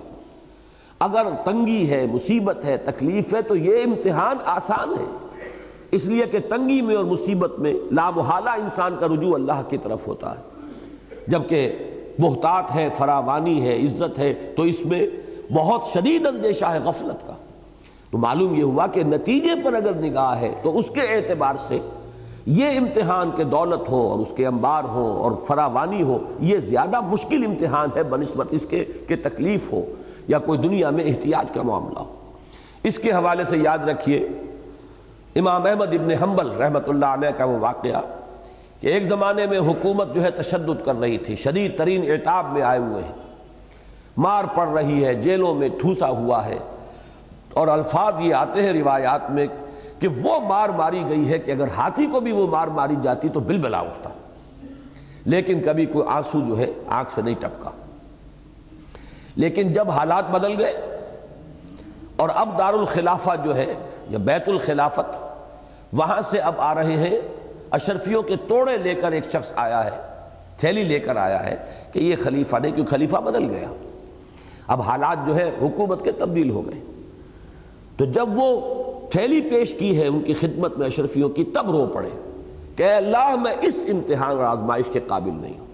اگر 0.99 1.27
تنگی 1.45 1.89
ہے، 1.89 2.07
مصیبت 2.07 2.65
ہے، 2.65 2.77
تکلیف 2.77 3.33
ہے، 3.35 3.41
تو 3.41 3.55
یہ 3.55 3.83
امتحان 3.83 4.35
آسان 4.45 4.89
ہے۔ 4.89 5.27
اس 5.91 6.05
لیے 6.05 6.25
کہ 6.25 6.39
تنگی 6.49 6.81
میں 6.81 6.95
اور 6.95 7.05
مصیبت 7.05 7.59
میں 7.59 7.73
لامحالہ 7.91 8.49
انسان 8.49 8.95
کا 8.99 9.07
رجوع 9.07 9.35
اللہ 9.35 9.61
کی 9.69 9.77
طرف 9.77 10.07
ہوتا 10.07 10.31
ہے۔ 10.31 10.71
جبکہ 11.27 11.77
محتاط 12.19 12.75
ہے، 12.75 12.89
فراوانی 12.97 13.67
ہے، 13.67 13.77
عزت 13.77 14.19
ہے، 14.19 14.53
تو 14.55 14.63
اس 14.63 14.85
میں 14.85 15.07
بہت 15.53 15.81
شدید 15.93 16.27
اندیشہ 16.27 16.65
ہے 16.65 16.79
غفلت 16.79 17.27
کا۔ 17.27 17.33
تو 18.11 18.17
معلوم 18.17 18.55
یہ 18.55 18.63
ہوا 18.63 18.87
کہ 18.87 19.03
نتیجے 19.03 19.49
پر 19.63 19.73
اگر 19.73 19.93
نگاہ 19.93 20.39
ہے 20.41 20.53
تو 20.63 20.77
اس 20.77 20.89
کے 20.89 21.01
اعتبار 21.01 21.55
سے 21.59 21.79
یہ 22.45 22.77
امتحان 22.77 23.31
کے 23.35 23.43
دولت 23.43 23.89
ہو 23.89 24.07
اور 24.07 24.19
اس 24.19 24.27
کے 24.35 24.45
انبار 24.45 24.83
ہو 24.83 25.17
اور 25.21 25.31
فراوانی 25.47 26.03
ہو، 26.03 26.17
یہ 26.39 26.57
زیادہ 26.57 27.01
مشکل 27.01 27.45
امتحان 27.45 27.89
ہے، 27.95 28.03
بنسبت 28.03 28.47
اس 28.51 28.65
کے 28.65 28.85
کہ 29.07 29.15
تکلیف 29.23 29.73
ہو 29.73 29.81
یا 30.27 30.39
کوئی 30.39 30.59
دنیا 30.59 30.89
میں 30.89 31.03
احتیاج 31.03 31.51
کا 31.51 31.61
معاملہ 31.61 31.99
ہو۔ 31.99 32.15
اس 32.83 32.99
کے 32.99 33.11
حوالے 33.11 33.43
سے 33.45 33.57
یاد 33.57 33.77
رکھیے، 33.77 34.27
امام 35.35 35.65
احمد 35.65 35.87
ابن 35.87 36.11
حنبل 36.11 36.49
رحمت 36.49 36.89
اللہ 36.89 37.05
علیہ 37.05 37.29
کا 37.29 37.45
وہ 37.45 37.59
واقعہ 37.59 38.01
کہ 38.79 38.87
ایک 38.87 39.03
زمانے 39.03 39.45
میں 39.45 39.59
حکومت 39.59 40.15
جو 40.15 40.23
ہے 40.23 40.31
تشدد 40.31 40.85
کر 40.85 40.99
رہی 40.99 41.17
تھی، 41.17 41.35
شدید 41.35 41.77
ترین 41.77 42.11
اعتاب 42.11 42.53
میں 42.53 42.61
آئے 42.61 42.79
ہوئے 42.79 43.03
ہیں۔ 43.03 43.11
مار 44.17 44.43
پڑ 44.55 44.67
رہی 44.67 45.05
ہے، 45.05 45.13
جیلوں 45.13 45.53
میں 45.53 45.69
ٹھوسا 45.69 46.09
ہوا 46.09 46.45
ہے۔ 46.45 46.57
اور 47.53 47.67
الفاظ 47.67 48.13
یہ 48.19 48.35
آتے 48.35 48.61
ہیں 48.61 48.73
روایات 48.73 49.31
میں 49.31 49.47
کہ 49.99 50.07
وہ 50.07 50.39
مار 50.39 50.69
ماری 50.69 51.03
گئی 51.09 51.29
ہے 51.29 51.39
کہ 51.39 51.51
اگر 51.51 51.67
ہاتھی 51.77 52.05
کو 52.05 52.19
بھی 52.19 52.31
وہ 52.31 52.47
مار 52.47 52.67
ماری 52.67 52.95
جاتی 53.01 53.29
تو 53.29 53.39
بل 53.39 53.57
بلا 53.57 53.79
اٹھتا۔ 53.79 54.09
لیکن 55.25 55.61
کبھی 55.65 55.85
کوئی 55.85 56.07
آنسو 56.07 56.39
جو 56.47 56.57
ہے 56.57 56.71
آنکھ 56.87 57.11
سے 57.15 57.21
نہیں 57.21 57.35
ٹپکا۔ 57.39 57.69
لیکن 59.35 59.73
جب 59.73 59.89
حالات 59.89 60.29
بدل 60.29 60.59
گئے 60.59 60.73
اور 62.15 62.29
اب 62.33 62.57
دار 62.57 62.73
الخلافہ 62.73 63.29
جو 63.43 63.55
ہے 63.55 63.73
یا 64.09 64.17
بیت 64.17 64.49
الخلافت 64.49 65.17
وہاں 65.93 66.21
سے 66.21 66.39
اب 66.39 66.53
آ 66.57 66.75
رہے 66.75 66.95
ہیں، 66.95 67.19
اشرفیوں 67.71 68.23
کے 68.23 68.35
توڑے 68.47 68.77
لے 68.77 68.95
کر 68.95 69.11
ایک 69.11 69.23
شخص 69.31 69.51
آیا 69.55 69.85
ہے، 69.85 70.25
تھیلی 70.57 70.83
لے 70.83 70.99
کر 70.99 71.15
آیا 71.15 71.45
ہے 71.45 71.55
کہ 71.91 71.99
یہ 71.99 72.15
خلیفہ 72.23 72.55
نہیں، 72.57 72.71
کیوں 72.71 72.85
خلیفہ 72.85 73.17
بدل 73.17 73.49
گیا۔ 73.49 73.67
اب 74.67 74.81
حالات 74.81 75.17
جو 75.25 75.35
ہے 75.35 75.51
حکومت 75.61 76.03
کے 76.03 76.11
تبدیل 76.11 76.49
ہو 76.49 76.65
گئے۔ 76.65 76.90
تو 78.01 78.05
جب 78.05 78.29
وہ 78.35 78.61
تھیلی 79.11 79.41
پیش 79.41 79.73
کی 79.73 80.01
ہے 80.01 80.07
ان 80.07 80.21
کی 80.21 80.33
خدمت 80.33 80.77
میں 80.77 80.87
اشرفیوں 80.87 81.29
کی، 81.29 81.43
تب 81.43 81.71
رو 81.71 81.87
پڑے۔ 81.87 82.09
کہ 82.75 82.83
اللہ، 82.83 83.35
میں 83.35 83.53
اس 83.61 83.85
امتحان 83.87 84.37
اور 84.37 84.45
آزمائش 84.45 84.85
کے 84.91 84.99
قابل 85.07 85.31
نہیں 85.33 85.59
ہوں۔ 85.59 85.67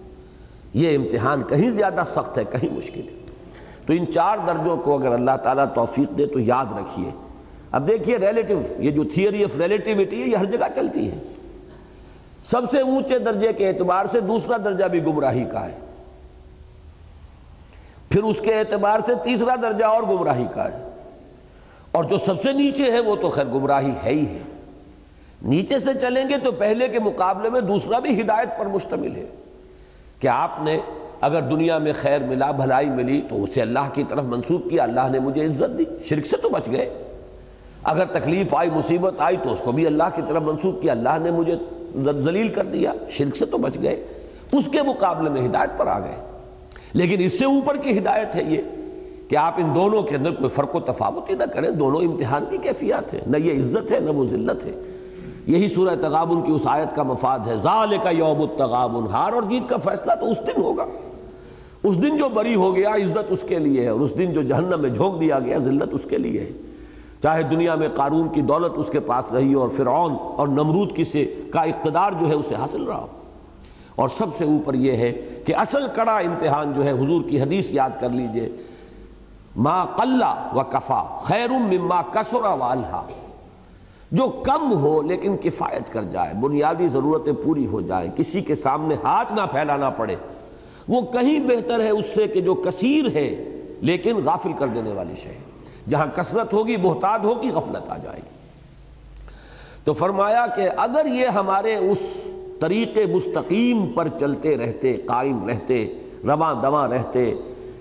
یہ 0.73 0.97
امتحان 0.97 1.43
کہیں 1.43 1.69
زیادہ 1.69 2.03
سخت 2.07 2.37
ہے، 2.37 2.43
کہیں 2.43 2.73
مشکل 2.73 3.01
ہے۔ 3.01 3.17
تو 3.85 3.93
ان 3.93 4.11
چار 4.11 4.37
درجوں 4.47 4.77
کو 4.77 4.97
اگر 4.97 5.11
اللہ 5.11 5.37
تعالیٰ 5.43 5.65
توفیق 5.75 6.17
دے 6.17 6.25
تو 6.25 6.39
یاد 6.39 6.65
رکھیے۔ 6.71 7.11
اب 7.71 7.87
دیکھیے 7.87 8.17
ریلیٹیو 8.17 8.61
یہ 8.77 8.91
جو 8.91 9.03
تھیوری 9.13 9.43
آف 9.43 9.57
ریلیٹیوٹی 9.57 10.23
ہے، 10.23 10.29
یہ 10.29 10.35
ہر 10.35 10.45
جگہ 10.45 10.65
چلتی 10.75 11.11
ہے۔ 11.11 11.19
سب 12.45 12.61
سے 12.71 12.79
اونچے 12.79 13.19
درجے 13.19 13.53
کے 13.53 13.67
اعتبار 13.67 14.05
سے 14.05 14.19
دوسرا 14.19 14.57
درجہ 14.65 14.85
بھی 14.85 15.05
گمراہی 15.05 15.43
کا 15.43 15.65
ہے۔ 15.65 15.79
پھر 18.09 18.23
اس 18.23 18.39
کے 18.39 18.59
اعتبار 18.59 18.99
سے 19.05 19.13
تیسرا 19.23 19.55
درجہ 19.61 19.85
اور 19.85 20.03
گمراہی 20.03 20.45
کا 20.53 20.71
ہے۔ 20.73 20.87
اور 21.97 22.05
جو 22.05 22.17
سب 22.17 22.43
سے 22.43 22.51
نیچے 22.51 22.91
ہے 22.91 22.99
وہ 22.99 23.15
تو 23.15 23.29
خیر 23.29 23.45
گمراہی 23.45 23.91
ہے 24.03 24.10
ہی 24.10 24.25
ہے۔ 24.25 24.39
نیچے 25.41 25.79
سے 25.79 25.91
چلیں 26.01 26.29
گے 26.29 26.38
تو 26.38 26.51
پہلے 26.51 26.88
کے 26.88 26.99
مقابلے 26.99 27.49
میں 27.49 27.62
دوسرا 27.62 27.99
بھی 27.99 28.21
ہدایت 28.21 28.60
پر 28.60 28.65
مشتمل 28.65 29.15
ہے۔ 29.15 29.25
کہ 30.19 30.27
آپ 30.27 30.51
نے 30.62 30.79
اگر 31.21 31.41
دنیا 31.41 31.77
میں 31.77 31.93
خیر 32.01 32.21
ملا، 32.21 32.51
بھلائی 32.51 32.89
ملی، 32.89 33.21
تو 33.29 33.43
اسے 33.43 33.62
اللہ 33.62 33.89
کی 33.93 34.03
طرف 34.10 34.23
منسوخ 34.23 34.62
کیا۔ 34.69 34.83
اللہ 34.83 35.10
نے 35.12 35.19
مجھے 35.19 35.45
عزت 35.45 35.79
دی۔ 35.79 35.83
شرک 36.05 36.25
سے 36.25 36.38
تو 36.38 36.49
بچ 36.49 36.67
گئے۔ 36.71 36.89
اگر 37.83 38.05
تکلیف 38.05 38.53
آئی، 38.53 38.69
مصیبت 38.69 39.13
آئی، 39.17 39.38
تو 39.43 39.53
اس 39.53 39.60
کو 39.60 39.71
بھی 39.71 39.88
اللہ 39.88 40.03
کی 40.15 40.21
طرف 40.27 40.41
منسوخ 40.41 40.81
کیا۔ 40.81 40.93
اللہ 40.93 41.17
نے 41.21 41.31
مجھے 41.31 41.55
ذلیل 42.17 42.47
کر 42.47 42.63
دیا۔ 42.63 42.93
شرک 43.10 43.36
سے 43.36 43.45
تو 43.45 43.57
بچ 43.57 43.77
گئے۔ 43.81 44.07
اس 44.51 44.69
کے 44.71 44.81
مقابلے 44.81 45.29
میں 45.29 45.47
ہدایت 45.47 45.69
پر 45.77 45.88
آ 45.88 45.99
گئے۔ 45.99 46.15
لیکن 46.93 47.15
اس 47.19 47.39
سے 47.39 47.45
اوپر 47.45 47.77
کی 47.77 47.97
ہدایت 47.97 48.36
ہے 48.36 48.43
یہ۔ 48.47 48.62
کہ 49.27 49.35
آپ 49.35 49.53
ان 49.57 49.75
دونوں 49.75 50.01
کے 50.01 50.15
اندر 50.15 50.31
کوئی 50.31 50.49
فرق 50.49 50.75
و 50.75 50.79
تفاوت 50.79 51.29
ہی 51.29 51.35
نہ 51.35 51.43
کریں، 51.43 51.69
دونوں 51.69 52.01
امتحان 52.01 52.45
کی 52.49 52.57
کیفیات 52.57 53.13
ہیں، 53.13 53.21
نہ 53.27 53.37
یہ 53.37 53.59
عزت 53.59 53.91
ہے، 53.91 53.99
نہ 53.99 54.09
وہ 54.09 54.25
ذلت 54.25 54.65
ہے۔ 54.65 54.81
یہی 55.47 55.67
سورہ 55.67 55.95
تغابن 56.01 56.41
کی 56.41 56.51
اس 56.51 56.61
آیت 56.65 56.95
کا 56.95 57.03
مفاد 57.03 57.39
ہے، 57.47 57.57
ذالک 57.57 58.07
یوم 58.11 58.41
التغابن، 58.41 59.07
ہار 59.11 59.33
اور 59.33 59.43
جیت 59.49 59.69
کا 59.69 59.77
فیصلہ 59.77 60.11
تو 60.19 60.31
اس 60.31 60.39
دن 60.47 60.61
ہوگا۔ 60.61 60.85
اس 61.83 62.01
دن 62.01 62.17
جو 62.17 62.29
بری 62.29 62.55
ہو 62.55 62.75
گیا، 62.75 62.89
عزت 62.89 63.25
اس 63.29 63.43
کے 63.47 63.59
لیے 63.59 63.81
ہے، 63.81 63.87
اور 63.87 63.99
اس 63.99 64.17
دن 64.17 64.33
جو 64.33 64.41
جہنم 64.41 64.81
میں 64.81 64.89
جھونک 64.89 65.21
دیا 65.21 65.39
گیا، 65.39 65.57
ذلت 65.57 65.89
اس 65.91 66.05
کے 66.09 66.17
لیے 66.17 66.39
ہے۔ 66.39 66.51
چاہے 67.23 67.43
دنیا 67.43 67.75
میں 67.75 67.87
قارون 67.95 68.27
کی 68.29 68.41
دولت 68.41 68.71
اس 68.75 68.85
کے 68.91 68.99
پاس 68.99 69.33
رہی 69.33 69.53
اور 69.53 69.69
فرعون 69.69 70.15
اور 70.19 70.47
نمرود 70.47 70.95
کی 70.95 71.03
سے 71.03 71.35
کا 71.51 71.61
اقتدار 71.61 72.11
جو 72.19 72.29
ہے 72.29 72.33
اسے 72.33 72.55
حاصل 72.55 72.83
رہا۔ 72.83 73.01
ہو 73.01 73.07
اور 73.95 74.09
سب 74.09 74.25
سے 74.37 74.43
اوپر 74.43 74.73
یہ 74.73 74.91
ہے 74.91 75.11
کہ 75.45 75.55
اصل 75.55 75.81
کڑا 75.95 76.17
امتحان 76.17 76.73
جو 76.75 76.83
ہے، 76.83 76.91
حضور 76.91 77.21
کی 77.29 77.41
حدیث 77.41 77.71
یاد 77.71 77.89
کر 77.99 78.09
لیجیے 78.09 78.49
ما 79.58 79.86
قلہ 79.86 80.56
و 80.56 80.63
کفا، 80.63 81.20
خیر 81.24 81.50
مما 81.50 82.02
کسرا 82.02 82.54
والہا 82.54 83.08
جو 84.12 84.28
کم 84.28 84.74
ہو 84.74 85.02
لیکن 85.02 85.38
کفایت 85.38 85.93
کر 85.93 86.04
جائے، 86.04 86.34
بنیادی 86.34 86.88
ضرورتیں 86.88 87.34
پوری 87.34 87.65
ہو 87.65 87.82
جائیں، 87.82 88.12
کسی 88.15 88.41
کے 88.41 88.56
سامنے 88.56 88.96
ہاتھ 89.04 89.34
نہ 89.34 89.41
پھیلانا 89.52 89.89
پڑے۔ 89.89 90.15
وہ 90.88 91.02
کہیں 91.02 91.39
بہتر 91.39 91.80
ہے 91.80 91.89
اس 91.89 92.06
سے 92.15 92.28
کہ 92.28 92.41
جو 92.41 92.54
کثیر 92.54 93.06
ہے، 93.15 93.60
لیکن 93.82 94.17
غافل 94.26 94.54
کر 94.54 94.67
دینے 94.67 94.91
والی 94.93 95.13
شے۔ 95.24 95.38
جہاں 95.89 96.08
کثرت 96.15 96.54
ہوگی، 96.54 96.78
بہتاد 96.78 97.20
ہوگی، 97.20 97.50
غفلت 97.50 97.89
آ 97.89 97.98
جائے 97.98 98.17
گی۔ 98.17 98.30
تو 99.84 99.93
فرمایا 99.93 100.46
کہ 100.56 100.70
اگر 100.78 101.06
یہ 101.06 101.28
ہمارے 101.28 101.76
اس 101.76 102.17
طریق 102.60 102.98
مستقیم 103.15 103.88
پر 103.96 104.08
چلتے 104.20 104.58
رہتے، 104.58 104.93
قائم 104.93 105.50
رہتے، 105.50 105.93
رواں 106.28 106.56
دواں 106.62 106.88
رہتے 106.88 107.34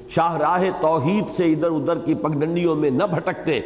شاہ 0.08 0.36
راہ 0.36 0.62
توحید 0.80 1.36
سے 1.36 1.52
ادھر 1.52 1.70
ادھر 1.70 1.98
کی 1.98 2.14
پگڈنڈیوں 2.14 2.74
میں 2.76 2.90
نہ 2.90 3.04
بھٹکتے۔ 3.04 3.60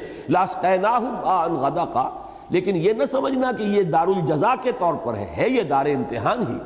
آن 1.23 1.55
غدا 1.55 1.85
کا 1.85 2.11
لیکن 2.51 2.77
یہ 2.77 2.93
نہ 2.93 3.05
سمجھنا 3.11 3.53
کہ 3.53 3.63
یہ 3.63 3.83
دار 3.83 4.07
الجزا 4.07 4.55
کے 4.63 4.73
طور 4.79 4.95
پر 4.95 5.15
ہے 5.15 5.35
ہے 5.39 5.49
یہ 5.49 5.63
دار 5.63 5.87
امتحان 5.87 6.43
ہی۔ 6.49 6.59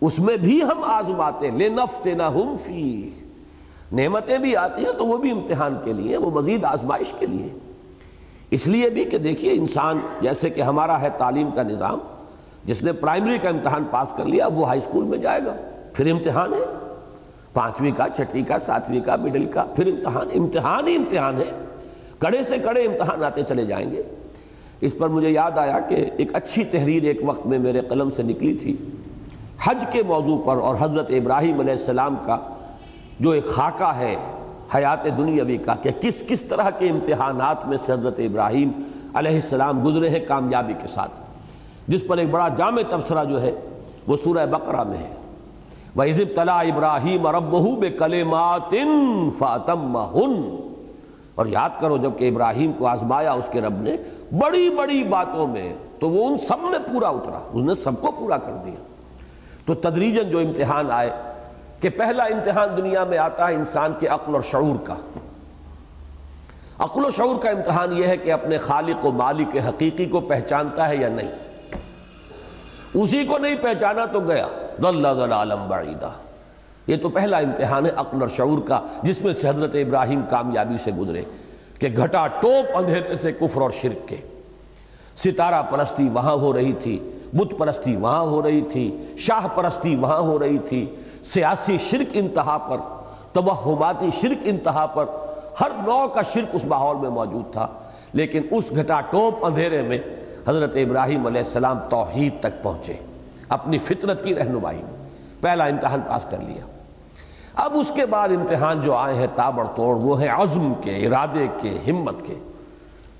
اس 0.00 0.18
میں 0.18 0.36
بھی 0.36 0.62
ہم 0.62 0.84
آزماتے 0.84 1.50
لے 1.50 1.68
نفتے 1.68 2.14
نہ 2.14 2.22
فی 2.64 3.10
نعمتیں 3.92 4.38
بھی 4.38 4.56
آتی 4.56 4.84
ہیں 4.84 4.92
تو 4.92 5.06
وہ 5.06 5.16
بھی 5.16 5.30
امتحان 5.30 5.76
کے 5.84 5.92
لیے، 5.92 6.16
وہ 6.16 6.30
مزید 6.30 6.64
آزمائش 6.64 7.12
کے 7.18 7.26
لیے۔ 7.26 7.48
اس 8.50 8.66
لیے 8.66 8.90
بھی 8.90 9.04
کہ 9.04 9.18
دیکھیے، 9.18 9.52
انسان 9.52 9.98
جیسے 10.20 10.50
کہ 10.50 10.60
ہمارا 10.60 11.00
ہے 11.00 11.08
تعلیم 11.16 11.50
کا 11.50 11.62
نظام، 11.62 11.98
جس 12.64 12.82
نے 12.82 12.92
پرائمری 12.92 13.38
کا 13.38 13.48
امتحان 13.48 13.84
پاس 13.90 14.12
کر 14.12 14.24
لیا 14.24 14.44
اب 14.44 14.58
وہ 14.58 14.66
ہائی 14.66 14.78
اسکول 14.78 15.04
میں 15.04 15.18
جائے 15.18 15.40
گا، 15.46 15.54
پھر 15.92 16.10
امتحان 16.10 16.54
ہے۔ 16.54 16.83
پانچویں 17.54 17.90
کا 17.96 18.08
چھٹی 18.08 18.42
کا، 18.42 18.58
ساتویں 18.58 19.00
کا 19.00 19.16
مڈل 19.16 19.46
کا، 19.46 19.64
پھر 19.76 19.86
امتحان 19.86 20.28
امتحان 20.34 20.88
ہی 20.88 20.96
امتحان 20.96 21.38
ہے۔ 21.38 21.50
کڑے 22.18 22.42
سے 22.42 22.58
کڑے 22.58 22.82
امتحان 22.82 23.24
آتے 23.24 23.42
چلے 23.42 23.64
جائیں 23.64 23.90
گے۔ 23.90 24.02
اس 24.80 24.98
پر 24.98 25.08
مجھے 25.08 25.30
یاد 25.30 25.58
آیا 25.58 25.80
کہ 25.80 26.10
ایک 26.16 26.34
اچھی 26.34 26.64
تحریر 26.64 27.02
ایک 27.02 27.20
وقت 27.24 27.46
میں 27.46 27.58
میرے 27.58 27.80
قلم 27.80 28.10
سے 28.10 28.22
نکلی 28.22 28.54
تھی۔ 28.54 28.76
حج 29.64 29.84
کے 29.90 30.02
موضوع 30.02 30.38
پر 30.44 30.56
اور 30.56 30.76
حضرت 30.80 31.10
ابراہیم 31.10 31.60
علیہ 31.60 31.72
السلام 31.72 32.16
کا 32.24 32.38
جو 33.20 33.30
ایک 33.30 33.46
خاکہ 33.46 33.92
ہے 33.96 34.16
حیات 34.74 35.04
دنیاوی 35.04 35.56
کا 35.56 35.74
کہ 35.74 35.90
کس 36.00 36.24
کس 36.28 36.42
طرح 36.42 36.70
کے 36.70 36.88
امتحانات 36.88 37.66
میں 37.66 37.78
سے 37.86 37.92
حضرت 37.92 38.14
ابراہیم 38.18 38.70
علیہ 39.14 39.34
السلام 39.34 39.86
گزرے 39.86 40.08
ہیں 40.08 40.20
کامیابی 40.28 40.72
کے 40.82 40.86
ساتھ۔ 40.86 41.20
جس 41.88 42.00
پر 42.06 42.18
ایک 42.18 42.30
بڑا 42.30 42.48
جامع 42.48 42.80
تبصرہ 42.88 43.24
جو 43.24 43.42
ہے 43.42 43.52
وہ 44.06 44.16
سورہ 44.24 44.46
بقرہ 44.46 44.84
میں 44.84 44.98
ہے۔ 44.98 45.14
وَإِذِ 45.96 46.20
ابْتَلَى 46.20 46.70
إِبْرَاهِيمَ 46.70 47.28
رَبُّهُ 47.28 47.76
بِكَلِمَاتٍ 47.76 48.70
فَأَتَمَّهُنْ۔ 49.38 50.64
اور 51.34 51.46
یاد 51.46 51.70
کرو 51.80 51.96
جبکہ 51.96 52.28
ابراہیم 52.28 52.72
کو 52.72 52.86
آزمایا 52.86 53.32
اس 53.32 53.48
کے 53.52 53.60
رب 53.60 53.82
نے 53.82 53.96
بڑی 54.38 54.70
بڑی 54.70 55.04
باتوں 55.04 55.46
میں، 55.46 55.74
تو 56.00 56.10
وہ 56.10 56.28
ان 56.28 56.38
سب 56.38 56.58
میں 56.58 56.78
پورا 56.92 57.08
اترا 57.08 57.38
اس 57.52 57.64
نے 57.64 57.74
سب 57.74 58.00
کو 58.00 58.10
پورا 58.10 58.38
کر 58.38 58.52
دیا۔ 58.64 58.82
تو 59.66 59.74
تدریجن 59.74 60.30
جو 60.30 60.38
امتحان 60.38 60.90
آئے 60.90 61.10
کہ 61.80 61.90
پہلا 61.90 62.24
امتحان 62.24 62.68
دنیا 62.76 63.04
میں 63.04 63.18
آتا 63.18 63.48
ہے 63.48 63.54
انسان 63.54 63.92
کے 64.00 64.06
عقل 64.06 64.34
اور 64.34 64.42
شعور 64.42 64.78
کا۔ 64.84 64.94
عقل 66.78 67.04
و 67.04 67.10
شعور 67.10 67.36
کا 67.36 67.50
امتحان 67.50 67.96
یہ 67.96 68.06
ہے 68.06 68.16
کہ 68.16 68.32
اپنے 68.32 68.58
خالق 68.58 69.06
و 69.06 69.12
مالک 69.12 69.56
حقیقی 69.68 70.06
کو 70.06 70.20
پہچانتا 70.20 70.88
ہے 70.88 70.96
یا 70.96 71.08
نہیں۔ 71.08 71.30
اسی 72.94 73.24
کو 73.24 73.38
نہیں 73.38 73.56
پہچانا 73.62 74.04
تو 74.04 74.20
گیا۔ 74.20 74.46
بعیدہ 75.68 76.10
یہ 76.86 76.96
تو 76.96 77.08
پہلا 77.08 77.38
امتحان 77.38 77.86
ہے 77.86 77.90
عقل 77.96 78.20
اور 78.20 78.28
شعور 78.28 78.58
کا، 78.58 78.80
جس 79.02 79.20
میں 79.20 79.34
سے 79.40 79.48
حضرت 79.48 79.74
ابراہیم 79.74 80.20
کامیابی 80.30 80.74
سے 80.84 80.90
گزرے، 80.92 81.22
کہ 81.78 81.88
گھٹا 81.96 82.26
ٹوپ 82.26 82.76
اندھیرے 82.76 83.16
سے 83.22 83.32
کفر 83.32 83.60
اور 83.60 83.70
شرک 83.70 84.08
کے۔ 84.08 84.16
ستارہ 85.16 85.62
پرستی 85.62 86.08
وہاں 86.08 86.32
ہو 86.32 86.52
رہی 86.52 86.72
تھی، 86.72 87.10
بت 87.32 87.54
پرستی 87.58 87.96
وہاں 87.96 88.22
ہو 88.22 88.42
رہی 88.42 88.60
تھی، 88.60 88.96
شاہ 89.18 89.46
پرستی 89.54 89.96
وہاں 89.96 90.18
ہو 90.18 90.38
رہی 90.38 90.58
تھی، 90.58 90.94
سیاسی 91.24 91.78
شرک 91.78 92.10
انتہا 92.12 92.58
پر، 92.58 92.76
توہماتی 93.32 94.10
شرک 94.20 94.38
انتہا 94.44 94.86
پر، 94.86 95.04
ہر 95.60 95.70
نوع 95.86 96.06
کا 96.06 96.22
شرک 96.22 96.48
اس 96.52 96.64
ماحول 96.64 96.96
میں 96.96 97.10
موجود 97.10 97.52
تھا۔ 97.52 97.66
لیکن 98.12 98.42
اس 98.50 98.64
گھٹا 98.76 99.00
ٹوپ 99.00 99.44
اندھیرے 99.44 99.82
میں 99.82 99.98
حضرت 100.48 100.76
ابراہیم 100.76 101.26
علیہ 101.26 101.42
السلام 101.42 101.78
توحید 101.90 102.40
تک 102.40 102.62
پہنچے۔ 102.62 102.94
اپنی 103.54 103.78
فطرت 103.78 104.24
کی 104.24 104.34
رہنمائی۔ 104.34 104.82
میں 104.82 105.08
پہلا 105.40 105.64
امتحان 105.64 106.00
پاس 106.08 106.26
کر 106.30 106.38
لیا۔ 106.40 106.66
اب 107.54 107.72
اس 107.74 107.92
کے 107.94 108.06
بعد 108.06 108.28
امتحان 108.28 108.82
جو 108.82 108.94
آئے 108.94 109.14
ہیں، 109.14 109.26
تابڑ 109.34 109.64
توڑ، 109.76 109.96
وہ 109.96 110.22
ہیں 110.22 110.28
عزم 110.28 110.72
کے، 110.74 111.06
ارادے 111.06 111.46
کے، 111.60 111.78
ہمت 111.90 112.14
کے۔ 112.26 112.34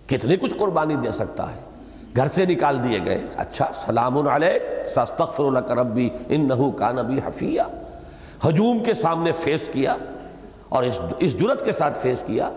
کتنی 0.06 0.36
کچھ 0.36 0.54
قربانی 0.58 0.96
دے 0.96 1.10
سکتا 1.10 1.54
ہے۔ 1.54 1.60
گھر 2.16 2.28
سے 2.28 2.44
نکال 2.46 2.84
دیے 2.84 2.98
گئے۔ 3.04 3.22
اچھا 3.36 3.66
سلام 3.74 4.28
سستغفر 4.96 5.50
لک 5.50 5.70
ربی، 5.70 6.10
انہو 6.28 6.70
کان 6.70 6.96
بی 6.96 7.18
حفیہ۔ 7.26 7.60
ہجوم 8.48 8.78
کے 8.78 8.94
سامنے 8.94 9.32
فیس 9.32 9.68
کیا 9.68 9.96
اور 10.68 10.82
اس 10.82 11.00
اس 11.18 11.40
جرت 11.40 11.64
کے 11.64 11.72
ساتھ 11.72 11.98
فیس 11.98 12.24
کیا 12.26 12.50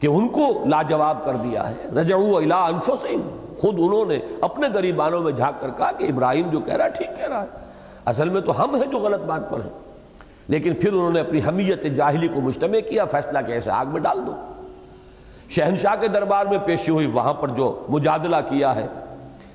کہ 0.00 0.06
ان 0.06 0.28
کو 0.28 0.64
لاجواب 0.66 1.24
کر 1.24 1.36
دیا 1.36 1.70
ہے۔ 1.70 1.74
رجعو 2.00 2.36
الى 2.36 2.52
انفسهم 2.52 3.43
خود 3.58 3.74
انہوں 3.78 4.04
نے 4.04 4.18
اپنے 4.40 4.66
غریبانوں 4.74 5.22
میں 5.22 5.32
جھاک 5.32 5.60
کر 5.60 5.70
کہا 5.70 5.92
کہ 5.92 6.04
ابراہیم 6.04 6.50
جو 6.50 6.60
کہہ 6.60 6.74
رہا 6.74 6.84
ہے 6.84 6.90
ٹھیک 6.90 7.16
کہہ 7.16 7.28
رہا 7.28 7.42
ہے۔ 7.42 7.46
اصل 8.04 8.28
میں 8.28 8.40
تو 8.40 8.64
ہم 8.64 8.74
ہیں 8.74 8.86
جو 8.86 8.98
غلط 8.98 9.20
بات 9.20 9.50
پر 9.50 9.60
ہیں۔ 9.60 9.70
لیکن 10.48 10.74
پھر 10.74 10.92
انہوں 10.92 11.10
نے 11.10 11.20
اپنی 11.20 11.40
حمیت 11.48 11.82
جاہلی 11.82 12.28
کو 12.28 12.40
مجتمع 12.40 12.88
کیا، 12.88 13.04
فیصلہ 13.04 13.38
کہ 13.46 13.52
ایسے 13.52 13.70
آگ 13.70 13.86
میں 13.86 14.00
ڈال 14.00 14.20
دو۔ 14.26 14.32
شہنشاہ 15.48 15.94
کے 16.00 16.08
دربار 16.08 16.46
میں 16.46 16.58
پیشی 16.64 16.90
ہوئی 16.90 17.06
وہاں 17.06 17.34
پر 17.34 17.48
جو 17.48 17.86
مجادلہ 17.88 18.36
کیا 18.48 18.76
ہے، 18.76 18.86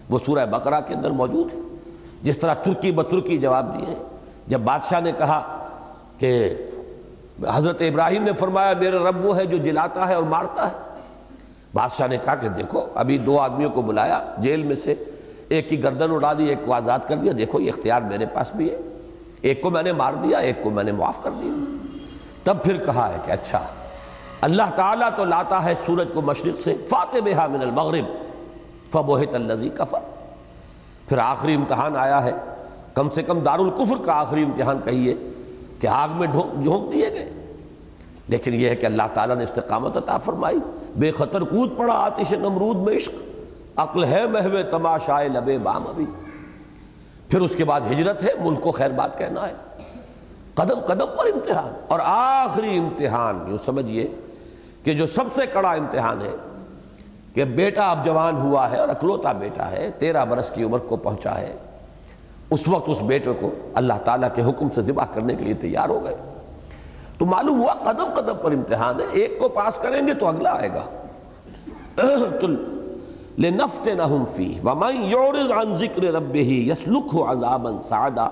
وہ 0.10 0.20
سورہ 0.26 0.46
بقرہ 0.46 0.82
کے 0.88 0.94
اندر 0.94 1.12
موجود 1.12 1.54
ہے۔ 1.54 1.60
جس 2.22 2.38
طرح 2.38 2.54
ترکی 2.54 2.92
بترکی 2.92 3.38
جواب 3.38 3.78
دیے 3.78 3.96
جب 4.48 4.60
بادشاہ 4.60 5.00
نے 5.00 5.12
کہا 5.12 5.68
کہ 6.18 6.56
حضرت 7.48 7.82
ابراہیم 7.82 8.24
نے 8.24 8.34
فرمایا، 8.34 8.74
میرے 8.80 8.98
رب 8.98 9.26
وہ 9.26 9.38
ہے 9.38 9.46
جو 9.46 9.58
جلاتا 9.58 10.08
ہے 10.08 10.14
اور 10.14 10.24
مارتا 10.24 10.68
ہے۔ 10.68 10.89
بادشاہ 11.74 12.08
نے 12.08 12.18
کہا 12.18 12.36
کہ 12.36 12.50
دیکھو، 12.50 12.86
ابھی 12.96 13.18
دو 13.18 13.40
آدمیوں 13.40 13.70
کو 13.70 13.82
بلایا، 13.82 14.34
جیل 14.38 14.64
میں 14.64 14.76
سے 14.76 14.96
ایک 15.50 15.70
کی 15.70 15.84
گردن 15.84 16.12
اڑا 16.12 16.34
دی، 16.38 16.46
ایک 16.46 16.58
کو 16.66 16.74
آزاد 16.74 17.00
کر 17.08 17.16
دیا۔ 17.16 17.34
دیکھو، 17.38 17.60
یہ 17.60 17.72
اختیار 17.76 18.02
میرے 18.02 18.26
پاس 18.26 18.52
بھی 18.56 18.72
ہے۔ 18.72 18.78
ایک 19.42 19.62
کو 19.62 19.70
میں 19.70 19.84
نے 19.84 19.94
مار 19.94 20.14
دیا، 20.14 20.38
ایک 20.38 20.64
کو 20.64 20.70
میں 20.70 20.84
نے 20.84 20.92
معاف 20.92 21.24
کر 21.24 21.32
دیا۔ 21.32 21.52
تب 22.44 22.58
پھر 22.64 22.84
کہا 22.84 23.10
ہے 23.10 23.18
کہ 23.26 23.32
اچھا 23.32 23.64
اللہ 24.42 24.64
تعالیٰ 24.76 25.10
تو 25.16 25.26
لاتا 25.26 25.64
ہے 25.64 25.74
سورج 25.86 26.12
کو 26.14 26.22
مشرق 26.22 26.60
سے، 26.60 26.76
فاتح 26.90 27.18
بہا 27.26 27.48
من 27.48 27.62
المغرب، 27.62 28.06
فبوہت 28.92 29.36
اللذی 29.36 29.70
کفر۔ 29.70 30.00
پھر 31.10 31.18
آخری 31.18 31.54
امتحان 31.54 31.96
آیا 31.96 32.24
ہے۔ 32.24 32.32
کم 32.94 33.10
سے 33.10 33.24
کم 33.24 33.40
دارالقفر 33.40 34.06
کا 34.06 34.14
آخری 34.14 34.44
امتحان 34.44 34.80
کہیے 34.86 35.16
کہ 35.80 35.88
آگ 35.88 36.10
میں 36.12 36.28
جھونک 36.64 36.94
دیے 36.94 37.10
گئے۔ 37.10 37.30
لیکن 38.28 38.54
یہ 38.54 38.70
ہے 38.70 38.76
کہ 38.76 38.86
اللہ 38.86 39.04
تعالیٰ 39.14 39.36
نے 39.36 39.44
استقامت 39.44 39.98
عطا 39.98 40.18
فرمائی۔ 40.18 40.58
بے 40.96 41.12
خطر 41.12 41.42
کود 41.42 41.78
پڑا 41.78 41.94
آتش 41.94 42.32
نمرود 42.32 42.76
میں 42.76 42.96
عشق، 42.98 43.12
عقل 43.76 44.04
ہے 44.04 44.26
محو 44.28 44.58
تماشائے 44.72 45.30
لبے 45.30 45.58
بام 45.58 45.88
ابھی۔ 45.88 46.06
پھر 47.30 47.42
اس 47.42 47.52
کے 47.58 47.66
بعد 47.66 47.82
ہجرت 47.92 48.24
ہے، 48.24 48.30
ملک 48.40 48.62
کو 48.62 48.72
خیر 48.72 48.92
بات 48.92 49.18
کہنا 49.18 49.48
ہے۔ 49.48 49.54
قدم 50.54 50.80
قدم 50.80 51.06
پر 51.20 51.26
امتحان، 51.34 51.74
اور 51.88 52.00
آخری 52.04 52.78
امتحان 52.78 53.44
جو 53.48 53.58
سمجھئے 53.66 54.08
کہ 54.84 54.94
جو 54.94 55.08
سب 55.08 55.26
سے 55.36 55.46
کڑا 55.46 55.72
امتحان 55.72 56.22
ہے 56.22 56.36
کہ 57.34 57.46
بیٹا 57.46 57.92
اب 57.92 58.06
جوان 58.06 58.36
ہوا 58.36 58.72
ہے 58.72 58.78
اور 58.78 58.90
اکلوتا 58.90 59.32
بیٹا 59.32 59.72
ہے، 59.72 59.90
تیرہ 60.00 60.26
برس 60.26 60.52
کی 60.56 60.64
عمر 60.64 60.80
کو 60.80 60.96
پہنچا 60.96 61.38
ہے۔ 61.38 61.56
اس 62.50 62.68
وقت 62.68 62.90
اس 62.90 63.02
بیٹے 63.02 63.32
کو 63.40 63.52
اللہ 63.74 63.94
تعالیٰ 64.06 64.30
کے 64.36 64.42
حکم 64.42 64.68
سے 64.76 64.82
ذبح 64.82 65.06
کرنے 65.14 65.36
کے 65.36 65.44
لیے 65.44 65.54
تیار 65.54 65.90
ہو 65.90 66.04
گئے۔ 66.04 66.16
تو 67.20 67.26
معلوم 67.26 67.62
ہوا 67.62 67.74
قدم 67.74 68.06
قدم 68.16 68.36
پر 68.42 68.52
امتحان 68.52 69.00
ہے، 69.00 69.06
ایک 69.12 69.40
کو 69.40 69.50
پاس 69.50 69.76
کریں 69.76 70.08
گے 70.08 70.14
تو 70.14 70.28
اگلا 70.28 70.54
آئے 70.54 70.70
گا۔ 70.70 70.84
تو 71.96 72.48
لنفتنہم 73.40 74.24
فی 74.36 74.60
ومن 74.64 74.96
یعرض 74.96 75.52
عن 75.52 75.76
ذکر 75.76 76.04
ربہ 76.04 76.38
یسلکھ 76.38 77.16
عذابا 77.16 77.80
سعدا۔ 77.80 78.28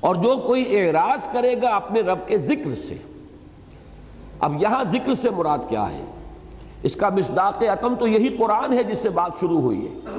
اور 0.00 0.14
جو 0.14 0.36
کوئی 0.36 0.80
اعراض 0.80 1.32
کرے 1.32 1.54
گا 1.62 1.68
اپنے 1.68 2.00
رب 2.00 2.18
کے 2.26 2.38
ذکر 2.38 2.74
سے۔ 2.74 2.96
اب 4.40 4.62
یہاں 4.62 4.84
ذکر 4.90 5.14
سے 5.14 5.30
مراد 5.30 5.58
کیا 5.68 5.90
ہے؟ 5.90 6.04
اس 6.82 6.96
کا 6.96 7.08
مصداق 7.08 7.54
اتم 7.60 7.94
تو 7.94 8.06
یہی 8.06 8.28
قرآن 8.28 8.72
ہے 8.72 8.82
جس 8.82 8.98
سے 8.98 9.10
بات 9.10 9.30
شروع 9.40 9.60
ہوئی 9.60 9.88
ہے۔ 9.88 10.18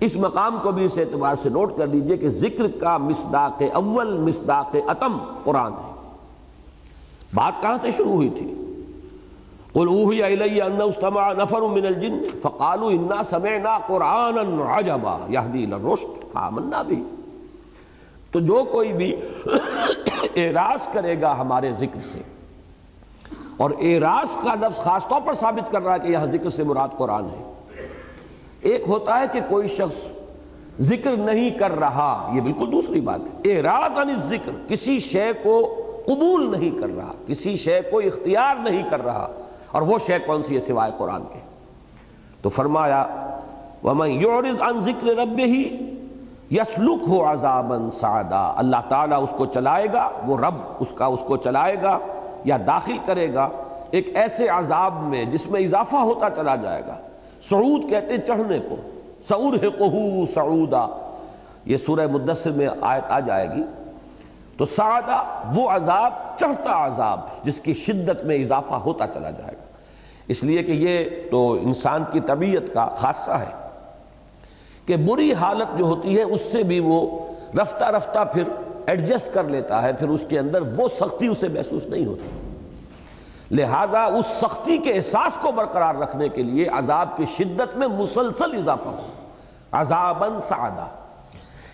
اس 0.00 0.16
مقام 0.16 0.58
کو 0.62 0.72
بھی 0.72 0.84
اس 0.84 0.98
اعتبار 0.98 1.34
سے 1.34 1.48
نوٹ 1.48 1.78
کر 1.78 1.86
لیجیے 1.86 2.16
کہ 2.16 2.28
ذکر 2.28 2.80
کا 2.80 2.96
مصداق 2.96 3.62
اول، 3.74 4.18
مصداق 4.18 4.76
اتم 4.88 5.18
قرآن 5.44 5.72
ہے۔ 5.72 5.95
بات 7.36 7.60
کہاں 7.60 7.78
سے 7.82 7.90
شروع 7.96 8.12
ہوئی 8.12 8.28
تھی؟ 8.38 8.52
قل 9.72 9.88
اوحی 9.88 10.22
الی 10.22 10.60
ان 10.62 10.80
استمع 10.80 11.32
نفر 11.38 11.62
من 11.62 11.86
الجن 11.86 12.18
فقالوا 12.42 12.90
انا 12.90 13.22
سمعنا 13.30 13.76
قرانا 13.86 14.42
عجبا 14.76 15.16
یہدی 15.30 15.64
للرشد 15.66 16.32
فآمنا 16.32 16.82
بھی 16.82 17.02
تو 18.32 18.40
جو 18.40 18.62
کوئی 18.70 18.92
بھی 18.92 19.14
اعراض 20.36 20.88
کرے 20.92 21.20
گا 21.20 21.38
ہمارے 21.40 21.72
ذکر 21.78 22.00
سے، 22.12 22.22
اور 23.56 23.70
اعراض 23.80 24.36
کا 24.42 24.54
لفظ 24.60 24.82
خاص 24.84 25.06
طور 25.08 25.20
پر 25.26 25.34
ثابت 25.40 25.70
کر 25.72 25.82
رہا 25.82 25.94
ہے 25.94 25.98
کہ 26.00 26.12
یہاں 26.12 26.26
ذکر 26.32 26.50
سے 26.50 26.64
مراد 26.64 26.96
قرآن 26.98 27.24
ہے۔ 27.24 27.42
ایک 28.70 28.82
ہوتا 28.88 29.18
ہے 29.20 29.26
کہ 29.32 29.40
کوئی 29.48 29.68
شخص 29.68 30.04
ذکر 30.88 31.16
نہیں 31.16 31.50
کر 31.58 31.78
رہا، 31.78 32.32
یہ 32.34 32.40
بالکل 32.40 32.72
دوسری 32.72 33.00
بات 33.00 33.20
ہے۔ 33.20 33.56
اعراض 33.56 33.98
عن 33.98 34.10
الذکر، 34.10 34.52
کسی 34.68 34.98
شے 35.00 35.30
کو 35.42 35.58
قبول 36.06 36.58
نہیں 36.58 36.78
کر 36.78 36.88
رہا، 36.96 37.12
کسی 37.26 37.56
شے 37.56 37.80
کو 37.90 37.98
اختیار 37.98 38.56
نہیں 38.56 38.82
کر 38.90 39.04
رہا، 39.04 39.28
اور 39.70 39.82
وہ 39.82 39.98
شے 39.98 40.18
کون 40.26 40.42
سی 40.42 40.54
ہے 40.54 40.60
سوائے 40.60 40.92
قرآن 40.96 41.22
کے؟ 41.22 41.38
تو 42.42 42.48
فرمایا، 42.48 43.06
وَمَن 43.84 44.10
يُعْرِضْ 44.10 44.62
عَن 44.62 44.80
ذِكْرِ 44.80 45.10
رَبِّهِ 45.10 45.64
يَسْلُكْهُ 46.52 47.24
عَذَابًا 47.24 47.90
سَعَدًا۔ 47.90 48.52
اللہ 48.56 48.76
تعالیٰ 48.88 49.22
اس 49.22 49.34
کو 49.36 49.46
چلائے 49.46 49.86
گا، 49.92 50.10
وہ 50.26 50.38
رب 50.38 50.54
اس 50.80 50.92
کا 50.94 51.06
اس 51.06 51.20
کو 51.26 51.36
چلائے 51.36 51.76
گا 51.82 51.98
یا 52.44 52.56
داخل 52.66 52.96
کرے 53.04 53.34
گا 53.34 53.48
ایک 53.90 54.16
ایسے 54.16 54.48
عذاب 54.48 55.02
میں 55.02 55.24
جس 55.24 55.50
میں 55.50 55.60
اضافہ 55.60 55.96
ہوتا 55.96 56.30
چلا 56.30 56.56
جائے 56.56 56.82
گا۔ 56.86 56.96
سعود 57.48 57.90
کہتے 57.90 58.14
ہیں 58.14 58.20
چڑھنے 58.26 58.58
کو 58.58 58.76
سعورہقہو 59.28 60.26
سعودا۔ 60.34 60.86
یہ 61.64 61.76
سورہ 61.76 62.06
مدثر 62.06 62.50
میں 62.50 62.68
آیت 62.80 63.04
آ 63.08 63.20
جائے 63.20 63.48
گی۔ 63.50 63.62
تو 64.56 64.64
سعدہ 64.64 65.22
وہ 65.56 65.70
عذاب 65.70 66.12
چڑھتا 66.38 66.86
عذاب 66.86 67.20
جس 67.42 67.60
کی 67.60 67.74
شدت 67.74 68.24
میں 68.24 68.36
اضافہ 68.36 68.74
ہوتا 68.74 69.06
چلا 69.06 69.30
جائے 69.30 69.54
گا۔ 69.56 69.64
اس 70.28 70.44
لیے 70.44 70.62
کہ 70.62 70.72
یہ 70.72 71.04
تو 71.30 71.52
انسان 71.52 72.04
کی 72.12 72.20
طبیعت 72.20 72.74
کا 72.74 72.88
خاصہ 72.88 73.30
ہے 73.30 73.68
کہ 74.86 74.96
بری 74.96 75.32
حالت 75.32 75.78
جو 75.78 75.84
ہوتی 75.84 76.16
ہے 76.16 76.22
اس 76.22 76.40
سے 76.40 76.62
بھی 76.62 76.80
وہ 76.80 77.28
رفتہ 77.62 77.84
رفتہ 77.84 78.18
پھر 78.32 78.42
ایڈجسٹ 78.86 79.34
کر 79.34 79.44
لیتا 79.44 79.82
ہے، 79.82 79.92
پھر 79.92 80.08
اس 80.08 80.20
کے 80.28 80.38
اندر 80.38 80.62
وہ 80.62 80.88
سختی 80.88 81.26
اسے 81.26 81.48
محسوس 81.48 81.86
نہیں 81.86 82.06
ہوتی۔ 82.06 82.28
لہذا 83.50 84.04
اس 84.04 84.26
سختی 84.26 84.78
کے 84.78 84.92
احساس 84.92 85.38
کو 85.40 85.52
برقرار 85.52 85.94
رکھنے 85.94 86.28
کے 86.28 86.42
لیے 86.42 86.68
عذاب 86.68 87.16
کی 87.16 87.24
شدت 87.36 87.76
میں 87.76 87.88
مسلسل 87.88 88.58
اضافہ 88.58 88.88
ہو۔ 88.88 89.06
عذاباً 89.72 90.30
سعدہ 90.40 90.86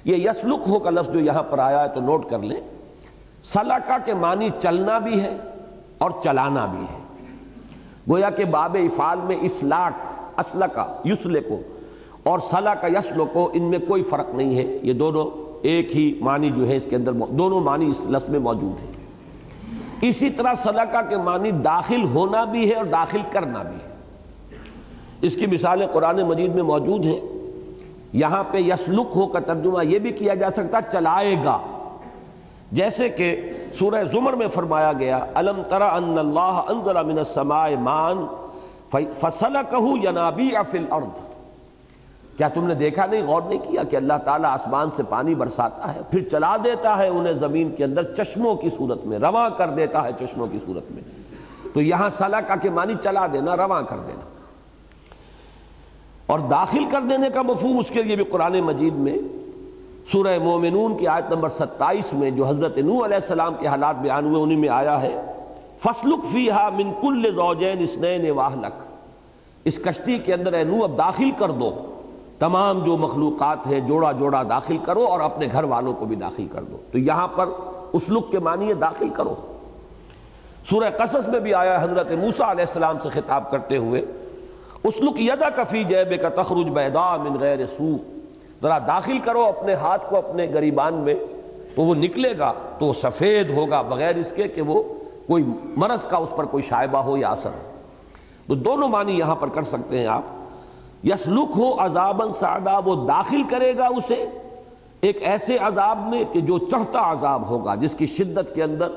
یہ 0.04 0.16
یسلک 0.16 0.60
ہو 0.68 0.78
کا 0.78 0.90
لفظ 0.90 1.12
جو 1.12 1.20
یہاں 1.20 1.42
پر 1.42 1.58
آیا 1.58 1.82
ہے 1.82 1.88
تو 1.88 2.00
نوٹ 2.00 2.30
کر 2.30 2.38
لیں۔ 2.38 2.60
سلکا 3.42 3.98
کے 3.98 4.14
معنی 4.14 4.48
چلنا 4.58 4.98
بھی 4.98 5.20
ہے 5.20 5.36
اور 5.98 6.10
چلانا 6.24 6.66
بھی 6.66 6.80
ہے۔ 6.80 7.02
گویا 8.10 8.30
کہ 8.30 8.44
باب 8.44 8.76
افعال 8.80 9.18
میں 9.24 9.36
اسلاک 9.40 9.92
اسلکا 10.40 10.86
یسلے 11.04 11.40
کو 11.40 11.60
اور 12.22 12.38
سلا 12.38 12.74
کا 12.74 12.86
یسلو 12.86 13.26
کو 13.26 13.50
ان 13.52 13.62
میں 13.62 13.78
کوئی 13.88 14.02
فرق 14.02 14.34
نہیں 14.34 14.58
ہے۔ 14.58 14.78
یہ 14.82 14.92
دونوں 14.92 15.30
ایک 15.62 15.96
ہی 15.96 16.18
معنی 16.20 16.50
جو 16.50 16.68
ہے 16.68 16.76
اس 16.76 16.86
کے 16.90 16.96
اندر 16.96 17.12
دونوں 17.12 17.60
معنی 17.60 17.86
اس 17.86 18.00
لفظ 18.08 18.28
میں 18.28 18.40
موجود 18.40 18.82
ہیں۔ 18.82 18.92
اسی 20.00 20.30
طرح 20.30 20.54
سلکا 20.54 21.02
کے 21.02 21.16
معنی 21.16 21.50
داخل 21.50 22.04
ہونا 22.04 22.44
بھی 22.44 22.68
ہے 22.68 22.74
اور 22.74 22.84
داخل 22.84 23.20
کرنا 23.30 23.62
بھی 23.62 23.76
ہے۔ 23.76 23.94
اس 25.20 25.36
کی 25.36 25.46
مثالیں 25.46 25.86
قرآن 25.86 26.22
مجید 26.22 26.54
میں 26.54 26.62
موجود 26.62 27.04
ہیں۔ 27.04 27.20
یہاں 28.12 28.44
پہ 28.50 28.58
یسلک 28.58 29.16
ہو 29.16 29.26
کا 29.26 29.38
ترجمہ 29.38 29.84
یہ 29.84 29.98
بھی 29.98 30.10
کیا 30.10 30.34
جا 30.34 30.50
سکتا 30.50 30.82
چلائے 30.82 31.36
گا۔ 31.44 31.58
جیسے 32.72 33.08
کہ 33.08 33.52
سورہ 33.78 34.04
زمر 34.04 34.32
میں 34.32 34.48
فرمایا 34.48 34.92
گیا، 34.92 35.24
الم 35.34 35.62
ترا 35.68 35.88
ان 35.88 36.18
اللہ 36.18 36.60
انزل 36.68 37.02
من 37.06 37.18
السماء 37.18 37.68
مان 37.80 38.26
فسلکہ 38.90 40.06
ینابیع 40.06 40.62
فی 40.70 40.78
الارض۔ 40.78 41.20
کیا 42.36 42.48
تم 42.48 42.66
نے 42.66 42.74
دیکھا 42.74 43.06
نہیں، 43.06 43.22
غور 43.22 43.42
نہیں 43.48 43.58
کیا 43.58 43.82
کہ 43.82 43.96
اللہ 43.96 44.18
تعالیٰ 44.24 44.50
آسمان 44.50 44.90
سے 44.96 45.02
پانی 45.02 45.34
برساتا 45.34 45.94
ہے، 45.94 46.00
پھر 46.10 46.20
چلا 46.22 46.56
دیتا 46.64 46.98
ہے 46.98 47.08
انہیں 47.08 47.32
زمین 47.32 47.74
کے 47.76 47.84
اندر 47.84 48.14
چشموں 48.14 48.54
کی 48.54 48.70
صورت 48.70 49.06
میں، 49.06 49.18
رواں 49.18 49.50
کر 49.56 49.70
دیتا 49.70 50.02
ہے 50.02 50.10
چشموں 50.18 50.46
کی 50.46 50.58
صورت 50.66 50.90
میں۔ 50.90 51.02
تو 51.74 51.80
یہاں 51.80 52.10
سلکہ 52.10 52.54
کے 52.62 52.70
معنی 52.70 52.94
چلا 53.02 53.26
دینا، 53.32 53.56
رواں 53.56 53.82
کر 53.82 53.96
دینا۔ 53.96 54.31
اور 56.32 56.40
داخل 56.40 56.84
کر 56.90 57.00
دینے 57.00 57.28
کا 57.34 57.42
مفہوم 57.42 57.78
اس 57.78 57.88
کے 57.88 58.02
لیے 58.02 58.16
بھی 58.16 58.24
قرآن 58.24 58.60
مجید 58.60 58.94
میں 58.94 59.18
سورہ 60.12 60.38
مومنون 60.42 60.96
کی 60.96 61.06
آیت 61.06 61.32
نمبر 61.32 61.48
ستائیس 61.48 62.12
میں 62.12 62.30
جو 62.30 62.44
حضرت 62.44 62.78
نو 62.78 63.04
علیہ 63.04 63.14
السلام 63.14 63.54
کے 63.60 63.66
حالات 63.66 63.96
بیان 63.96 64.26
ہوئے 64.26 64.42
انہی 64.42 64.56
میں 64.56 64.68
آیا 64.68 65.02
ہے 65.02 65.22
فَسْلُكْ 65.82 66.32
فِيهَا 66.32 66.68
مِن 66.68 66.92
كُلِّ 67.00 67.34
زَوْجَيْنِ 67.34 67.82
اسْنَيْنِ 67.82 68.30
وَاهْلَكْ 68.30 68.72
اس 69.64 69.78
کشتی 69.78 70.18
کے 70.18 70.34
اندر 70.34 70.52
اے 70.52 70.64
نو 70.64 70.84
اب 70.84 70.98
داخل 70.98 71.30
کر 71.30 71.50
دو، 71.50 71.70
تمام 72.38 72.84
جو 72.84 72.96
مخلوقات 72.96 73.66
ہیں 73.66 73.80
جوڑا 73.80 74.12
جوڑا 74.12 74.42
داخل 74.48 74.78
کرو 74.78 75.04
اور 75.04 75.20
اپنے 75.20 75.48
گھر 75.52 75.64
والوں 75.64 75.92
کو 75.92 76.06
بھی 76.06 76.16
داخل 76.16 76.46
کر 76.52 76.62
دو۔ 76.62 76.76
تو 76.92 76.98
یہاں 76.98 77.28
پر 77.28 77.48
اسلوک 77.92 78.30
کے 78.30 78.38
معنی 78.38 78.68
ہے 78.68 78.74
داخل 78.74 79.08
کرو۔ 79.08 79.34
سورہ 80.70 80.90
قصص 80.98 81.28
میں 81.28 81.40
بھی 81.40 81.54
آیا 81.54 81.82
حضرت 81.82 82.12
موسیٰ 82.12 82.50
علیہ 82.50 82.64
السلام 82.68 82.96
سے 83.02 83.08
خطاب 83.08 83.50
کرتے 83.50 83.76
ہوئے 83.76 84.04
اسلک 84.84 85.20
یدا 85.20 85.50
کفی 85.50 85.84
جیب 85.84 86.22
کا 86.22 86.42
تخرج 86.42 86.68
بیدا 86.68 87.16
من 87.16 87.38
غیر 87.40 87.66
سو۔ 87.66 87.96
ذرا 88.62 88.78
داخل 88.78 89.18
کرو 89.18 89.44
اپنے 89.44 89.74
ہاتھ 89.74 90.10
کو 90.10 90.16
اپنے 90.16 90.46
گریبان 90.54 90.94
میں، 90.94 91.14
تو 91.74 91.82
وہ 91.82 91.94
نکلے 91.94 92.38
گا، 92.38 92.52
تو 92.78 92.86
وہ 92.86 92.92
سفید 92.92 93.50
ہوگا، 93.50 93.82
بغیر 93.82 94.16
اس 94.16 94.32
کے 94.36 94.48
کہ 94.48 94.62
وہ 94.62 94.82
کوئی 95.26 95.44
مرض 95.76 96.06
کا 96.06 96.16
اس 96.16 96.28
پر 96.36 96.44
کوئی 96.44 96.62
شائبہ 96.62 96.98
ہو 96.98 97.16
یا 97.16 97.28
اثر 97.28 97.50
ہو۔ 97.50 97.70
تو 98.46 98.54
دونوں 98.54 98.88
معنی 98.88 99.18
یہاں 99.18 99.34
پر 99.34 99.48
کر 99.48 99.62
سکتے 99.62 99.98
ہیں 99.98 100.06
آپ۔ 100.06 100.22
یسلک 101.04 101.48
ہو 101.56 101.74
عذابن 101.78 102.32
سعدہ 102.32 102.80
وہ 102.84 103.06
داخل 103.06 103.42
کرے 103.42 103.78
گا 103.78 103.86
اسے 103.86 104.26
ایک 105.00 105.22
ایسے 105.22 105.58
عذاب 105.58 105.98
میں 106.08 106.24
کہ 106.32 106.40
جو 106.40 106.58
چڑھتا 106.58 107.12
عذاب 107.12 107.48
ہوگا، 107.48 107.74
جس 107.74 107.94
کی 107.94 108.06
شدت 108.06 108.54
کے 108.54 108.62
اندر 108.62 108.88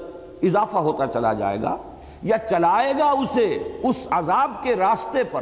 اضافہ 0.43 0.77
ہوتا 0.77 1.07
چلا 1.07 1.33
جائے 1.33 1.61
گا 1.61 1.77
یا 2.23 2.37
چلائے 2.37 2.93
گا 2.99 3.09
اسے 3.09 3.57
اس 3.83 4.07
عذاب 4.11 4.51
کے 4.63 4.75
راستے 4.75 5.23
پر۔ 5.23 5.41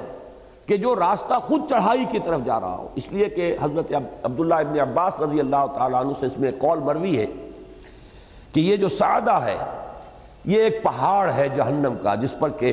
کہ 0.66 0.78
جو 0.78 0.96
راستہ 0.96 1.34
خود 1.34 1.62
چڑھائی 1.70 2.06
کی 2.12 2.20
طرف 2.20 2.40
جا 2.46 2.60
رہا 2.60 2.78
ہو۔ 2.78 2.88
اس 2.96 3.12
لیے 3.12 3.26
کہ 3.26 3.56
حضرت 3.62 3.92
عبداللہ 4.24 4.56
ابن 4.56 4.80
عباس 4.80 5.20
رضی 5.20 5.40
اللہ 5.40 5.66
تعالیٰ 5.76 6.00
عنہ 6.00 6.14
سے 6.20 6.26
اس 6.26 6.38
میں 6.40 6.52
قول 6.60 6.80
مروی 6.80 7.18
ہے 7.18 7.26
کہ 8.54 8.60
یہ 8.60 8.76
جو 8.76 8.90
سعدہ 8.90 9.40
ہے، 9.46 9.58
یہ 10.46 10.62
ایک 10.62 10.84
پہاڑ 10.84 11.32
ہے 11.32 11.48
جہنم 11.56 11.94
کا، 12.04 12.16
جس 12.16 12.36
پر 12.40 12.50
کہ 12.50 12.72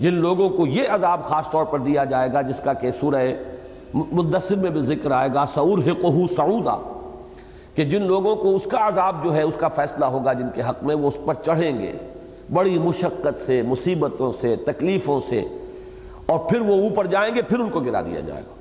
جن 0.00 0.14
لوگوں 0.14 0.48
کو 0.48 0.66
یہ 0.66 0.88
عذاب 0.88 1.24
خاص 1.24 1.50
طور 1.50 1.64
پر 1.64 1.78
دیا 1.78 2.04
جائے 2.04 2.32
گا، 2.32 2.42
جس 2.42 2.60
کا 2.64 2.72
کہ 2.72 2.90
سورہ 2.90 3.22
مدثر 3.94 4.56
میں 4.56 4.70
بھی 4.70 4.80
ذکر 4.80 5.10
آئے 5.10 5.28
گا 5.34 5.44
سعور 5.54 5.78
حقہ 5.78 6.34
سعودہ 6.36 6.76
کہ 7.74 7.84
جن 7.84 8.02
لوگوں 8.02 8.36
کو 8.36 8.56
اس 8.56 8.64
کا 8.64 8.86
عذاب 8.88 9.24
جو 9.24 9.34
ہے، 9.34 9.42
اس 9.42 9.54
کا 9.56 9.68
فیصلہ 9.68 10.04
ہوگا 10.04 10.32
جن 10.32 10.48
کے 10.54 10.62
حق 10.62 10.82
میں، 10.84 10.94
وہ 10.94 11.08
اس 11.08 11.18
پر 11.24 11.34
چڑھیں 11.34 11.78
گے۔ 11.78 11.92
بڑی 12.52 12.78
مشقت 12.78 13.38
سے، 13.40 13.62
مصیبتوں 13.62 14.32
سے، 14.32 14.56
تکلیفوں 14.56 15.20
سے 15.28 15.44
اور 16.26 16.38
پھر 16.38 16.60
وہ 16.60 16.74
اوپر 16.74 17.06
جائیں 17.06 17.34
گے، 17.34 17.42
پھر 17.42 17.58
ان 17.58 17.70
کو 17.70 17.80
گرا 17.80 18.00
دیا 18.00 18.20
جائے 18.20 18.42
گا۔ 18.42 18.54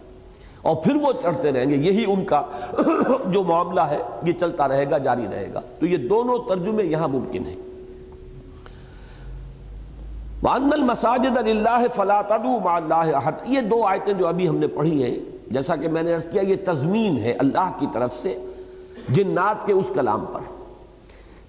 اور 0.61 0.75
پھر 0.75 0.95
وہ 0.95 1.13
چڑھتے 1.21 1.51
رہیں 1.51 1.69
گے۔ 1.69 1.75
یہی 1.75 2.05
ان 2.07 2.25
کا 2.25 2.41
جو 3.27 3.43
معاملہ 3.43 3.81
ہے، 3.81 3.97
یہ 4.23 4.33
چلتا 4.39 4.67
رہے 4.67 4.91
گا، 4.91 4.97
جاری 4.97 5.25
رہے 5.31 5.47
گا۔ 5.53 5.61
تو 5.79 5.85
یہ 5.85 5.97
دونوں 5.97 6.37
ترجمے 6.49 6.83
یہاں 6.83 7.07
ممکن 7.07 7.45
ہیں۔ 7.45 7.55
وَأَنَّ 10.43 10.73
الْمَسَاجِدَ 10.73 11.39
لِلَّهِ 11.39 11.87
فَلَا 11.93 12.21
تَدُوا 12.21 12.59
مَعَ 12.59 13.31
یہ 13.45 13.61
دو 13.61 13.85
آیتیں 13.85 14.13
جو 14.13 14.27
ابھی 14.27 14.47
ہم 14.49 14.57
نے 14.57 14.67
پڑھی 14.67 15.03
ہیں، 15.03 15.15
جیسا 15.47 15.75
کہ 15.75 15.87
میں 15.87 16.03
نے 16.03 16.13
عرض 16.13 16.27
کیا، 16.27 16.41
یہ 16.41 16.55
تضمین 16.65 17.17
ہے 17.17 17.31
اللہ 17.31 17.71
کی 17.79 17.87
طرف 17.91 18.13
سے 18.13 18.37
جنات 19.09 19.65
کے 19.65 19.73
اس 19.73 19.91
کلام 19.93 20.25
پر۔ 20.33 20.39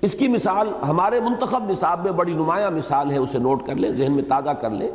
اس 0.00 0.14
کی 0.14 0.28
مثال 0.28 0.68
ہمارے 0.88 1.20
منتخب 1.20 1.70
نصاب 1.70 2.04
میں 2.04 2.12
بڑی 2.12 2.32
نمایاں 2.32 2.70
مثال 2.70 3.10
ہے، 3.10 3.18
اسے 3.18 3.38
نوٹ 3.38 3.66
کر 3.66 3.74
لیں، 3.74 3.90
ذہن 3.90 4.12
میں 4.12 4.24
تازہ 4.28 4.50
کر 4.50 4.70
لیں۔ 4.70 4.88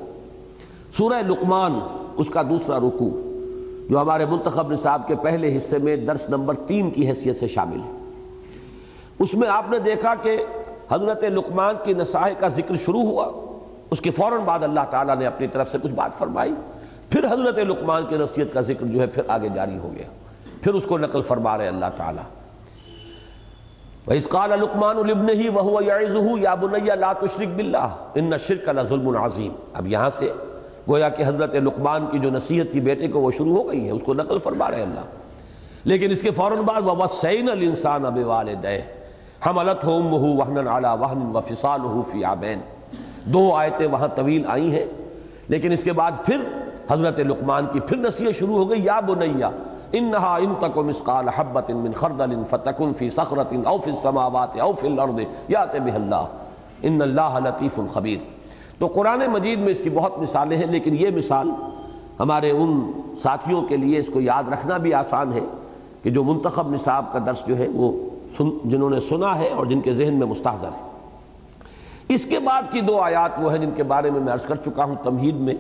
سورہ 0.97 1.21
لقمان، 1.27 1.79
اس 2.15 2.29
کا 2.29 2.41
دوسرا 2.41 2.77
رکو 2.77 3.21
جو 3.89 4.01
ہمارے 4.01 4.25
منتخب 4.25 4.71
نصاب 4.71 5.07
کے 5.07 5.15
پہلے 5.15 5.57
حصے 5.57 5.77
میں 5.77 5.95
درس 5.95 6.29
نمبر 6.29 6.55
تین 6.55 6.91
کی 6.91 7.07
حیثیت 7.07 7.39
سے 7.39 7.47
شامل 7.47 7.79
ہے۔ 7.85 7.91
اس 9.19 9.33
میں 9.33 9.47
آپ 9.47 9.69
نے 9.69 9.79
دیکھا 9.79 10.13
کہ 10.21 10.43
حضرت 10.91 11.23
لقمان 11.23 11.75
کی 11.83 11.93
نصائح 11.93 12.33
کا 12.39 12.47
ذکر 12.47 12.75
شروع 12.75 13.01
ہوا، 13.01 13.31
اس 13.91 14.01
کے 14.01 14.11
فوراً 14.11 14.39
بعد 14.45 14.63
اللہ 14.63 14.79
تعالیٰ 14.89 15.15
نے 15.17 15.25
اپنی 15.25 15.47
طرف 15.47 15.71
سے 15.71 15.77
کچھ 15.83 15.91
بات 15.91 16.13
فرمائی، 16.13 16.53
پھر 17.09 17.25
حضرت 17.25 17.57
لقمان 17.57 18.05
کی 18.05 18.15
نصیحت 18.15 18.53
کا 18.53 18.61
ذکر 18.61 18.85
جو 18.85 19.01
ہے 19.01 19.07
پھر 19.07 19.23
آگے 19.27 19.49
جاری 19.49 19.77
ہو 19.77 19.91
گیا۔ 19.95 20.07
پھر 20.61 20.73
اس 20.73 20.83
کو 20.83 20.97
نقل 20.97 21.21
فرما 21.21 21.57
رہے 21.57 21.67
اللہ 21.67 21.85
تعالیٰ۔ 21.97 22.23
وَإِذْ 24.07 24.27
قَالَ 24.27 24.55
لُقْمَانُ 24.55 25.03
لِبْنِهِ 25.03 25.47
وَهُوَ 25.55 25.83
يَعِزُهُ 25.83 26.39
يَا 26.39 26.55
بُنَيَّ 26.55 26.95
لَا 26.95 27.13
تُشْرِكْ 27.13 27.49
بِاللَّهِ 27.49 27.89
إِنَّ 28.13 28.33
الشِّرْكَ 28.33 28.71
لَظُلْمٌ 28.71 29.23
عَظِيمٌ۔ 29.23 29.55
اب 29.73 29.87
یہاں 29.87 30.09
سے 30.09 30.33
گویا 30.89 31.09
کہ 31.09 31.23
حضرت 31.27 31.55
لقمان 31.55 32.05
کی 32.11 32.19
جو 32.19 32.31
نصیحت 32.31 32.71
تھی 32.71 32.79
بیٹے 32.79 33.07
کو، 33.07 33.21
وہ 33.21 33.31
شروع 33.31 33.63
ہو 33.63 33.69
گئی 33.69 33.85
ہے، 33.85 33.91
اس 33.91 34.01
کو 34.03 34.13
نقل 34.13 34.39
فرما 34.39 34.71
رہے 34.71 34.81
اللہ۔ 34.81 35.01
لیکن 35.83 36.11
اس 36.11 36.21
کے 36.21 36.31
فوراً 36.31 36.57
بعد 36.57 36.81
وَوَسَّيْنَ 36.81 37.51
الْإِنسَانَ 37.51 38.07
بِوَالِدَيْهِ 38.07 38.81
حَمَلَتْهُ 39.45 40.01
أُمُّهُ 40.01 40.29
وَهْنًا 40.29 40.77
عَلَى 40.77 40.89
وَهْنٍ 40.99 41.35
وَفِصَالُهُ 41.35 42.03
فِي 42.11 42.23
عَامَيْنِ 42.23 42.59
دو 43.25 43.55
آیتیں 43.55 43.87
وہاں 43.87 44.07
طویل 44.15 44.43
آئی 44.47 44.75
ہیں، 44.75 44.85
لیکن 45.47 45.71
اس 45.71 45.83
کے 45.83 45.93
بعد 45.93 46.11
پھر 46.25 46.37
حضرت 46.91 47.19
لقمان 47.19 47.65
کی 47.73 47.79
پھر 47.79 47.97
نصیحت 47.97 48.39
شروع 48.39 48.57
ہو 48.57 48.69
گئی، 48.69 48.83
یا 48.83 48.99
بنیہ 48.99 49.45
انہا 49.91 50.35
ان 50.35 50.53
تکو 50.59 50.83
مسقال 50.83 51.29
حبت 51.29 51.69
من 51.69 51.93
خردل 51.93 52.43
فتکن 52.49 52.93
فی 52.93 53.09
صخرت 53.09 53.53
او 53.65 53.77
فی 53.77 53.91
السماوات 53.91 54.59
او 54.59 54.73
فی 54.73 54.87
الارض 54.87 55.21
یات 55.47 55.75
بہ 55.75 55.95
اللہ۔ 55.95 56.25
ان 56.81 57.01
اللہ 57.01 57.39
لطیف 57.43 57.79
خبیر۔ 57.93 58.38
تو 58.79 58.87
قرآن 58.87 59.21
مجید 59.29 59.59
میں 59.59 59.71
اس 59.71 59.81
کی 59.81 59.89
بہت 59.89 60.19
مثالیں 60.19 60.57
ہیں، 60.57 60.67
لیکن 60.67 60.95
یہ 60.99 61.09
مثال 61.15 61.49
ہمارے 62.19 62.51
ان 62.51 62.91
ساتھیوں 63.21 63.61
کے 63.61 63.77
لیے 63.77 63.99
اس 63.99 64.09
کو 64.13 64.21
یاد 64.21 64.49
رکھنا 64.49 64.77
بھی 64.77 64.93
آسان 64.93 65.33
ہے 65.33 65.39
کہ 66.03 66.09
جو 66.09 66.23
منتخب 66.23 66.73
نصاب 66.73 67.11
کا 67.11 67.19
درس 67.25 67.43
جو 67.47 67.57
ہے 67.57 67.67
وہ 67.73 67.91
سن، 68.37 68.49
جنہوں 68.63 68.89
نے 68.89 68.99
سنا 68.99 69.37
ہے 69.39 69.49
اور 69.49 69.65
جن 69.65 69.81
کے 69.81 69.93
ذہن 69.93 70.13
میں 70.13 70.27
مستحضر 70.27 70.67
ہے۔ 70.67 70.87
اس 72.13 72.25
کے 72.25 72.39
بعد 72.39 72.71
کی 72.71 72.81
دو 72.81 72.99
آیات 72.99 73.31
وہ 73.41 73.51
ہیں 73.51 73.59
جن 73.59 73.71
کے 73.75 73.83
بارے 73.83 74.11
میں 74.11 74.21
میں 74.21 74.33
عرض 74.33 74.45
کر 74.45 74.55
چکا 74.55 74.83
ہوں 74.83 74.95
تمہید 75.03 75.35
میں 75.35 75.53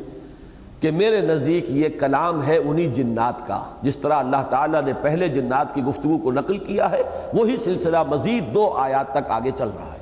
کہ 0.81 0.91
میرے 0.91 1.21
نزدیک 1.21 1.65
یہ 1.69 1.89
کلام 1.99 2.43
ہے 2.43 2.57
انہی 2.57 2.85
جنات 2.87 3.47
کا، 3.47 3.63
جس 3.81 3.97
طرح 3.97 4.15
اللہ 4.15 4.43
تعالیٰ 4.49 4.81
نے 4.81 4.93
پہلے 5.01 5.27
جنات 5.27 5.75
کی 5.75 5.83
گفتگو 5.83 6.17
کو 6.17 6.31
نقل 6.31 6.57
کیا 6.57 6.91
ہے، 6.91 7.01
وہی 7.33 7.57
سلسلہ 7.57 8.03
مزید 8.03 8.53
دو 8.53 8.69
آیات 8.77 9.11
تک 9.11 9.31
آگے 9.31 9.51
چل 9.57 9.69
رہا 9.77 9.93
ہے۔ 9.93 9.98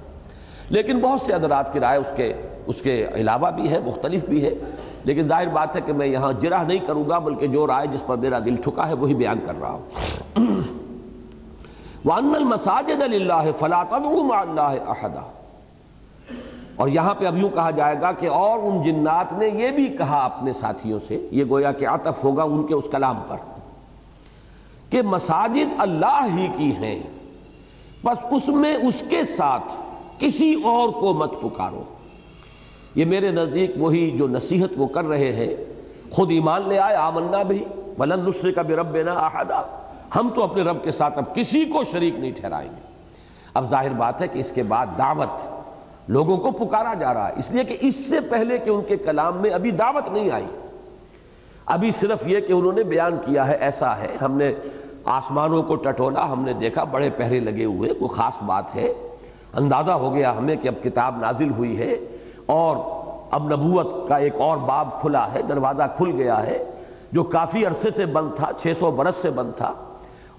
لیکن 0.70 1.00
بہت 1.00 1.22
سے 1.22 1.34
ادرات 1.34 1.74
کی 1.74 1.80
رائے 1.80 2.00
اس 2.00 2.08
کے 2.16 2.34
اس 2.68 2.76
کے 2.82 3.08
علاوہ 3.16 3.52
بھی 3.52 3.70
ہے، 3.70 3.80
مختلف 3.80 4.26
بھی 4.26 4.46
ہے۔ 4.46 4.54
لیکن 5.04 5.28
ظاہر 5.28 5.48
بات 5.48 5.76
ہے 5.76 5.82
کہ 5.86 5.94
میں 5.94 6.08
یہاں 6.08 6.34
جرح 6.34 6.64
نہیں 6.64 6.80
کروں 6.80 7.10
گا، 7.10 7.20
بلکہ 7.20 7.48
جو 7.48 7.68
رائے 7.68 7.88
جس 7.88 8.06
پر 8.06 8.18
میرا 8.18 8.40
دل 8.40 8.56
ٹھکا 8.56 8.88
ہے 8.88 8.94
وہی 8.94 9.14
بیان 9.14 9.40
کر 9.46 9.54
رہا 9.62 9.72
ہوں۔ 9.72 9.90
وَأَنَّ 12.06 12.36
الْمَسَاجِدَ 12.36 13.04
لِلَّهِ 13.04 13.52
فَلَا 13.60 13.84
تَدْعُوا 13.84 14.24
مَعَ 14.24 14.38
اللَّهِ 14.38 14.80
اور 16.76 16.88
یہاں 16.88 17.14
پہ 17.14 17.26
اب 17.26 17.38
یوں 17.38 17.50
کہا 17.50 17.72
جائے 17.72 17.96
گا 18.02 18.12
کہ 18.12 18.30
اور 18.30 18.60
ان 18.60 18.84
جنات 18.84 19.34
نے 19.34 19.48
یہ 19.48 19.72
بھی 19.72 19.86
کہا 19.86 20.26
اپنے 20.26 20.54
ساتھیوں 20.54 21.00
سے، 21.08 21.28
یہ 21.32 21.44
گویا 21.50 21.72
کہ 21.72 21.88
عطف 21.88 22.24
ہوگا 22.24 22.44
ان 22.44 22.68
کے 22.68 22.74
اس 22.74 22.84
کلام 22.92 23.22
پر، 23.28 23.36
کہ 24.90 25.02
مساجد 25.02 25.74
اللہ 25.78 26.28
ہی 26.34 26.48
کی 26.58 26.72
ہیں۔ 26.76 27.04
بس 28.04 28.26
اس 28.32 28.48
میں 28.48 28.76
اس 28.76 29.04
کے 29.10 29.24
ساتھ 29.24 29.74
کسی 30.20 30.62
اور 30.64 30.90
کو 30.90 31.14
مت 31.14 31.42
پکارو۔ 31.42 31.84
یہ 32.96 33.06
میرے 33.06 33.32
نزدیک 33.32 33.72
وہی 33.78 34.12
جو 34.12 34.28
نصیحت 34.28 34.74
وہ 34.78 34.88
کر 34.88 35.06
رہے 35.06 35.32
ہیں۔ 35.32 35.56
خود 36.12 36.32
ایمان 36.32 36.62
لے 36.68 36.80
آئے، 36.80 36.96
آمنا 36.96 37.44
بھی۔ 37.44 37.66
بلند 37.98 38.28
نسرے 38.28 38.52
کا 38.52 38.62
بھی 38.62 38.76
رب 38.76 38.92
بینا 38.92 39.30
ہم 40.16 40.30
تو 40.36 40.44
اپنے 40.44 40.62
رب 40.62 40.84
کے 40.84 40.92
ساتھ 40.92 41.18
اب 41.18 41.36
کسی 41.36 41.66
کو 41.66 41.84
شریک 41.84 42.20
نہیں 42.20 42.32
ٹھہرائیں 42.32 42.70
گے۔ 42.70 42.82
اب 43.54 43.70
ظاہر 43.70 43.90
بات 43.90 44.22
ہے 44.22 44.28
کہ 44.28 44.40
اس 44.40 44.52
کے 44.52 44.64
بعد 44.64 44.86
دعوت 44.98 45.48
لوگوں 46.08 46.38
کو 46.38 46.52
پکارا 46.52 46.94
جا 46.94 47.14
رہا 47.14 47.28
ہے۔ 47.28 47.34
اس 47.38 47.52
لیے 47.52 47.64
کہ 47.64 47.78
اس 47.82 48.10
سے 48.10 48.22
پہلے 48.22 48.58
کہ 48.58 48.70
ان 48.70 48.82
کے 48.88 48.98
کلام 48.98 49.38
میں 49.38 49.50
ابھی 49.50 49.72
دعوت 49.72 50.10
نہیں 50.10 50.30
آئی۔ 50.30 50.46
ابھی 51.66 51.92
صرف 51.92 52.28
یہ 52.28 52.40
کہ 52.40 52.54
انہوں 52.54 52.74
نے 52.74 52.84
بیان 52.84 53.18
کیا 53.26 53.48
ہے، 53.48 53.56
ایسا 53.56 53.98
ہے۔ 53.98 54.18
ہم 54.22 54.38
نے 54.38 54.54
آسمانوں 55.06 55.64
کو 55.64 55.76
ٹٹولا، 55.76 56.32
ہم 56.32 56.42
نے 56.42 56.54
دیکھا 56.54 56.84
بڑے 56.84 57.10
پہرے 57.18 57.40
لگے 57.40 57.66
ہوئے، 57.66 57.90
کوئی 57.90 58.10
خاص 58.10 58.44
بات 58.44 58.76
ہے۔ 58.76 58.94
اندازہ 59.58 59.92
ہو 59.92 60.14
گیا 60.14 60.38
ہمیں 60.38 60.56
کہ 60.56 60.68
اب 60.68 60.84
کتاب 60.84 61.18
نازل 61.22 61.50
ہوئی 61.50 61.78
ہے 61.78 61.96
اور 62.46 62.78
اب 63.32 63.54
نبوت 63.54 64.08
کا 64.08 64.16
ایک 64.16 64.42
اور 64.42 64.58
باب 64.58 65.02
کھلا 65.02 65.34
ہے، 65.34 65.42
دروازہ 65.42 65.84
کھل 65.98 66.12
گیا 66.18 66.44
ہے، 66.44 66.64
جو 67.12 67.24
کافی 67.24 67.66
عرصے 67.66 67.90
سے 67.96 68.06
بند 68.06 68.30
تھا، 68.36 68.50
چھ 68.62 68.68
سو 68.80 68.92
برس 68.92 69.16
سے 69.16 69.30
بند 69.30 69.52
تھا۔ 69.58 69.74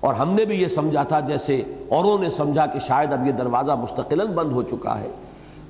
اور 0.00 0.14
ہم 0.14 0.30
نے 0.30 0.44
بھی 0.44 0.62
یہ 0.62 0.68
سمجھا 0.68 1.02
تھا، 1.02 1.20
جیسے 1.20 1.62
اوروں 1.88 2.18
نے 2.18 2.30
سمجھا 2.30 2.66
کہ 2.66 2.78
شاید 2.78 3.12
اب 3.12 3.26
یہ 3.26 3.32
دروازہ 3.32 3.72
مستقلاً 3.72 4.26
بند 4.26 4.52
ہو 4.52 4.62
چکا 4.62 5.00
ہے۔ 5.00 5.08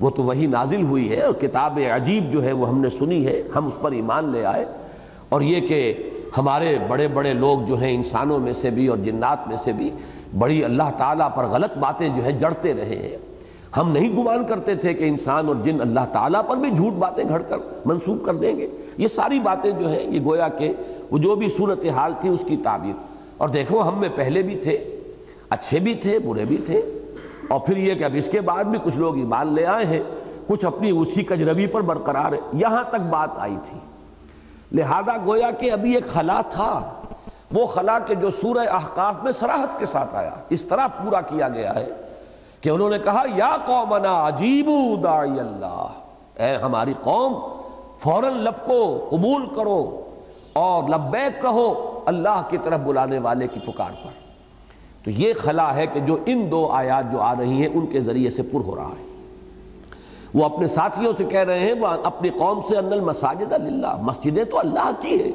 وہ 0.01 0.11
تو 0.11 0.23
وہی 0.23 0.47
نازل 0.47 0.83
ہوئی 0.83 1.11
ہے 1.11 1.23
اور 1.23 1.35
کتاب 1.35 1.79
عجیب 1.95 2.33
جو 2.33 2.45
ہے 2.45 2.53
وہ 2.53 2.69
ہم 2.69 2.81
نے 2.81 2.91
سنی 2.91 3.27
ہے، 3.27 3.43
ہم 3.57 3.67
اس 3.67 3.75
پر 3.81 3.93
ایمان 3.93 4.29
لے 4.29 4.45
آئے۔ 4.45 4.65
اور 5.29 5.41
یہ 5.41 5.69
کہ 5.69 6.11
ہمارے 6.39 6.79
بڑے 6.89 7.09
بڑے 7.09 7.33
لوگ 7.33 7.67
جو 7.67 7.81
ہیں 7.81 7.95
انسانوں 7.95 8.39
میں 8.39 8.53
سے 8.53 8.71
بھی 8.71 8.87
اور 8.87 8.99
جنات 8.99 9.49
میں 9.49 9.57
سے 9.57 9.73
بھی، 9.73 9.91
بڑی 10.39 10.65
اللہ 10.65 10.91
تعالیٰ 10.97 11.29
پر 11.35 11.45
غلط 11.47 11.79
باتیں 11.79 12.09
جو 12.09 12.25
ہے 12.25 12.33
جڑتے 12.33 12.75
رہے 12.75 13.09
ہیں۔ 13.11 13.28
ہم 13.77 13.93
نہیں 13.93 14.17
گمان 14.17 14.47
کرتے 14.47 14.75
تھے 14.75 14.95
کہ 14.95 15.05
انسان 15.05 15.49
اور 15.49 15.57
جن 15.63 15.81
اللہ 15.81 16.01
تعالیٰ 16.13 16.41
پر 16.49 16.57
بھی 16.57 16.71
جھوٹ 16.71 16.93
باتیں 16.93 17.25
گھڑ 17.29 17.43
کر 17.43 17.57
منسوخ 17.85 18.27
کر 18.27 18.35
دیں 18.35 18.57
گے۔ 18.57 18.67
یہ 18.99 19.09
ساری 19.09 19.41
باتیں 19.41 19.71
جو 19.71 19.89
ہیں، 19.89 20.03
یہ 20.03 20.25
گویا 20.25 20.49
کہ 20.49 20.73
وہ 21.11 21.19
جو 21.19 21.35
بھی 21.35 21.49
صورت 21.49 21.85
حال 21.85 22.13
تھی 22.21 22.29
اس 22.29 22.45
کی 22.47 22.57
تعبیر۔ 22.57 22.95
اور 23.37 23.49
دیکھو، 23.49 23.89
ہم 23.89 24.01
میں 24.01 24.09
پہلے 24.15 24.43
بھی 24.43 24.57
تھے، 24.57 25.01
اچھے 25.51 25.79
بھی 25.79 25.95
تھے، 25.95 26.19
برے 26.19 26.45
بھی 26.45 26.57
تھے۔ 26.57 26.83
اور 27.49 27.61
پھر 27.61 27.77
یہ 27.77 27.95
کہ 27.95 28.05
اب 28.05 28.11
اس 28.15 28.29
کے 28.33 28.41
بعد 28.41 28.65
بھی 28.65 28.79
کچھ 28.83 28.99
لوگ 28.99 29.17
ایمان 29.17 29.53
لے 29.53 29.67
آئے 29.67 29.87
ہیں، 29.87 30.03
کچھ 30.47 30.65
اپنی 30.65 30.91
اسی 30.91 31.23
کجروی 31.23 31.67
پر 31.67 31.81
برقرار 31.81 32.33
ہے 32.33 32.39
یہاں 32.53 32.83
تک 32.89 33.01
بات 33.11 33.29
آئی 33.37 33.57
تھی۔ 33.71 33.79
لہذا 34.73 35.17
گویا 35.27 35.51
کہ 35.51 35.73
ابھی 35.73 35.95
ایک 35.95 36.07
خلا 36.07 36.41
تھا۔ 36.51 36.95
وہ 37.53 37.67
خلا 37.67 37.99
کے 37.99 38.15
جو 38.15 38.31
سورہ 38.31 38.69
احقاف 38.71 39.15
میں 39.23 39.33
سراحت 39.33 39.79
کے 39.79 39.87
ساتھ 39.87 40.15
آیا، 40.15 40.31
اس 40.49 40.65
طرح 40.65 40.87
پورا 40.87 41.21
کیا 41.21 41.49
گیا 41.49 41.75
ہے۔ 41.75 41.89
کہ 42.61 42.69
انہوں 42.69 42.91
نے 42.91 42.99
کہا، 42.99 43.23
یا 43.35 43.57
قومنا 43.67 44.29
عجیبو 44.29 44.97
داعی 44.97 45.41
اللہ۔ 45.41 45.87
اے 46.35 46.57
ہماری 46.57 46.95
قوم، 47.03 47.35
فوراً 47.99 48.33
لب 48.33 48.67
کو 48.67 49.07
قبول 49.11 49.47
کرو 49.55 50.01
اور 50.53 50.85
لبیک 50.89 51.43
کہو 51.43 52.01
اللہ 52.07 52.43
کی 52.49 52.59
طرف 52.59 52.81
بلانے 52.81 53.19
والے 53.19 53.47
کی 53.47 53.61
پکار 53.61 53.91
پر۔ 54.05 54.11
تو 55.05 55.11
یہ 55.11 55.33
خلا 55.35 55.75
ہے 55.75 55.87
کہ 55.87 56.01
جو 56.01 56.17
ان 56.27 56.51
دو 56.51 56.67
آیات 56.67 57.13
جو 57.13 57.21
آ 57.21 57.35
رہی 57.39 57.63
ہیں، 57.63 57.69
ان 57.75 57.87
کے 57.87 58.01
ذریعے 58.01 58.31
سے 58.31 58.43
پر 58.43 58.61
ہو 58.67 58.77
رہا 58.77 58.89
ہے۔ 58.89 59.05
وہ 60.35 60.45
اپنے 60.45 60.67
ساتھیوں 60.67 61.13
سے 61.19 61.25
کہہ 61.25 61.41
رہے 61.41 61.59
ہیں، 61.59 61.73
وہ 61.81 61.87
اپنی 61.87 62.29
قوم 62.29 62.61
سے، 62.69 62.77
ان 62.77 62.93
المساجد 62.93 63.53
للہ، 63.53 63.97
مسجدیں 64.01 64.45
تو 64.45 64.59
اللہ 64.59 64.91
کی 65.01 65.23
ہے 65.23 65.31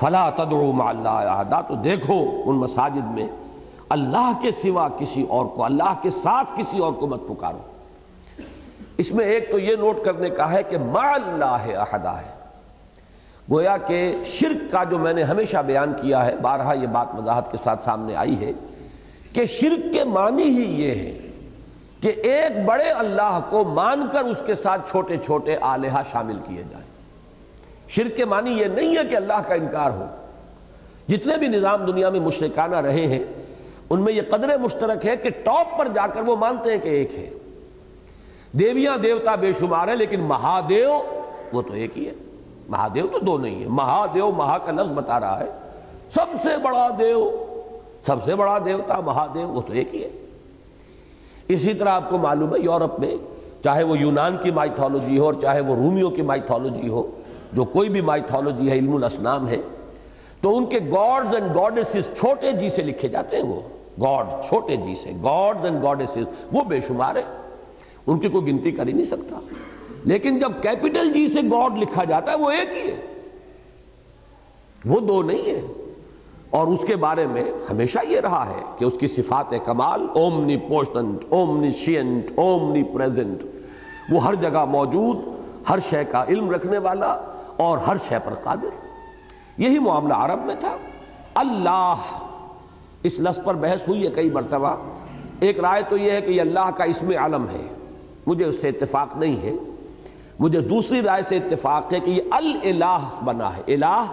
فلا 0.00 0.30
تدعو 0.30 0.72
مع 0.72 0.88
اللہ 0.88 1.08
احدا۔ 1.08 1.60
تو 1.60 1.74
دیکھو 1.74 2.42
ان 2.46 2.56
مساجد 2.56 3.12
میں 3.14 3.26
اللہ 3.88 4.32
کے 4.42 4.50
سوا 4.50 4.88
کسی 4.98 5.26
اور 5.28 5.46
کو، 5.46 5.64
اللہ 5.64 5.94
کے 6.02 6.10
ساتھ 6.10 6.52
کسی 6.56 6.78
اور 6.78 6.92
کو 6.92 7.06
مت 7.06 7.20
پکارو۔ 7.28 7.58
اس 8.98 9.12
میں 9.12 9.24
ایک 9.24 9.50
تو 9.50 9.58
یہ 9.58 9.76
نوٹ 9.76 10.04
کرنے 10.04 10.30
کا 10.30 10.52
ہے 10.52 10.62
کہ 10.62 10.78
مع 10.78 11.14
اللہ 11.14 11.78
احدا 11.78 12.20
ہے۔ 12.20 12.36
گویا 13.50 13.76
کہ 13.76 14.16
شرک 14.24 14.72
کا 14.72 14.84
جو 14.84 14.98
میں 14.98 15.12
نے 15.12 15.22
ہمیشہ 15.22 15.56
بیان 15.56 15.92
کیا 16.02 16.26
ہے، 16.26 16.36
بارہا 16.36 16.72
یہ 16.72 16.86
بات 16.86 17.06
وضاحت 17.18 17.50
کے 17.50 17.56
ساتھ 17.62 17.82
سامنے 17.82 18.14
آئی 18.14 18.40
ہے 18.40 18.52
کہ 19.32 19.46
شرک 19.46 19.92
کے 19.92 20.04
معنی 20.04 20.42
ہی 20.42 20.82
یہ 20.82 20.90
ہے 20.90 21.18
کہ 22.00 22.08
ایک 22.08 22.64
بڑے 22.64 22.90
اللہ 22.90 23.40
کو 23.48 23.64
مان 23.64 24.06
کر 24.12 24.24
اس 24.24 24.42
کے 24.46 24.54
ساتھ 24.54 24.90
چھوٹے 24.90 25.16
چھوٹے 25.24 25.56
آلیہ 25.60 26.02
شامل 26.12 26.38
کیے 26.48 26.62
جائیں۔ 26.70 26.86
شرک 27.88 28.16
کے 28.16 28.24
معنی 28.24 28.50
یہ 28.50 28.64
نہیں 28.64 28.96
ہے 28.96 29.08
کہ 29.10 29.16
اللہ 29.16 29.42
کا 29.46 29.54
انکار 29.54 29.90
ہو۔ 29.90 30.06
جتنے 31.08 31.36
بھی 31.38 31.48
نظام 31.48 31.84
دنیا 31.84 32.10
میں 32.10 32.20
مشرکانہ 32.20 32.76
رہے 32.76 33.06
ہیں 33.06 33.45
ان 33.90 34.00
میں 34.00 34.12
یہ 34.12 34.22
قدر 34.28 34.58
مشترک 34.58 35.06
ہے 35.06 35.16
کہ 35.16 35.30
ٹاپ 35.44 35.78
پر 35.78 35.88
جا 35.94 36.06
کر 36.06 36.20
وہ 36.20 36.36
مانتے 36.36 36.70
ہیں 36.70 36.78
کہ 36.78 36.88
ایک 36.88 37.14
ہے۔ 37.18 37.30
دیویاں 38.52 38.96
دیوتا 38.96 39.34
بے 39.34 39.52
شمار 39.52 39.88
ہے 39.88 39.96
لیکن 39.96 40.20
مہادیو 40.20 41.00
وہ 41.52 41.62
تو 41.62 41.72
ایک 41.72 41.98
ہی 41.98 42.06
ہے۔ 42.06 42.12
مہادیو 42.68 43.06
تو 43.06 43.18
دو 43.18 43.38
نہیں 43.38 43.62
ہے۔ 43.62 43.68
مہادیو 43.68 44.30
مہا 44.30 44.58
کا 44.58 44.72
لفظ 44.72 44.92
بتا 44.92 45.20
رہا 45.20 45.40
ہے۔ 45.40 45.46
سب 46.10 46.26
سے 46.42 46.48
بڑا 46.62 46.88
دیو، 46.98 47.30
سب 48.06 48.16
سے 48.24 48.34
بڑا 48.34 48.58
دیوتا 48.66 49.00
مہادیو 49.00 49.48
وہ 49.48 49.62
تو 49.66 49.72
ایک 49.72 49.94
ہی 49.94 50.04
ہے۔ 50.04 50.08
اسی 51.48 51.74
طرح 51.74 51.88
آپ 51.88 52.10
کو 52.10 52.18
معلوم 52.18 52.54
ہے 52.54 52.60
یورپ 52.60 53.00
میں، 53.00 53.14
چاہے 53.64 53.82
وہ 53.82 53.98
یونان 53.98 54.36
کی 54.42 54.50
مائتھولوجی 54.50 55.18
ہو 55.18 55.24
اور 55.24 55.34
چاہے 55.34 55.60
وہ 55.60 55.76
رومیوں 55.76 56.10
کی 56.10 56.22
مائتھولوجی 56.22 56.88
ہو، 56.88 57.10
جو 57.52 57.64
کوئی 57.64 57.88
بھی 57.88 58.00
مائتھولوجی 58.00 58.70
ہے، 58.70 58.74
علم 58.74 58.96
الاسنام 58.96 59.48
ہے، 59.48 59.56
تو 60.40 60.56
ان 60.56 60.66
کے 60.66 60.78
گاڈز 60.78 61.34
اینڈ 61.34 61.56
گاڈیسز 61.56 62.18
چھوٹے 62.18 62.52
جی 62.52 62.68
سے 62.68 62.82
لکھے 62.82 63.08
جاتے 63.08 63.36
ہیں 63.36 63.44
وہ۔ 63.44 63.60
گاڈ 64.00 64.26
چھوٹے 64.48 64.76
جی 64.76 64.94
سے، 64.94 65.12
گاڈز 65.22 65.64
اینڈ 65.64 65.82
گاڈیسز، 65.82 66.44
وہ 66.52 66.64
بے 66.64 66.80
شمار 66.80 67.16
ہے 67.16 67.22
ان 68.06 68.18
کی 68.18 68.28
کوئی 68.28 68.46
گنتی 68.46 68.72
کر 68.72 68.86
ہی 68.86 68.92
نہیں 68.92 69.04
سکتا۔ 69.04 69.38
لیکن 70.04 70.38
جب 70.38 70.52
کیپٹل 70.62 71.12
جی 71.12 71.26
سے 71.26 71.40
گاڈ 71.40 71.78
لکھا 71.78 72.04
جاتا 72.04 72.32
ہے، 72.32 72.36
وہ 72.36 72.50
ایک 72.50 72.84
ہی 72.84 72.90
ہے۔ 72.90 73.00
وہ 74.84 75.00
دو 75.00 75.22
نہیں 75.22 75.46
ہے 75.46 75.60
اور 76.50 76.66
اس 76.66 76.78
کے 76.86 76.96
بارے 76.96 77.26
میں 77.26 77.44
ہمیشہ 77.72 77.98
یہ 78.08 78.20
رہا 78.20 78.48
ہے 78.48 78.62
کہ 78.78 78.84
اس 78.84 78.92
کی 79.00 79.08
صفات 79.08 79.54
کمال 79.64 80.06
اومنی 80.14 80.56
پوشنٹ 80.56 81.24
اومنی 81.28 81.70
شینٹ 81.70 82.38
اومنی 82.38 82.82
پریزنٹ 82.82 83.42
وہ 84.10 84.24
ہر 84.24 84.34
جگہ 84.34 84.64
موجود، 84.64 85.16
ہر 85.70 85.78
شے 85.78 86.04
کا 86.04 86.24
علم 86.28 86.50
رکھنے 86.50 86.78
والا 86.78 87.20
اور 87.56 87.78
ہر 87.78 87.96
شے 88.08 88.18
پر 88.24 88.34
قادر۔ 88.34 88.86
یہی 89.58 89.78
معاملہ 89.78 90.14
عرب 90.14 90.44
میں 90.44 90.54
تھا۔ 90.60 90.76
اللہ 91.34 91.94
اس 93.06 93.18
لفظ 93.18 93.40
پر 93.44 93.54
بحث 93.54 93.88
ہوئی 93.88 94.04
ہے 94.04 94.10
کئی 94.10 94.30
مرتبہ۔ 94.30 94.76
ایک 95.40 95.60
رائے 95.60 95.82
تو 95.88 95.96
یہ 95.96 96.10
ہے 96.10 96.20
کہ 96.20 96.30
یہ 96.30 96.40
اللہ 96.40 96.70
کا 96.76 96.84
اسم 96.84 97.10
علم 97.10 97.46
ہے۔ 97.48 97.66
مجھے 98.26 98.44
اس 98.44 98.60
سے 98.60 98.68
اتفاق 98.68 99.16
نہیں 99.16 99.42
ہے۔ 99.42 99.52
مجھے 100.38 100.60
دوسری 100.60 101.02
رائے 101.02 101.22
سے 101.22 101.36
اتفاق 101.36 101.92
ہے 101.92 102.00
کہ 102.00 102.10
یہ 102.10 102.22
الہ 102.30 102.98
بنا 103.24 103.56
ہے۔ 103.56 103.62
الہ 103.66 104.04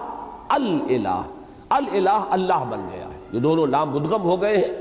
الہ 0.50 1.22
الہ 1.70 2.26
اللہ 2.30 2.64
بن 2.70 2.88
گیا 2.94 3.06
ہے۔ 3.06 3.18
یہ 3.32 3.40
دونوں 3.40 3.68
لام 3.68 3.92
بدغم 3.92 4.24
ہو 4.24 4.42
گئے 4.42 4.58
ہیں 4.58 4.74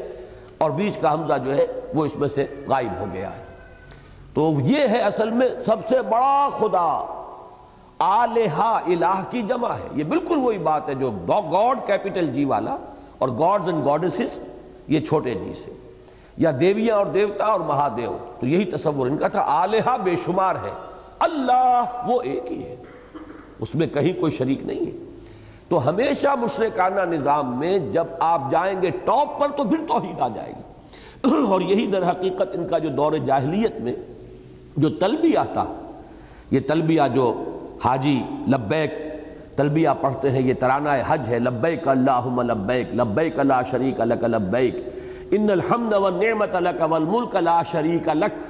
اور 0.59 0.71
بیچ 0.71 0.99
کا 0.99 1.13
حمزہ 1.13 1.33
جو 1.45 1.55
ہے 1.55 1.67
وہ 1.95 2.05
اس 2.05 2.17
میں 2.17 2.29
سے 2.29 2.47
غائب 2.69 3.01
ہو 3.01 3.05
گیا 3.13 3.37
ہے۔ 3.37 3.43
تو 4.35 4.53
یہ 4.65 4.89
ہے 4.89 4.99
اصل 4.99 5.31
میں 5.31 5.49
سب 5.67 5.77
سے 5.89 6.03
بڑا 6.03 6.49
خدا۔ 6.59 7.19
آلہا 7.99 8.81
الہ 8.87 9.23
کی 9.31 9.43
جمع 9.43 9.69
ہے۔ 9.69 9.89
یہ 9.95 10.05
بالکل 10.05 10.37
وہی 10.37 10.59
بات 10.59 10.89
ہے 10.89 10.95
جو 10.95 11.11
گاڈ 11.29 11.79
کیپٹل 11.87 12.27
جی 12.27 12.45
والا 12.45 12.77
اور 13.19 13.29
گاڈز 13.29 13.69
اینڈ 13.69 13.87
گاڈسز 13.87 14.39
یہ 14.89 15.01
چھوٹے 15.01 15.35
جی 15.35 15.53
سے۔ 15.65 15.71
یا 16.37 16.51
دیویاں 16.61 16.97
اور 16.97 17.07
دیوتا 17.07 17.45
اور 17.45 17.61
مہادیو، 17.61 18.17
تو 18.41 18.47
یہی 18.47 18.65
تصور 18.65 19.07
ان 19.07 19.19
کا 19.19 19.29
تھا۔ 19.29 19.43
آلہا 19.47 19.97
بے 19.97 20.11
شمار 20.25 20.55
ہے۔ 20.55 20.71
اللہ 21.19 22.05
وہ 22.07 22.23
ایک 22.23 22.53
ہی 22.53 22.63
ہے۔ 22.63 22.77
اس 23.61 23.75
میں 23.75 23.87
کہیں 23.87 24.21
کوئی 24.21 24.33
شریک 24.33 24.65
نہیں 24.65 24.81
ہے۔ 24.81 25.21
تو 25.69 25.89
ہمیشہ 25.89 26.29
مشرکانہ 26.41 27.01
نظام 27.01 27.59
میں 27.59 27.79
جب 27.79 28.05
آپ 28.21 28.51
جائیں 28.51 28.83
گے 28.83 28.91
ٹاپ 28.91 29.41
پر 29.41 29.49
تو 29.49 29.65
پھر 29.65 29.79
توحید 29.89 30.21
آ 30.21 30.29
جائے 30.29 30.53
گی۔ 30.53 30.63
اور 31.47 31.61
یہی 31.61 31.87
در 31.87 32.11
حقیقت 32.11 32.49
ان 32.53 32.69
کا 32.69 32.79
جو 32.79 32.89
دور 32.89 33.13
جاہلیت 33.13 33.81
میں 33.81 33.93
جو 34.77 34.89
تلبیہ 34.91 35.39
تھا، 35.53 35.91
یہ 36.51 36.61
تلبیہ 36.67 37.03
جو 37.15 37.45
حاجی 37.85 38.23
لبیک 38.49 38.95
تلبیہ 39.63 39.89
پڑھتے 40.01 40.31
ہیں، 40.31 40.41
یہ 40.43 40.55
ترانہ 40.55 40.91
حج 41.07 41.29
ہے، 41.29 41.39
لبیک 41.39 41.89
اللہم 41.89 42.41
لبیک 42.41 42.95
لبیک 42.95 43.39
لا 43.39 43.63
شریک 43.63 44.01
لک 44.01 44.25
لبیک، 44.25 44.77
ان 45.31 45.51
الحمد 45.51 45.93
والنعمت 45.93 46.55
لک 46.55 46.83
والملک 46.91 47.37
لا 47.37 47.63
شریک 47.73 48.09
لک۔ 48.09 48.41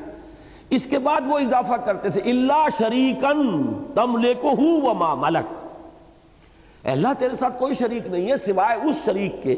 اس 0.70 0.86
کے 0.86 0.98
بعد 0.98 1.20
وہ 1.26 1.38
اضافہ 1.38 1.74
کرتے 1.74 2.08
تھے 2.08 2.20
اللہ 2.20 2.66
شریکن 2.78 3.42
تم 3.94 4.16
لیکو 4.16 4.50
ہو 4.50 4.70
وما 4.80 5.14
ملک۔ 5.14 5.52
اللہ، 6.84 7.08
تیرے 7.18 7.36
ساتھ 7.38 7.58
کوئی 7.58 7.74
شریک 7.74 8.06
نہیں 8.06 8.30
ہے 8.30 8.36
سوائے 8.36 8.78
اس 8.88 9.04
شریک 9.04 9.42
کے 9.42 9.56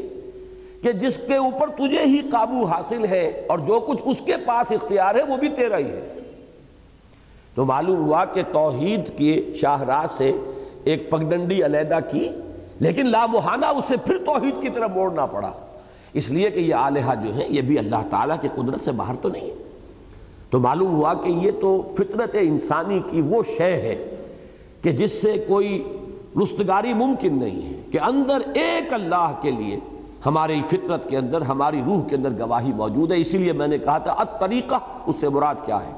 کہ 0.83 0.91
جس 0.91 1.19
کے 1.27 1.35
اوپر 1.35 1.69
تجھے 1.69 2.03
ہی 2.05 2.19
قابو 2.31 2.65
حاصل 2.65 3.05
ہے 3.05 3.45
اور 3.47 3.59
جو 3.59 3.79
کچھ 3.79 4.01
اس 4.05 4.17
کے 4.25 4.37
پاس 4.45 4.71
اختیار 4.71 5.15
ہے 5.15 5.23
وہ 5.23 5.37
بھی 5.37 5.49
تیرا 5.49 5.77
ہی 5.77 5.89
ہے۔ 5.89 6.01
تو 7.55 7.65
معلوم 7.65 8.05
ہوا 8.05 8.25
کہ 8.25 8.41
توحید 8.51 9.17
کے 9.17 9.51
شاہراہ 9.55 10.05
سے 10.17 10.31
ایک 10.85 11.09
پگڈنڈی 11.11 11.65
علیحدہ 11.65 11.97
کی، 12.11 12.29
لیکن 12.79 13.05
لامحانہ 13.05 13.65
اسے 13.65 13.97
پھر 13.97 14.17
توحید 14.17 14.61
کی 14.61 14.69
طرف 14.69 14.89
موڑنا 14.89 15.25
پڑا۔ 15.25 15.51
اس 16.13 16.29
لیے 16.29 16.49
کہ 16.49 16.59
یہ 16.59 16.73
آلہہ 16.73 17.13
جو 17.23 17.35
ہے 17.35 17.45
یہ 17.49 17.61
بھی 17.61 17.79
اللہ 17.79 18.03
تعالیٰ 18.09 18.35
کی 18.41 18.47
قدرت 18.55 18.81
سے 18.81 18.91
باہر 18.91 19.15
تو 19.15 19.29
نہیں 19.29 19.45
ہے 19.45 19.63
تو 20.49 20.59
معلوم 20.59 20.95
ہوا 20.95 21.13
کہ 21.13 21.29
یہ 21.29 21.51
تو 21.61 21.81
فطرت 21.97 22.35
انسانی 22.41 22.99
کی 23.09 23.21
وہ 23.21 23.43
شے 23.57 23.73
ہے 23.73 24.15
کہ 24.81 24.91
جس 24.91 25.11
سے 25.11 25.45
کوئی 25.47 25.83
رستگاری 26.43 26.93
ممکن 26.93 27.39
نہیں 27.39 27.61
ہے 27.61 27.81
کہ 27.91 27.99
اندر 27.99 28.41
ایک 28.53 28.93
اللہ 28.93 29.33
کے 29.41 29.51
لیے 29.51 29.79
ہماری 30.25 30.61
فطرت 30.67 31.09
کے 31.09 31.17
اندر، 31.17 31.41
ہماری 31.41 31.81
روح 31.85 32.07
کے 32.07 32.15
اندر 32.15 32.29
گواہی 32.39 32.73
موجود 32.73 33.11
ہے۔ 33.11 33.19
اسی 33.19 33.37
لیے 33.37 33.53
میں 33.53 33.67
نے 33.67 33.77
کہا 33.77 33.97
تھا 33.97 34.11
ات 34.11 34.39
طریقہ 34.39 34.75
اس 35.05 35.15
سے 35.15 35.29
مراد 35.29 35.55
کیا 35.65 35.79
ہے؟ 35.85 35.91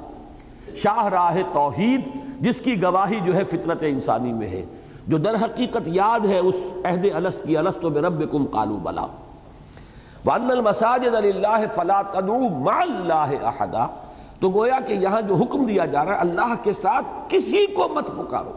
شاہ 0.75 1.07
راہ 1.07 1.37
توحید، 1.53 2.01
جس 2.39 2.61
کی 2.61 2.81
گواہی 2.81 3.19
جو 3.25 3.35
ہے 3.35 3.43
فطرت 3.43 3.83
انسانی 3.87 4.33
میں 4.33 4.47
ہے۔ 4.47 4.65
جو 5.07 5.17
در 5.17 5.35
حقیقت 5.35 5.87
یاد 5.87 6.25
ہے 6.25 6.37
اس 6.37 6.55
عہد 6.85 7.05
الست 7.13 7.43
کی، 7.43 7.57
الست 7.57 7.85
و 7.85 7.89
بربکم 7.89 8.45
قالو 8.45 8.75
بلا. 8.75 9.05
وَأَنَّ 10.25 10.51
الْمَسَاجِدَ 10.51 11.15
لِلَّهِ 11.15 11.65
فَلَا 11.75 12.01
تَدْعُوا 12.01 12.49
مَعَ 12.49 12.81
اللَّهِ 12.81 13.37
أَحَدًا. 13.43 13.87
تو 14.39 14.49
گویا 14.49 14.79
کہ 14.87 14.93
یہاں 14.93 15.21
جو 15.21 15.35
حکم 15.35 15.65
دیا 15.65 15.85
جا 15.85 16.05
رہا 16.05 16.13
ہے، 16.13 16.17
اللہ 16.17 16.53
کے 16.63 16.73
ساتھ 16.73 17.05
کسی 17.27 17.65
کو 17.65 17.87
مت 17.87 18.07
پکارو. 18.07 18.51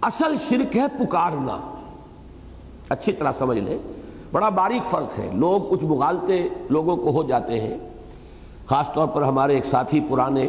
اصل 0.00 0.34
شرک 0.36 0.76
ہے 0.76 0.86
پکارنا. 0.98 1.58
اچھی 2.88 3.12
طرح 3.12 3.32
سمجھ 3.32 3.58
لیں. 3.58 3.78
بڑا 4.32 4.48
باریک 4.48 4.86
فرق 4.86 5.18
ہے. 5.18 5.30
لوگ 5.34 5.60
کچھ 5.70 5.84
مغالتے، 5.84 6.48
لوگوں 6.70 6.96
کو 6.96 7.10
ہو 7.10 7.22
جاتے 7.22 7.60
ہیں. 7.60 7.78
خاص 8.66 8.92
طور 8.92 9.06
پر 9.06 9.22
ہمارے 9.22 9.54
ایک 9.54 9.64
ساتھی 9.64 10.00
پرانے 10.08 10.48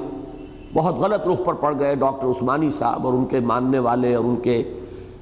بہت 0.73 0.95
غلط 0.95 1.27
رخ 1.27 1.45
پر 1.45 1.53
پڑ 1.53 1.79
گئے 1.79 1.95
ڈاکٹر 1.95 2.27
عثمانی 2.27 2.69
صاحب 2.69 3.05
اور 3.05 3.13
ان 3.13 3.25
کے 3.25 3.39
ماننے 3.39 3.79
والے 3.79 4.15
اور 4.15 4.25
ان 4.25 4.35
کے 4.35 4.79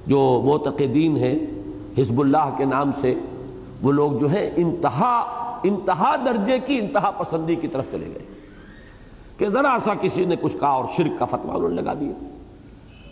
جو 0.07 0.41
معتقدین 0.45 1.17
ہیں، 1.17 1.39
حزب 1.97 2.21
اللہ 2.21 2.49
کے 2.57 2.65
نام 2.65 2.91
سے، 3.01 3.13
وہ 3.81 3.91
لوگ 3.91 4.11
جو 4.11 4.29
ہیں، 4.31 4.49
انتہا 4.55 5.33
انتہا 5.63 6.15
درجے 6.25 6.59
کی، 6.59 6.79
انتہا 6.79 7.11
پسندی 7.11 7.55
کی 7.55 7.67
طرف 7.67 7.91
چلے 7.91 8.07
گئے۔ 8.07 8.25
کہ 9.37 9.49
ذرا 9.49 9.77
سا 9.83 9.93
کسی 10.01 10.25
نے 10.25 10.35
کچھ 10.41 10.57
کہا 10.57 10.67
اور 10.67 10.85
شرک 10.95 11.19
کا 11.19 11.25
فتوہ 11.25 11.51
انہوں 11.51 11.69
نے 11.69 11.81
لگا 11.81 11.93
دیا۔ 11.93 12.25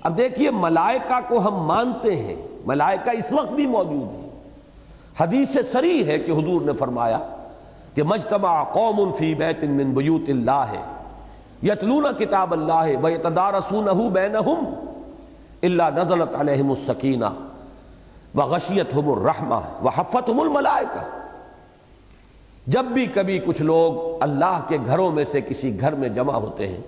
اب 0.03 0.17
دیکھیے، 0.17 0.51
ملائکہ 0.51 1.19
کو 1.27 1.38
ہم 1.39 1.55
مانتے 1.55 2.15
ہیں۔ 2.15 2.36
ملائکہ 2.65 3.09
اس 3.09 3.33
وقت 3.33 3.51
بھی 3.51 3.67
موجود 3.67 4.15
ہیں۔ 4.15 4.29
حدیث 5.19 5.49
سے 5.49 5.63
سری 5.63 6.07
ہے 6.07 6.19
کہ 6.19 6.31
حضور 6.31 6.61
نے 6.61 6.73
فرمایا 6.73 7.19
کہ 7.93 8.03
مجتمع 8.03 8.63
قوم 8.63 9.11
فی 9.11 9.36
بیت 9.36 9.63
من 9.63 9.91
بیوت 9.91 10.29
اللہ 10.29 10.65
ہے۔ 10.71 10.94
یتلون 11.64 12.06
کتاب 12.20 12.53
اللہ 12.53 12.97
ویتدارسونہ 13.01 14.10
بینہم 14.10 14.66
اللہ 15.64 15.84
نزلت 15.95 16.36
علیہم 16.36 16.70
السکینہ 16.70 17.30
وغشیتہم 18.36 19.12
الرحمہ 19.12 19.60
وحفتہم 19.84 20.39
الملائکہ۔ 20.39 21.03
جب 22.68 22.86
بھی 22.86 23.06
کبھی 23.06 23.39
کچھ 23.39 23.62
لوگ 23.62 24.24
اللہ 24.24 24.62
کے 24.68 24.78
گھروں 24.86 25.12
میں 25.12 25.26
سے 25.26 25.41
کسی 25.41 25.80
گھر 25.80 25.95
میں 25.95 26.10
جمع 26.10 26.34
ہوتے 26.34 26.68
ہیں، 26.68 26.82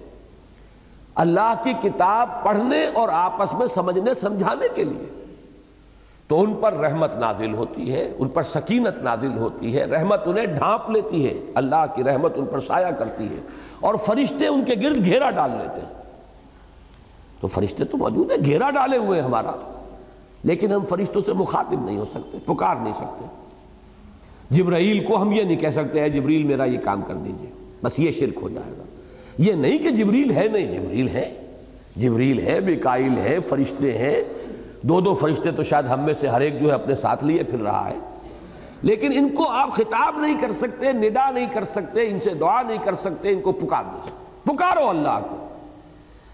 اللہ 1.15 1.53
کی 1.63 1.73
کتاب 1.81 2.43
پڑھنے 2.43 2.85
اور 2.85 3.09
آپس 3.09 3.53
میں 3.53 3.67
سمجھنے، 3.67 4.13
سمجھانے 4.13 4.67
کے 4.75 4.83
لیے۔ 4.83 5.25
تو 6.27 6.41
ان 6.41 6.53
پر 6.53 6.73
رحمت 6.73 7.15
نازل 7.15 7.53
ہوتی 7.53 7.93
ہے، 7.93 8.11
ان 8.17 8.27
پر 8.27 8.43
سکینت 8.43 9.03
نازل 9.03 9.37
ہوتی 9.37 9.77
ہے، 9.77 9.85
رحمت 9.85 10.21
انہیں 10.25 10.45
ڈھانپ 10.45 10.89
لیتی 10.89 11.25
ہے، 11.25 11.33
اللہ 11.55 11.85
کی 11.95 12.03
رحمت 12.03 12.33
ان 12.35 12.45
پر 12.45 12.59
سایہ 12.59 12.91
کرتی 12.91 13.27
ہے 13.27 13.41
اور 13.79 13.95
فرشتے 13.95 14.47
ان 14.47 14.65
کے 14.65 14.73
گرد 14.83 15.05
گھیرا 15.05 15.29
ڈال 15.29 15.51
لیتے 15.51 15.81
ہیں۔ 15.81 16.03
تو 17.41 17.47
فرشتے 17.47 17.85
تو 17.85 17.97
موجود 17.97 18.31
ہیں، 18.31 18.37
گھیرا 18.45 18.71
ڈالے 18.71 18.97
ہوئے 18.97 19.21
ہمارا۔ 19.21 19.51
لیکن 20.43 20.71
ہم 20.71 20.85
فرشتوں 20.85 21.21
سے 21.25 21.33
مخاطب 21.33 21.85
نہیں 21.85 21.97
ہو 21.97 22.05
سکتے، 22.13 22.37
پکار 22.45 22.75
نہیں 22.75 22.93
سکتے۔ 22.93 23.25
جبرائیل 24.49 25.05
کو 25.05 25.21
ہم 25.21 25.31
یہ 25.31 25.43
نہیں 25.43 25.57
کہہ 25.57 25.69
سکتے 25.69 26.01
ہیں 26.01 26.09
جبریل 26.09 26.43
میرا 26.43 26.63
یہ 26.63 26.77
کام 26.83 27.01
کر 27.01 27.13
دیجیے، 27.13 27.49
بس 27.83 27.99
یہ 27.99 28.11
شرک 28.11 28.39
ہو 28.41 28.49
جائے 28.49 28.71
گا۔ 28.77 28.83
یہ 29.37 29.53
نہیں 29.53 29.77
کہ 29.77 29.89
جبریل 29.89 30.31
ہے، 30.31 30.47
نہیں 30.47 30.71
جبریل 30.71 31.07
ہے۔ 31.07 31.41
جبریل 31.95 32.39
ہے 32.39 32.59
بیکائل 32.59 33.17
ہے، 33.17 33.39
فرشتے 33.39 33.97
ہیں۔ 33.97 34.23
دو 34.87 35.01
دو 35.01 35.13
فرشتے 35.13 35.51
تو 35.51 35.63
شاید 35.63 35.85
ہم 35.85 35.99
میں 35.99 36.13
سے 36.13 36.27
ہر 36.27 36.41
ایک 36.41 36.61
جو 36.61 36.67
ہے 36.67 36.73
اپنے 36.73 36.95
ساتھ 36.95 37.23
لیے 37.23 37.43
پھر 37.43 37.59
رہا 37.59 37.89
ہے۔ 37.89 37.95
لیکن 38.81 39.11
ان 39.15 39.29
کو 39.29 39.49
آپ 39.49 39.69
خطاب 39.69 40.19
نہیں 40.19 40.41
کر 40.41 40.51
سکتے، 40.51 40.91
ندا 40.91 41.31
نہیں 41.31 41.45
کر 41.53 41.65
سکتے، 41.65 42.07
ان 42.07 42.19
سے 42.19 42.33
دعا 42.33 42.61
نہیں 42.61 42.77
کر 42.83 42.95
سکتے، 42.95 43.29
ان 43.29 43.41
کو 43.41 43.51
پکار 43.51 43.83
نہیں 43.87 44.01
سکتے 44.01 44.51
پکارو 44.51 44.89
اللہ 44.89 45.19
کو۔ 45.29 45.47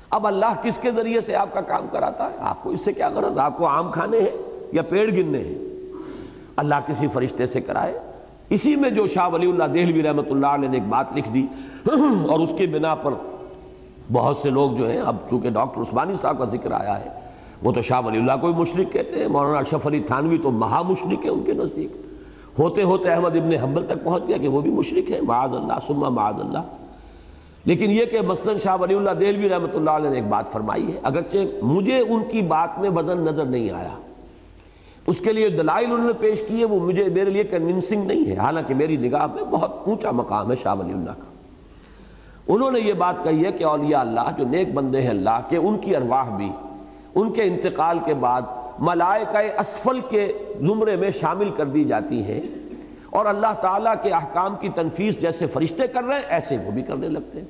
اب 0.10 0.28
اللہ 0.28 0.62
کس 0.64 0.78
کے 0.78 0.92
ذریعے 0.92 1.22
سے 1.22 1.36
آپ 1.36 1.54
کا 1.54 1.62
کام 1.62 1.88
کراتا 1.92 2.26
ہے؟ 2.26 2.36
آپ 2.40 2.64
کو 2.64 2.70
اس 2.70 2.82
سے 2.82 2.94
کیا 2.94 3.10
غرض؟ 3.10 3.38
آپ 3.38 3.58
کو 3.58 3.66
آم 3.66 3.92
کھانے 3.92 4.20
ہیں 4.20 4.66
یا 4.72 4.82
پیڑ 4.82 5.12
گننے 5.12 5.40
ہیں؟ 5.40 5.58
اللہ 6.56 6.76
کسی 6.88 7.08
فرشتے 7.08 7.48
سے 7.48 7.62
کرائے۔ 7.62 8.00
اسی 8.50 8.76
میں 8.76 8.90
جو 8.90 9.08
شاہ 9.08 9.30
ولی 9.30 9.50
اللہ 9.50 9.64
دہلوی 9.64 10.04
رحمۃ 10.04 10.30
اللہ 10.30 10.48
علیہ 10.48 10.70
نے 10.70 10.78
ایک 10.78 10.88
بات 10.90 11.14
لکھ 11.14 11.30
دی۔ 11.34 11.48
اور 12.30 12.40
اس 12.40 12.50
کی 12.58 12.68
بنا 12.68 12.96
پر 12.96 13.12
بہت 14.12 14.38
سے 14.38 14.50
لوگ 14.50 14.72
جو 14.72 14.90
ہیں، 14.90 15.00
اب 15.00 15.16
چونکہ 15.30 15.50
ڈاکٹر 15.50 15.82
عثمانی 15.82 16.14
صاحب 16.22 16.38
کا 16.38 16.46
ذکر 16.46 16.72
آیا 16.72 17.00
ہے 17.00 17.23
وہ 17.64 17.72
تو 17.72 17.82
شاہ 17.82 18.02
ولی 18.06 18.18
اللہ 18.18 18.32
کو 18.42 18.52
بھی 18.52 18.62
مشرق 18.62 18.94
کہتے 18.94 19.20
ہیں، 19.20 19.28
مولانا 19.28 19.58
اشرف 19.58 19.88
علی 19.88 20.00
تھانوی 20.00 20.38
تو 20.38 20.52
مہا 20.52 20.82
مشرق 20.82 21.26
ہے 21.26 21.30
ان 21.30 21.44
کے 21.44 21.54
نزدیک۔ 21.54 21.94
ہوتے 22.60 22.84
ہوتے 22.84 23.10
احمد 23.10 23.36
ابن 23.36 23.54
حنبل 23.54 23.86
تک 23.86 24.04
پہنچ 24.04 24.24
گیا 24.28 24.38
کہ 24.38 24.48
وہ 24.48 24.62
بھی 24.62 24.72
مشرق 24.72 25.12
ہے 25.12 25.22
معاذ 25.22 25.54
اللہ 25.54 25.74
سما 25.88 26.10
معاذ 26.10 26.40
اللہ۔ 26.40 26.62
لیکن 27.66 27.92
یہ 27.92 28.06
کہ 28.06 28.22
مثلاً 28.22 28.58
شاہ 28.58 28.78
ولی 28.80 28.96
اللہ 28.96 29.10
دہلوی 29.10 29.50
رحمۃ 29.50 29.76
اللہ 29.76 29.90
علیہ 29.90 30.10
نے 30.10 30.16
ایک 30.16 30.28
بات 30.28 30.48
فرمائی 30.48 30.94
ہے، 30.94 31.00
اگرچہ 31.04 31.38
مجھے 31.62 32.00
ان 32.00 32.24
کی 32.32 32.42
بات 32.42 32.80
میں 32.80 32.90
وزن 32.90 33.18
نظر 33.18 33.46
نہیں 33.46 33.72
آیا۔ 33.72 33.96
اس 35.08 35.20
کے 35.20 35.34
لیے 35.34 35.50
دلائل 35.50 35.86
انہوں 35.86 36.08
نے 36.08 36.14
پیش 36.14 36.44
کیے، 36.48 36.66
وہ 36.66 36.80
مجھے 36.80 37.04
میرے 37.04 37.30
لیے 37.30 37.44
کنونسنگ 37.44 38.04
نہیں 38.04 38.26
ہے۔ 38.26 38.38
حالانکہ 38.38 38.74
میری 38.74 38.98
نگاہ 38.98 39.28
میں 39.28 39.44
بہت 39.44 39.72
اونچا 39.86 40.12
مقام 40.12 40.52
ہے 40.52 40.56
شاہ 40.64 40.76
ولی 40.80 40.94
اللہ 40.94 41.12
کا۔ 41.12 41.34
انہوں 42.48 42.72
نے 42.72 42.80
یہ 42.80 42.94
بات 42.94 43.24
کہی 43.24 43.46
ہے 43.46 43.52
کہ 43.52 43.64
اولیاء 43.64 44.00
اللہ 44.00 44.32
جو 44.38 44.44
نیک 44.48 44.74
بندے 44.74 45.02
ہیں 45.02 45.10
اللہ 45.10 45.42
کے، 45.50 45.58
ان 45.58 45.78
کی 45.78 45.96
ارواح 45.96 46.36
بھی 46.36 46.52
ان 47.16 47.34
کے 47.34 47.44
انتقال 47.44 48.00
کے 48.06 48.14
بعد 48.14 48.42
ملائکہ 48.80 49.60
اسفل 49.60 50.00
کے 50.10 50.34
زمرے 50.60 50.96
میں 50.96 51.12
شامل 51.12 51.50
کر 51.52 51.66
دی 51.66 51.84
جاتی 51.84 52.24
ہیں 52.24 52.42
اور 53.10 53.26
اللہ 53.26 53.54
تعالیٰ 53.62 53.94
کے 54.02 54.10
احکام 54.10 54.56
کی 54.60 54.70
تنفیس 54.76 55.22
جیسے 55.22 55.48
فرشتے 55.48 55.88
کر 55.88 56.04
رہے 56.04 56.16
ہیں، 56.16 56.22
ایسے 56.28 56.58
وہ 56.66 56.72
بھی 56.72 56.82
کرنے 56.82 57.10
لگتے 57.10 57.40
ہیں۔ 57.40 57.48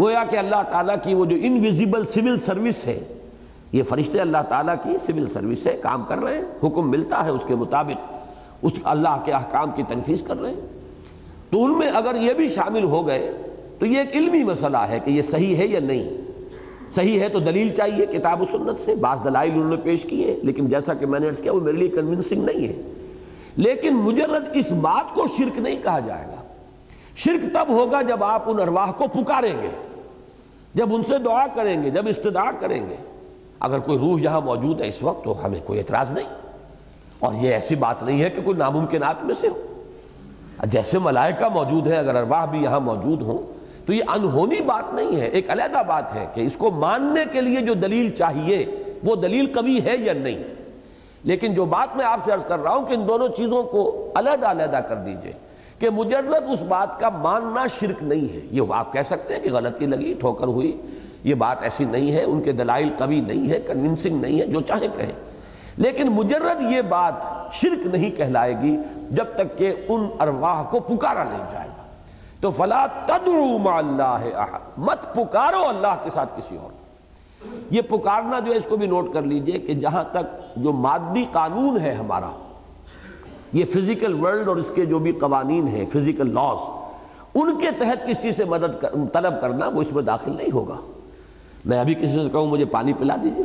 گویا 0.00 0.24
کہ 0.30 0.36
اللہ 0.36 0.62
تعالیٰ 0.70 0.96
کی 1.02 1.14
وہ 1.14 1.24
جو 1.24 1.36
انویزیبل 1.40 2.04
سول 2.04 2.40
سروس 2.40 2.86
ہے، 2.86 3.00
یہ 3.72 3.82
فرشتے 3.82 4.20
اللہ 4.20 4.42
تعالیٰ 4.48 4.74
کی 4.82 4.96
سول 5.06 5.28
سروس 5.32 5.66
ہے 5.66 5.76
کام 5.82 6.04
کر 6.04 6.18
رہے 6.18 6.34
ہیں، 6.34 6.66
حکم 6.66 6.90
ملتا 6.90 7.24
ہے 7.24 7.30
اس 7.30 7.42
کے 7.46 7.54
مطابق، 7.54 8.12
اس 8.62 8.72
اللہ 8.84 9.22
کے 9.24 9.32
احکام 9.32 9.70
کی 9.70 9.82
تنفیس 9.88 10.22
کر 10.22 10.40
رہے 10.40 10.50
ہیں۔ 10.50 10.60
تو 11.50 11.64
ان 11.64 11.78
میں 11.78 11.90
اگر 11.94 12.14
یہ 12.14 12.32
بھی 12.32 12.48
شامل 12.48 12.84
ہو 12.84 13.06
گئے، 13.06 13.32
تو 13.78 13.86
یہ 13.86 13.98
ایک 13.98 14.16
علمی 14.16 14.44
مسئلہ 14.44 14.78
ہے 14.78 14.98
کہ 14.98 15.10
یہ 15.10 15.22
صحیح 15.22 15.56
ہے 15.56 15.66
یا 15.66 15.80
نہیں۔ 15.80 16.29
صحیح 16.90 17.20
ہے 17.20 17.28
تو 17.28 17.38
دلیل 17.38 17.74
چاہیے، 17.74 18.06
کتاب 18.06 18.42
و 18.42 18.44
سنت 18.44 18.84
سے 18.84 18.94
بعض 18.94 19.24
دلائل 19.24 19.50
انہوں 19.52 19.70
نے 19.70 19.76
پیش 19.76 20.02
کیے 20.02 20.40
لیکن 20.42 20.66
جیسا 20.66 20.94
کہ 20.94 21.06
میں 21.06 21.20
نے 21.20 21.30
کیا، 21.42 21.52
وہ 21.52 21.60
میرے 21.60 21.76
لیے 21.76 21.88
کنونسنگ 21.88 22.44
نہیں 22.44 22.68
ہے۔ 22.68 22.82
لیکن 23.56 23.94
مجرد 23.94 24.44
اس 24.54 24.72
بات 24.72 25.14
کو 25.14 25.26
شرک 25.26 25.58
نہیں 25.58 25.76
کہا 25.82 25.98
جائے 25.98 26.26
گا۔ 26.26 26.42
شرک 27.16 27.54
تب 27.54 27.66
ہوگا 27.68 28.02
جب 28.02 28.24
آپ 28.24 28.42
ان 28.46 28.60
ارواح 28.60 28.90
کو 28.90 29.04
پکاریں 29.06 29.62
گے، 29.62 29.68
جب 30.74 30.94
ان 30.94 31.02
سے 31.04 31.18
دعا 31.18 31.46
کریں 31.46 31.82
گے، 31.82 31.90
جب 31.90 32.08
استدعا 32.08 32.50
کریں 32.50 32.90
گے۔ 32.90 32.96
اگر 33.60 33.78
کوئی 33.78 33.98
روح 33.98 34.20
یہاں 34.20 34.40
موجود 34.40 34.80
ہے 34.80 34.88
اس 34.88 35.02
وقت 35.02 35.24
تو 35.24 35.46
ہمیں 35.46 35.60
کوئی 35.64 35.78
اعتراض 35.78 36.12
نہیں۔ 36.12 36.28
اور 37.18 37.34
یہ 37.34 37.54
ایسی 37.54 37.74
بات 37.74 38.02
نہیں 38.02 38.22
ہے 38.22 38.30
کہ 38.30 38.42
کوئی 38.42 38.56
ناممکنات 38.56 39.24
میں 39.24 39.34
سے 39.34 39.48
ہو۔ 39.48 39.66
جیسے 40.66 40.98
ملائکہ 40.98 41.48
موجود 41.48 41.86
ہے 41.86 41.96
اگر 41.96 42.14
ارواح 42.14 42.44
بھی 42.44 42.62
یہاں 42.62 42.80
موجود 42.80 43.22
ہوں 43.22 43.38
تو 43.90 43.94
یہ 43.94 44.02
انہونی 44.08 44.60
بات 44.60 44.94
نہیں 44.94 45.20
ہے، 45.20 45.26
ایک 45.26 45.50
علیحدہ 45.50 45.82
بات 45.86 46.14
ہے 46.14 46.26
کہ 46.34 46.40
اس 46.40 46.56
کو 46.56 46.70
ماننے 46.70 47.24
کے 47.32 47.40
لیے 47.40 47.60
جو 47.60 47.74
دلیل 47.74 48.10
چاہیے، 48.10 48.66
وہ 49.04 49.16
دلیل 49.16 49.52
قوی 49.52 49.80
ہے 49.84 49.96
یا 49.98 50.12
نہیں؟ 50.12 50.38
لیکن 51.24 51.54
جو 51.54 51.64
بات 51.64 51.96
میں 51.96 52.04
آپ 52.04 52.20
سے 52.24 52.32
عرض 52.32 52.44
کر 52.44 52.58
رہا 52.58 52.74
ہوں 52.74 52.86
کہ 52.86 52.92
ان 52.92 53.08
دونوں 53.08 53.28
چیزوں 53.28 53.62
کو 53.62 54.12
علیحدہ 54.14 54.46
علیحدہ 54.46 54.76
کر 54.76 54.96
دیجیے 54.96 55.32
کہ 55.78 55.90
مجرد 55.90 56.42
اس 56.52 56.62
بات 56.62 57.00
کا 57.00 57.08
ماننا 57.08 57.66
شرک 57.66 58.02
نہیں 58.02 58.34
ہے۔ 58.34 58.40
یہ 58.50 58.62
آپ 58.70 58.92
کہہ 58.92 59.02
سکتے 59.06 59.34
ہیں 59.34 59.42
کہ 59.42 59.50
غلطی 59.52 59.86
لگی، 59.86 60.14
ٹھوکر 60.14 60.46
ہوئی، 60.46 60.80
یہ 61.24 61.34
بات 61.34 61.62
ایسی 61.62 61.84
نہیں 61.84 62.12
ہے، 62.12 62.22
ان 62.22 62.42
کے 62.42 62.52
دلائل 62.52 62.88
قوی 62.98 63.20
نہیں 63.20 63.50
ہے 63.50 63.60
کنونسنگ 63.60 64.20
نہیں 64.20 64.40
ہے 64.40 64.46
جو 64.46 64.60
چاہیں 64.60 64.88
کہیں۔ 64.96 65.12
لیکن 65.76 66.08
مجرد 66.08 66.72
یہ 66.72 66.82
بات 66.82 67.14
شرک 67.52 67.86
نہیں 67.86 68.10
کہلائے 68.10 68.60
گی 68.62 68.76
جب 69.10 69.26
تک 69.36 69.58
کہ 69.58 69.74
ان 69.88 70.08
ارواح 70.20 70.62
کو 70.62 70.80
پکارا 70.80 71.24
نہیں 71.24 71.44
جائے۔ 71.52 71.68
گا 71.68 71.69
تو 72.40 72.50
فلا 72.50 72.86
تدعو 72.86 73.58
مع 73.58 73.76
اللہ 73.78 74.26
احد 74.34 74.78
مت 74.78 75.14
پکارو 75.14 75.68
اللہ 75.68 75.96
کے 76.04 76.10
ساتھ 76.10 76.32
کسی 76.36 76.56
اور۔ 76.56 76.70
یہ 77.70 77.82
پکارنا 77.82 78.38
جو 78.38 78.52
ہے، 78.52 78.56
اس 78.56 78.66
کو 78.68 78.76
بھی 78.76 78.86
نوٹ 78.86 79.12
کر 79.12 79.22
لیجیے 79.22 79.58
کہ 79.58 79.74
جہاں 79.74 80.04
تک 80.12 80.56
جو 80.56 80.72
مادی 80.72 81.24
قانون 81.32 81.80
ہے 81.80 81.94
ہمارا، 81.94 82.30
یہ 83.52 83.64
فزیکل 83.64 84.14
ورلڈ 84.24 84.48
اور 84.48 84.56
اس 84.56 84.70
کے 84.74 84.86
جو 84.86 84.98
بھی 84.98 85.12
قوانین 85.12 85.68
ہیں 85.68 85.86
فزیکل 85.86 86.34
لاز 86.34 86.58
ان 87.34 87.58
کے 87.60 87.70
تحت 87.78 88.06
کسی 88.08 88.32
سے 88.32 88.44
مدد 88.44 88.84
طلب 89.12 89.40
کرنا 89.40 89.68
وہ 89.68 89.80
اس 89.80 89.92
میں 89.92 90.02
داخل 90.02 90.36
نہیں 90.36 90.52
ہوگا۔ 90.52 90.76
میں 91.64 91.78
ابھی 91.78 91.94
کسی 91.94 92.22
سے 92.22 92.28
کہوں، 92.32 92.46
مجھے 92.46 92.64
پانی 92.64 92.92
پلا 92.92 93.16
دیجیے۔ 93.16 93.44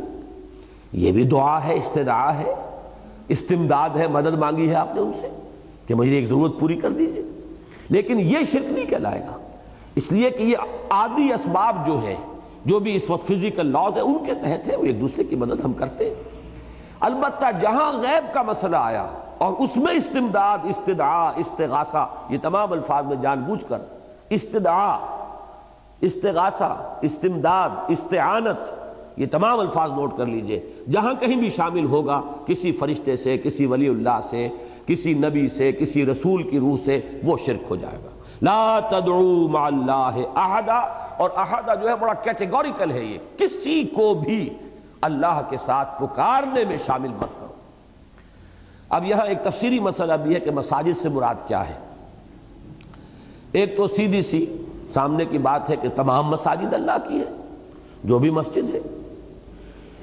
یہ 0.92 1.12
بھی 1.12 1.24
دعا 1.24 1.64
ہے، 1.64 1.74
استدعا 1.74 2.38
ہے، 2.38 2.54
استمداد 3.28 3.90
ہے، 3.96 4.08
مدد 4.08 4.38
مانگی 4.38 4.68
ہے 4.68 4.74
آپ 4.74 4.94
نے 4.94 5.00
ان 5.00 5.12
سے 5.12 5.28
کہ 5.86 5.94
مجھے 5.94 6.16
ایک 6.16 6.28
ضرورت 6.28 6.52
پوری 6.60 6.76
کر 6.76 6.90
دیجیے۔ 6.90 7.35
لیکن 7.88 8.20
یہ 8.20 8.38
شرک 8.44 8.72
نہیں 8.72 8.86
کہلائے 8.86 9.20
گا۔ 9.20 9.38
اس 9.94 10.12
لیے 10.12 10.30
کہ 10.30 10.42
یہ 10.42 10.56
عادی 10.90 11.32
اسباب 11.32 11.86
جو 11.86 12.02
ہے 12.02 12.16
جو 12.64 12.78
بھی 12.78 12.96
اس 12.96 13.10
وقت 13.10 13.26
فزیکل 13.26 13.66
لاز 13.66 13.96
ہے 13.96 14.00
ان 14.00 14.18
کے 14.26 14.34
تحت 14.34 14.68
ہے 14.68 14.76
وہ 14.76 14.84
ایک 14.84 15.00
دوسرے 15.00 15.24
کی 15.24 15.36
مدد 15.36 15.64
ہم 15.64 15.72
کرتے 15.72 16.08
ہیں۔ 16.08 16.14
البتہ 17.00 17.44
جہاں 17.60 17.92
غیب 17.92 18.34
کا 18.34 18.42
مسئلہ 18.42 18.76
آیا 18.76 19.06
اور 19.38 19.52
اس 19.52 19.76
میں 19.76 19.94
استمداد، 19.94 20.58
استدعا، 20.64 21.32
استغاثہ، 21.36 22.08
یہ 22.30 22.38
تمام 22.42 22.72
الفاظ 22.72 23.04
میں 23.04 23.16
جان 23.16 23.40
بوجھ 23.40 23.64
کر 23.68 23.78
استدعا، 24.30 24.98
استغاثہ، 26.00 26.98
استمداد، 27.02 27.70
استعانت، 27.88 28.70
یہ 29.16 29.26
تمام 29.30 29.60
الفاظ 29.60 29.90
نوٹ 29.90 30.16
کر 30.16 30.26
لیجیے۔ 30.26 30.60
جہاں 30.90 31.14
کہیں 31.20 31.36
بھی 31.36 31.50
شامل 31.50 31.84
ہوگا، 31.84 32.22
کسی 32.46 32.72
فرشتے 32.72 33.16
سے، 33.16 33.38
کسی 33.38 33.66
ولی 33.66 33.88
اللہ 33.88 34.20
سے 34.30 34.48
کسی 34.86 35.14
نبی 35.14 35.48
سے، 35.48 35.72
کسی 35.72 36.06
رسول 36.06 36.50
کی 36.50 36.58
روح 36.58 36.76
سے 36.84 37.00
وہ 37.24 37.36
شرک 37.46 37.62
ہو 37.70 37.76
جائے 37.76 37.98
گا۔ 38.04 38.10
لا 38.42 38.80
تدعو 38.80 39.48
مع 39.48 39.66
اللہ 39.66 40.16
احدا۔ 40.34 41.06
اور 41.16 41.30
احدہ 41.36 41.72
جو 41.82 41.88
ہے، 41.88 41.96
بڑا 41.96 42.14
کیٹیگوریکل 42.14 42.90
ہے 42.90 43.04
یہ۔ 43.04 43.18
کسی 43.38 43.84
کو 43.84 44.14
بھی 44.14 44.50
اللہ 45.00 45.40
کے 45.50 45.56
ساتھ 45.56 46.02
پکارنے 46.02 46.64
میں 46.64 46.76
شامل 46.86 47.08
مت 47.08 47.40
کرو۔ 47.40 47.52
اب 48.88 49.04
یہاں 49.04 49.26
ایک 49.26 49.42
تفسیری 49.42 49.80
مسئلہ 49.80 50.12
بھی 50.12 50.34
ہے 50.34 50.40
کہ 50.40 50.50
مساجد 50.50 51.02
سے 51.02 51.08
مراد 51.08 51.34
کیا 51.46 51.68
ہے۔ 51.68 51.74
ایک 53.52 53.76
تو 53.76 53.88
سیدھی 53.88 54.22
سی 54.22 54.62
سامنے 54.94 55.24
کی 55.24 55.38
بات 55.38 55.70
ہے 55.70 55.76
کہ 55.76 55.88
تمام 55.88 56.26
مساجد 56.28 56.74
اللہ 56.74 57.08
کی 57.08 57.18
ہے 57.18 57.36
جو 58.04 58.18
بھی 58.18 58.30
مسجد 58.30 58.74
ہے۔ 58.74 58.80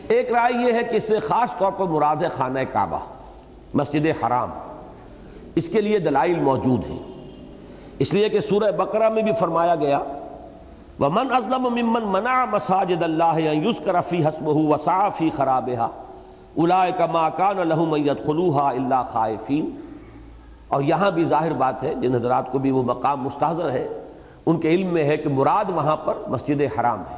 ایک 0.07 0.31
رائے 0.31 0.67
یہ 0.67 0.73
ہے 0.73 0.84
کہ 0.84 0.95
اس 0.95 1.03
سے 1.07 1.19
خاص 1.19 1.57
طور 1.57 1.71
پر 1.71 1.86
مراد 1.86 2.15
ہے 2.15 2.27
خانہ 2.27 2.59
کعبہ، 2.73 2.99
مسجد 3.73 4.25
حرام۔ 4.25 4.49
اس 5.56 5.70
کے 5.70 5.82
لیے 5.82 5.99
دلائل 5.99 6.39
موجود 6.39 6.82
ہیں۔ 6.89 6.99
اس 7.99 8.14
لیے 8.14 8.30
کہ 8.30 8.39
سورہ 8.39 8.72
بقرہ 8.72 9.10
میں 9.10 9.24
بھی 9.24 9.32
فرمایا 9.32 9.76
گیا، 9.76 9.99
وَمَنْ 10.99 11.38
أَظْلَمُ 11.38 11.72
مِمَّنْ 11.72 12.06
مَنَعَ 12.06 12.47
مَسَاجِدَ 12.51 13.04
اللَّهِ 13.04 13.49
أَن 13.51 13.68
يُذْكَرَ 13.68 14.01
فِي 14.08 14.26
حَسْمُهُ 14.26 14.68
وَسَعَ 14.68 15.10
فِي 15.16 15.30
خَرَابِهَا۔ 15.30 15.89
أُولَئِكَ 16.56 17.04
مَا 17.12 17.30
كَانَ 17.30 17.66
لَهُمْ 17.66 17.97
أَن 17.97 18.08
يَدْخُلُوهَا 18.08 18.72
إِلَّا 18.72 19.04
خَائِفِينَ۔ 19.04 19.68
اور 20.68 20.82
یہاں 20.82 21.12
بھی 21.12 21.26
ظاہر 21.26 21.54
بات 21.54 21.84
ہے، 21.84 21.93
جن 22.01 22.16
حضرات 22.16 22.51
کو 22.51 22.60
بھی 22.60 22.72
وہ 22.72 22.84
مقام 22.84 23.24
مستحضر 23.24 23.72
ہے، 23.72 23.88
ان 24.45 24.60
کے 24.60 24.70
علم 24.70 24.88
میں 24.88 25.04
ہے 25.04 25.18
کہ 25.18 25.30
مراد 25.30 25.66
وہاں 25.70 25.95
پر 25.95 26.14
مسجد 26.28 26.80
حرام 26.80 26.99
ہے۔ 26.99 27.18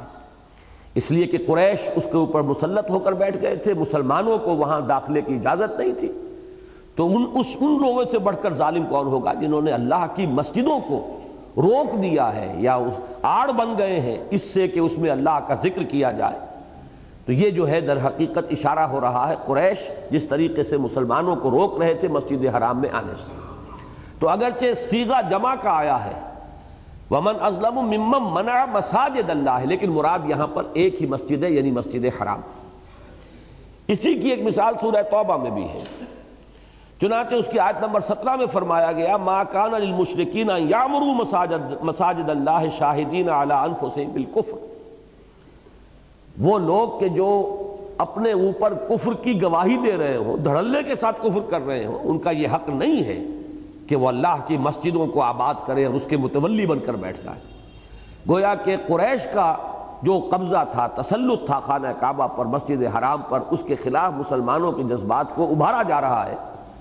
اس 0.94 1.10
لیے 1.10 1.26
کہ 1.26 1.38
قریش 1.48 1.90
اس 1.94 2.04
کے 2.04 2.16
اوپر 2.16 2.40
مسلط 2.40 2.90
ہو 2.90 2.98
کر 2.98 3.12
بیٹھ 3.12 3.36
گئے 3.42 3.56
تھے، 3.56 3.74
مسلمانوں 3.74 4.38
کو 4.38 4.56
وہاں 4.56 4.80
داخلے 4.80 5.22
کی 5.22 5.34
اجازت 5.34 5.80
نہیں 5.80 5.92
تھی۔ 5.92 6.12
تو 6.96 7.06
ان 7.16 7.26
اس 7.34 7.56
ان 7.60 7.78
لوگوں 7.80 8.04
سے 8.10 8.18
بڑھ 8.18 8.36
کر 8.42 8.52
ظالم 8.52 8.86
کون 8.86 9.06
ہوگا 9.06 9.32
جنہوں 9.34 9.62
نے 9.62 9.72
اللہ 9.72 10.06
کی 10.14 10.26
مسجدوں 10.26 10.80
کو 10.80 11.20
روک 11.56 12.02
دیا 12.02 12.34
ہے 12.34 12.54
یا 12.58 12.78
آڑ 13.22 13.50
بن 13.50 13.74
گئے 13.78 14.00
ہیں 14.00 14.16
اس 14.30 14.42
سے 14.42 14.68
کہ 14.68 14.80
اس 14.80 14.98
میں 14.98 15.10
اللہ 15.10 15.38
کا 15.46 15.54
ذکر 15.54 15.82
کیا 15.82 16.10
جائے؟ 16.10 16.38
تو 17.26 17.32
یہ 17.32 17.50
جو 17.50 17.68
ہے 17.68 17.80
در 17.80 18.06
حقیقت 18.06 18.46
اشارہ 18.50 18.80
ہو 18.80 19.00
رہا 19.00 19.28
ہے 19.28 19.34
قریش 19.46 19.90
جس 20.10 20.26
طریقے 20.26 20.64
سے 20.64 20.76
مسلمانوں 20.76 21.36
کو 21.36 21.50
روک 21.50 21.80
رہے 21.80 21.94
تھے 21.94 22.08
مسجد 22.08 22.44
حرام 22.56 22.80
میں 22.80 22.90
آنے 22.92 23.12
سے۔ 23.24 23.30
تو 24.18 24.28
اگرچہ 24.28 24.74
سیغہ 24.90 25.20
جمع 25.30 25.54
کا 25.54 25.70
آیا 25.70 26.04
ہے، 26.04 26.12
ومن 27.10 27.34
ازلم 27.40 27.74
ممم 27.74 28.34
منع 28.34 28.64
مساجد 28.72 29.30
اللہ 29.30 29.50
ہے 29.50 29.66
لیکن 29.66 29.90
مراد 29.90 30.18
یہاں 30.24 30.46
پر 30.46 30.64
ایک 30.72 31.02
ہی 31.02 31.06
مسجد 31.06 31.44
ہے 31.44 31.50
یعنی 31.50 31.70
مسجد 31.70 32.22
حرام۔ 32.22 32.40
اسی 33.88 34.14
کی 34.14 34.30
ایک 34.30 34.42
مثال 34.42 34.74
سورہ 34.80 35.02
توبہ 35.10 35.36
میں 35.36 35.50
بھی 35.50 35.64
ہے۔ 35.64 36.05
چنانچہ 37.00 37.34
اس 37.34 37.48
کی 37.52 37.58
آیت 37.60 37.80
نمبر 37.80 38.00
سترہ 38.00 38.34
میں 38.36 38.46
فرمایا 38.52 38.92
گیا، 38.92 39.16
ما 39.16 39.42
کان 39.52 39.72
للمشرکین 39.72 40.50
یامرو 40.68 41.12
مساجد 41.14 41.72
مساجد 41.84 42.30
اللہ 42.30 42.66
شاہدین 42.78 43.28
علی 43.28 43.54
انفسهم 43.54 44.12
بالکفر 44.12 44.58
وہ 46.44 46.58
لوگ 46.58 46.98
کہ 47.00 47.08
جو 47.18 47.28
اپنے 48.04 48.32
اوپر 48.32 48.74
کفر 48.88 49.14
کی 49.22 49.40
گواہی 49.42 49.76
دے 49.84 49.96
رہے 49.96 50.16
ہوں، 50.16 50.36
دھڑلے 50.44 50.82
کے 50.82 50.94
ساتھ 51.00 51.20
کفر 51.22 51.44
کر 51.50 51.66
رہے 51.66 51.84
ہوں، 51.84 51.98
ان 52.04 52.18
کا 52.18 52.30
یہ 52.30 52.48
حق 52.54 52.68
نہیں 52.70 53.04
ہے 53.04 53.20
کہ 53.88 53.96
وہ 53.96 54.08
اللہ 54.08 54.36
کی 54.46 54.56
مسجدوں 54.64 55.06
کو 55.12 55.22
آباد 55.22 55.66
کرے 55.66 55.84
اور 55.84 55.94
اس 55.94 56.06
کے 56.08 56.16
متولی 56.16 56.66
بن 56.66 56.78
کر 56.86 56.96
بیٹھ 57.04 57.20
جائے 57.24 57.40
گویا 58.28 58.54
کہ 58.64 58.76
قریش 58.88 59.26
کا 59.32 59.54
جو 60.02 60.18
قبضہ 60.30 60.64
تھا، 60.70 60.86
تسلط 60.94 61.46
تھا 61.46 61.58
خانہ 61.60 61.92
کعبہ 62.00 62.26
پر، 62.36 62.44
مسجد 62.56 62.82
حرام 62.96 63.22
پر، 63.28 63.40
اس 63.50 63.62
کے 63.66 63.74
خلاف 63.84 64.12
مسلمانوں 64.12 64.72
کے 64.72 64.82
جذبات 64.88 65.34
کو 65.34 65.42
ابھارا 65.52 65.82
جا 65.88 66.00
رہا 66.00 66.26
ہے۔ 66.28 66.36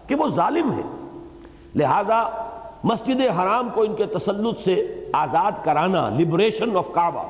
کہ 0.08 0.16
وہ 0.16 0.28
ظالم 0.28 0.72
ہے۔ 0.72 0.82
لہذا 1.76 2.48
مسجد 2.84 3.22
حرام 3.40 3.70
کو 3.74 3.82
ان 3.82 3.96
کے 3.96 4.06
تسلط 4.06 4.60
سے 4.60 5.06
آزاد 5.14 5.52
کرانا 5.64 6.10
لبریشن 6.10 6.78
آف 6.78 6.92
کعبہ 6.92 7.24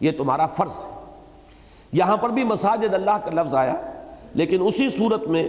یہ 0.00 0.10
تمہارا 0.18 0.46
فرض 0.46 0.70
ہے۔ 0.70 1.04
یہاں 1.92 2.16
پر 2.16 2.30
بھی 2.30 2.44
مساجد 2.44 2.94
اللہ 2.94 3.18
کا 3.24 3.30
لفظ 3.30 3.54
آیا، 3.54 3.74
لیکن 4.34 4.58
اسی 4.60 4.90
صورت 4.90 5.28
میں 5.28 5.48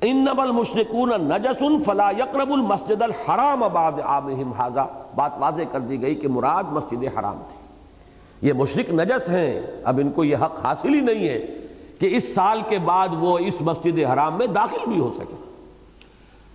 انب 0.00 0.40
المشرکون 0.40 1.08
نجس 1.08 1.62
فلا 1.86 2.10
یقرب 2.10 2.52
المسجد 2.52 3.02
الحرام 3.02 3.60
بعد 3.72 3.92
عامہم 4.04 4.52
حاضا 4.52 4.86
بات 5.14 5.30
واضح 5.38 5.62
کر 5.72 5.80
دی 5.80 6.02
گئی 6.02 6.14
کہ 6.14 6.28
مراد 6.28 6.64
مسجد 6.70 7.04
حرام 7.18 7.40
تھی۔ 7.48 7.58
یہ 8.48 8.52
مشرک 8.52 8.90
نجس 8.90 9.30
ہیں۔ 9.30 9.60
اب 9.84 9.98
ان 9.98 10.10
کو 10.10 10.24
یہ 10.24 10.36
حق 10.36 10.64
حاصل 10.64 10.94
ہی 10.94 11.00
نہیں 11.00 11.28
ہے 11.28 11.46
کہ 11.98 12.16
اس 12.16 12.34
سال 12.34 12.60
کے 12.68 12.78
بعد 12.78 13.08
وہ 13.12 13.38
اس 13.38 13.60
مسجد 13.60 13.98
حرام 14.12 14.38
میں 14.38 14.46
داخل 14.46 14.78
بھی 14.88 15.00
ہو 15.00 15.10
سکے 15.16 15.47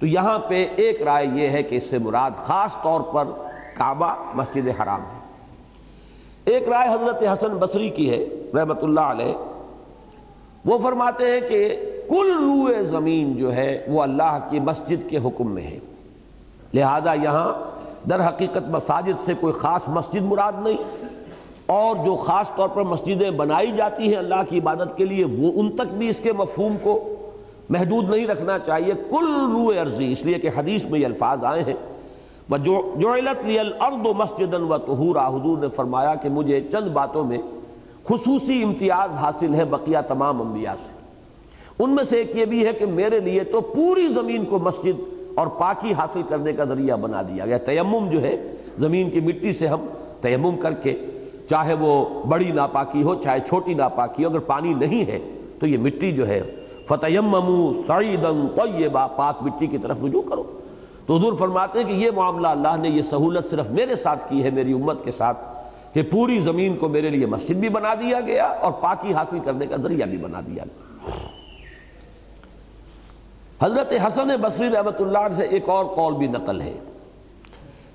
تو 0.03 0.07
یہاں 0.07 0.39
پہ 0.39 0.67
ایک 0.75 1.01
رائے 1.01 1.27
یہ 1.33 1.49
ہے 1.49 1.63
کہ 1.63 1.75
اس 1.75 1.89
سے 1.89 1.97
مراد 1.97 2.31
خاص 2.35 2.75
طور 2.83 3.01
پر 3.01 3.23
کعبہ 3.77 4.15
مسجد 4.33 4.67
حرام 4.67 4.99
ہے۔ 5.01 5.19
ایک 6.45 6.69
رائے 6.69 6.89
حضرت 6.89 7.23
حسن 7.33 7.47
بصری 7.47 7.89
کی 7.89 8.09
ہے، 8.09 8.25
رحمت 8.53 8.83
اللہ 8.83 8.99
علیہ۔ 8.99 9.33
وہ 10.65 10.77
فرماتے 10.77 11.31
ہیں 11.31 11.39
کہ 11.49 11.75
کل 12.09 12.33
روئے 12.33 12.83
زمین 12.83 13.37
جو 13.37 13.55
ہے 13.55 13.85
وہ 13.87 14.01
اللہ 14.01 14.37
کی 14.49 14.59
مسجد 14.59 15.09
کے 15.09 15.17
حکم 15.17 15.51
میں 15.51 15.63
ہے۔ 15.63 15.79
لہذا 16.73 17.13
یہاں 17.13 17.53
در 18.09 18.27
حقیقت 18.27 18.69
مساجد 18.69 19.25
سے 19.25 19.33
کوئی 19.39 19.53
خاص 19.53 19.81
مسجد 19.87 20.21
مراد 20.21 20.53
نہیں۔ 20.57 21.05
اور 21.65 22.05
جو 22.05 22.15
خاص 22.15 22.51
طور 22.55 22.69
پر 22.69 22.81
مسجدیں 22.81 23.31
بنائی 23.31 23.71
جاتی 23.71 24.07
ہیں 24.07 24.17
اللہ 24.17 24.49
کی 24.49 24.59
عبادت 24.59 24.97
کے 24.97 25.05
لیے، 25.05 25.25
وہ 25.25 25.51
ان 25.55 25.71
تک 25.71 25.93
بھی 25.93 26.09
اس 26.09 26.19
کے 26.19 26.33
مفہوم 26.33 26.77
کو 26.83 27.12
محدود 27.69 28.09
نہیں 28.09 28.27
رکھنا 28.27 28.59
چاہیے، 28.59 28.93
کل 29.09 29.51
روئے 29.51 29.77
عرضی، 29.77 30.11
اس 30.11 30.25
لیے 30.25 30.35
کہ 30.35 30.49
حدیث 30.57 30.85
میں 30.85 30.99
یہ 30.99 31.05
الفاظ 31.05 31.43
آئے 31.43 31.61
ہیں۔ 31.61 31.73
جو 32.63 32.93
الْأَرْضُ 33.11 34.13
مَسْجِدًا 34.15 34.65
وَتُهُورًا 34.65 35.27
حضور 35.27 35.57
نے 35.57 35.67
فرمایا 35.69 36.15
کہ 36.15 36.29
مجھے 36.29 36.61
چند 36.71 36.87
باتوں 36.87 37.23
میں 37.23 37.37
خصوصی 38.03 38.63
امتیاز 38.63 39.15
حاصل 39.15 39.55
ہے 39.55 39.65
بقیہ 39.65 39.97
تمام 40.07 40.41
انبیاء 40.41 40.73
سے۔ 40.75 40.91
ان 41.83 41.89
میں 41.89 42.03
سے 42.03 42.17
ایک 42.17 42.37
یہ 42.37 42.45
بھی 42.45 42.67
ہے 42.67 42.73
کہ 42.73 42.85
میرے 42.85 43.19
لیے 43.19 43.43
تو 43.43 43.61
پوری 43.61 44.07
زمین 44.07 44.45
کو 44.45 44.59
مسجد 44.59 44.99
اور 45.35 45.47
پاکی 45.47 45.93
حاصل 45.93 46.21
کرنے 46.29 46.53
کا 46.53 46.63
ذریعہ 46.63 46.97
بنا 46.97 47.21
دیا 47.21 47.45
گیا۔ 47.45 47.57
تیمم 47.57 48.09
جو 48.09 48.21
ہے، 48.21 48.51
زمین 48.77 49.09
کی 49.09 49.19
مٹی 49.19 49.53
سے 49.53 49.67
ہم 49.67 49.85
تیمم 50.21 50.57
کر 50.57 50.73
کے 50.73 51.05
چاہے 51.49 51.73
وہ 51.73 52.23
بڑی 52.25 52.51
ناپاکی 52.51 53.03
ہو، 53.03 53.15
چاہے 53.15 53.39
چھوٹی 53.47 53.73
ناپاکی 53.73 54.25
ہو، 54.25 54.29
اگر 54.29 54.39
پانی 54.39 54.73
نہیں 54.73 55.11
ہے 55.11 55.19
تو 55.59 55.67
یہ 55.67 55.77
مٹی 55.77 56.11
جو 56.11 56.27
ہے 56.27 56.41
فتیممو 56.87 57.73
سعیدن 57.87 58.47
طیبا، 58.55 59.07
پاک 59.07 59.43
مٹی 59.43 59.67
کی 59.67 59.77
طرف 59.77 59.97
رجوع 60.03 60.21
کرو۔ 60.21 60.59
تو 61.05 61.17
حضور 61.17 61.33
فرماتے 61.33 61.79
ہیں 61.79 61.87
کہ 61.87 61.93
یہ 61.93 62.11
معاملہ 62.11 62.47
اللہ 62.47 62.77
نے، 62.77 62.89
یہ 62.89 63.01
سہولت 63.01 63.51
صرف 63.51 63.67
میرے 63.69 63.95
ساتھ 63.95 64.29
کی 64.29 64.43
ہے، 64.43 64.49
میری 64.49 64.73
امت 64.73 65.05
کے 65.05 65.11
ساتھ، 65.11 65.37
کہ 65.93 66.03
پوری 66.03 66.39
زمین 66.39 66.77
کو 66.77 66.89
میرے 66.89 67.09
لیے 67.09 67.25
مسجد 67.25 67.55
بھی 67.55 67.69
بنا 67.69 67.93
دیا 67.93 68.21
گیا 68.21 68.45
اور 68.45 68.71
پاکی 68.71 69.13
حاصل 69.13 69.39
کرنے 69.45 69.67
کا 69.67 69.75
ذریعہ 69.75 70.07
بھی 70.07 70.17
بنا 70.17 70.39
دیا 70.39 70.63
گیا۔ 70.63 71.09
حضرت 73.65 73.93
حسن 74.07 74.27
بصری 74.41 74.69
رحمت 74.69 75.01
اللہ 75.01 75.33
سے 75.35 75.43
ایک 75.43 75.69
اور 75.69 75.85
قول 75.85 76.13
بھی 76.13 76.27
نقل 76.27 76.61
ہے 76.61 76.73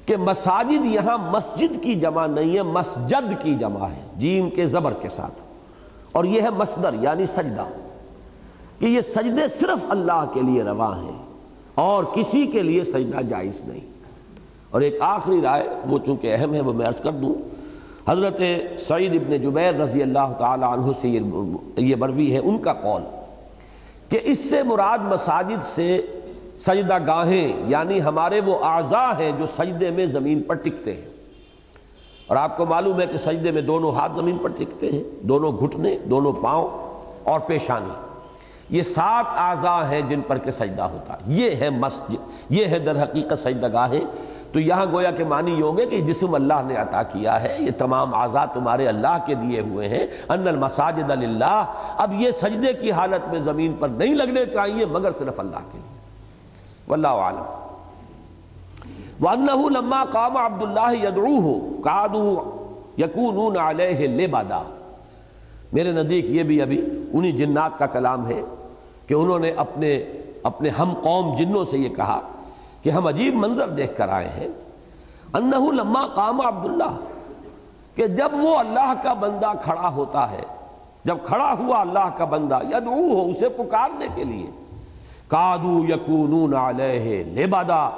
کہ 0.07 0.17
مساجد 0.17 0.85
یہاں 0.85 1.19
مسجد 1.19 1.83
کی 1.83 1.95
جمع 1.95 2.27
نہیں 2.27 2.57
ہے، 2.57 2.63
مسجد 2.63 3.43
کی 3.43 3.55
جمع 3.55 3.87
ہے، 3.87 4.01
جیم 4.17 4.51
کے 4.51 4.67
زبر 4.67 4.93
کے 4.93 5.09
ساتھ۔ 5.09 5.43
اور 6.13 6.25
یہ 6.25 6.43
ہے 6.43 6.51
مصدر 6.51 6.95
یعنی 7.01 7.27
سجدہ۔ 7.27 7.65
کہ 8.79 8.87
یہ 8.87 9.01
سجدے 9.01 9.49
صرف 9.49 9.87
اللہ 9.89 10.25
کے 10.35 10.43
لیے 10.43 10.63
رواں 10.63 11.03
ہیں 11.03 11.23
اور 11.75 12.05
کسی 12.05 12.47
کے 12.47 12.63
لیے 12.63 12.85
سجدہ 12.85 13.23
جائز 13.23 13.61
نہیں۔ 13.61 13.81
اور 14.71 14.81
ایک 14.81 14.97
آخری 15.01 15.41
رائے 15.43 15.69
وہ 15.87 15.99
چونکہ 15.99 16.35
اہم 16.35 16.55
ہے 16.55 16.61
وہ 16.61 16.73
میں 16.73 16.87
عرض 16.87 17.01
کر 17.01 17.13
دوں۔ 17.13 17.35
حضرت 18.09 18.41
سعید 18.79 19.15
ابن 19.15 19.37
جبیر 19.37 19.75
رضی 19.75 20.03
اللہ 20.03 20.33
تعالی 20.39 20.65
عنہ 20.65 20.91
سے 21.01 21.09
یہ 21.77 21.95
بروی 21.95 22.33
ہے، 22.33 22.39
ان 22.39 22.59
کا 22.59 22.73
قول 22.73 23.03
کہ 24.09 24.21
اس 24.23 24.51
سے 24.51 24.63
مراد 24.63 24.99
مساجد 24.99 25.63
سے 25.63 26.07
سجدہ 26.59 26.99
گاہیں 27.07 27.53
یعنی 27.67 28.03
ہمارے 28.03 28.41
وہ 28.41 28.65
اعضاء 28.65 29.11
ہیں 29.19 29.33
جو 29.39 29.47
سجدے 29.47 29.91
میں 29.91 30.07
زمین 30.07 30.43
پر 30.43 30.55
ٹکتے 30.55 30.95
ہیں۔ 30.95 31.09
اور 32.27 32.37
آپ 32.37 32.57
کو 32.57 32.67
معلوم 32.67 33.01
ہے 33.01 33.07
کہ 33.07 33.17
سجدے 33.17 33.51
میں 33.51 33.63
دونوں 33.63 33.93
ہاتھ 33.93 34.13
زمین 34.17 34.39
پر 34.39 34.49
ٹکتے 34.49 34.93
ہیں، 34.93 35.03
دونوں 35.21 35.53
گھٹنے، 35.53 35.99
دونوں 36.11 36.33
پاؤں 36.33 36.69
اور 37.25 37.41
پیشانی۔ 37.41 38.08
یہ 38.71 38.83
سات 38.83 39.25
اعضاء 39.37 39.91
ہیں 39.91 40.01
جن 40.01 40.21
پر 40.21 40.39
کہ 40.39 40.51
سجدہ 40.51 40.83
ہوتا 40.83 41.15
ہے۔ 41.15 41.19
یہ 41.27 41.57
ہے 41.57 41.71
مسجد، 41.71 42.17
یہ 42.51 42.67
ہے 42.67 42.79
در 42.79 43.03
حقیقت 43.03 43.39
سجدہ 43.39 43.73
گاہیں 43.73 44.01
تو 44.53 44.61
یہاں 44.61 44.87
گویا 44.93 45.11
کہ 45.11 45.25
معنی 45.25 45.51
یہ 45.51 45.63
ہوگے 45.63 45.87
کہ 45.87 46.01
جسم 46.01 46.35
اللہ 46.35 46.55
نے 46.67 46.77
عطا 46.77 47.03
کیا 47.03 47.43
ہے، 47.43 47.57
یہ 47.61 47.71
تمام 47.79 48.15
اعضاء 48.15 48.45
تمہارے 48.53 48.89
اللہ 48.89 49.19
کے 49.27 49.35
دیے 49.35 49.61
ہوئے 49.61 49.89
ہیں۔ 49.89 50.07
ان 50.29 50.49
المساجد 50.49 51.11
للہ۔ 51.11 51.65
اب 51.97 52.15
یہ 52.15 52.31
سجدے 52.31 52.73
کی 52.73 52.93
حالت 52.93 53.29
میں 53.29 53.41
زمین 53.41 53.73
پر 53.79 53.89
نہیں 53.89 54.15
لگنے 54.15 54.47
چاہیے، 54.47 54.87
مگر 54.87 55.11
صرف 55.19 55.41
اللہ 55.41 55.57
کے 55.57 55.79
لیے۔ 55.79 55.99
واللہ 56.89 57.09
عالم 57.09 57.45
وَأَنَّهُ 59.27 59.71
لَمَّا 59.71 60.05
قَامَ 60.05 60.39
عَبْدُ 60.39 60.67
اللَّهِ 60.67 61.05
يَدْعُوهُ 61.05 61.59
قَعَدُوا 61.83 62.43
يَكُونُونَ 62.99 63.59
عَلَيْهِ 63.59 64.07
لِبَدَا۔ 64.07 64.63
میرے 65.73 65.93
نزدیک 65.93 66.25
یہ 66.25 66.43
بھی 66.43 66.63
ابھی 66.63 66.87
انہی 67.13 67.33
جنات 67.33 67.79
کا 67.79 67.87
کلام 67.87 68.29
ہے۔ 68.29 68.43
کہ 69.09 69.15
انہوں 69.15 69.39
نے 69.39 69.51
اپنے 69.57 70.05
اپنے 70.43 70.69
ہم 70.69 70.95
قوم 70.95 71.35
جنوں 71.37 71.65
سے 71.65 71.79
یہ 71.79 71.89
کہا 71.89 72.21
کہ 72.83 72.91
ہم 72.91 73.07
عجیب 73.07 73.35
منظر 73.35 73.69
دیکھ 73.69 73.97
کر 73.97 74.09
آئے 74.09 74.29
ہیں۔ 74.29 74.49
انہو 75.33 75.71
لما 75.71 76.07
قام 76.07 76.41
عبداللہ، 76.41 76.97
کہ 77.95 78.07
جب 78.07 78.29
وہ 78.33 78.57
اللہ 78.59 78.93
کا 79.03 79.13
بندہ 79.13 79.53
کھڑا 79.63 79.89
ہوتا 79.89 80.31
ہے، 80.31 80.43
جب 81.05 81.17
کھڑا 81.25 81.55
ہوا 81.59 81.81
اللہ 81.81 82.09
کا 82.17 82.25
بندہ 82.25 82.59
یدعو 82.69 83.13
ہو 83.13 83.31
اسے 83.31 83.49
پکارنے 83.49 84.07
کے 84.15 84.25
لیے 84.25 84.47
کادو 85.29 85.85
یکونون 85.89 86.55
علیہ 86.55 87.25
لبادا 87.25 87.91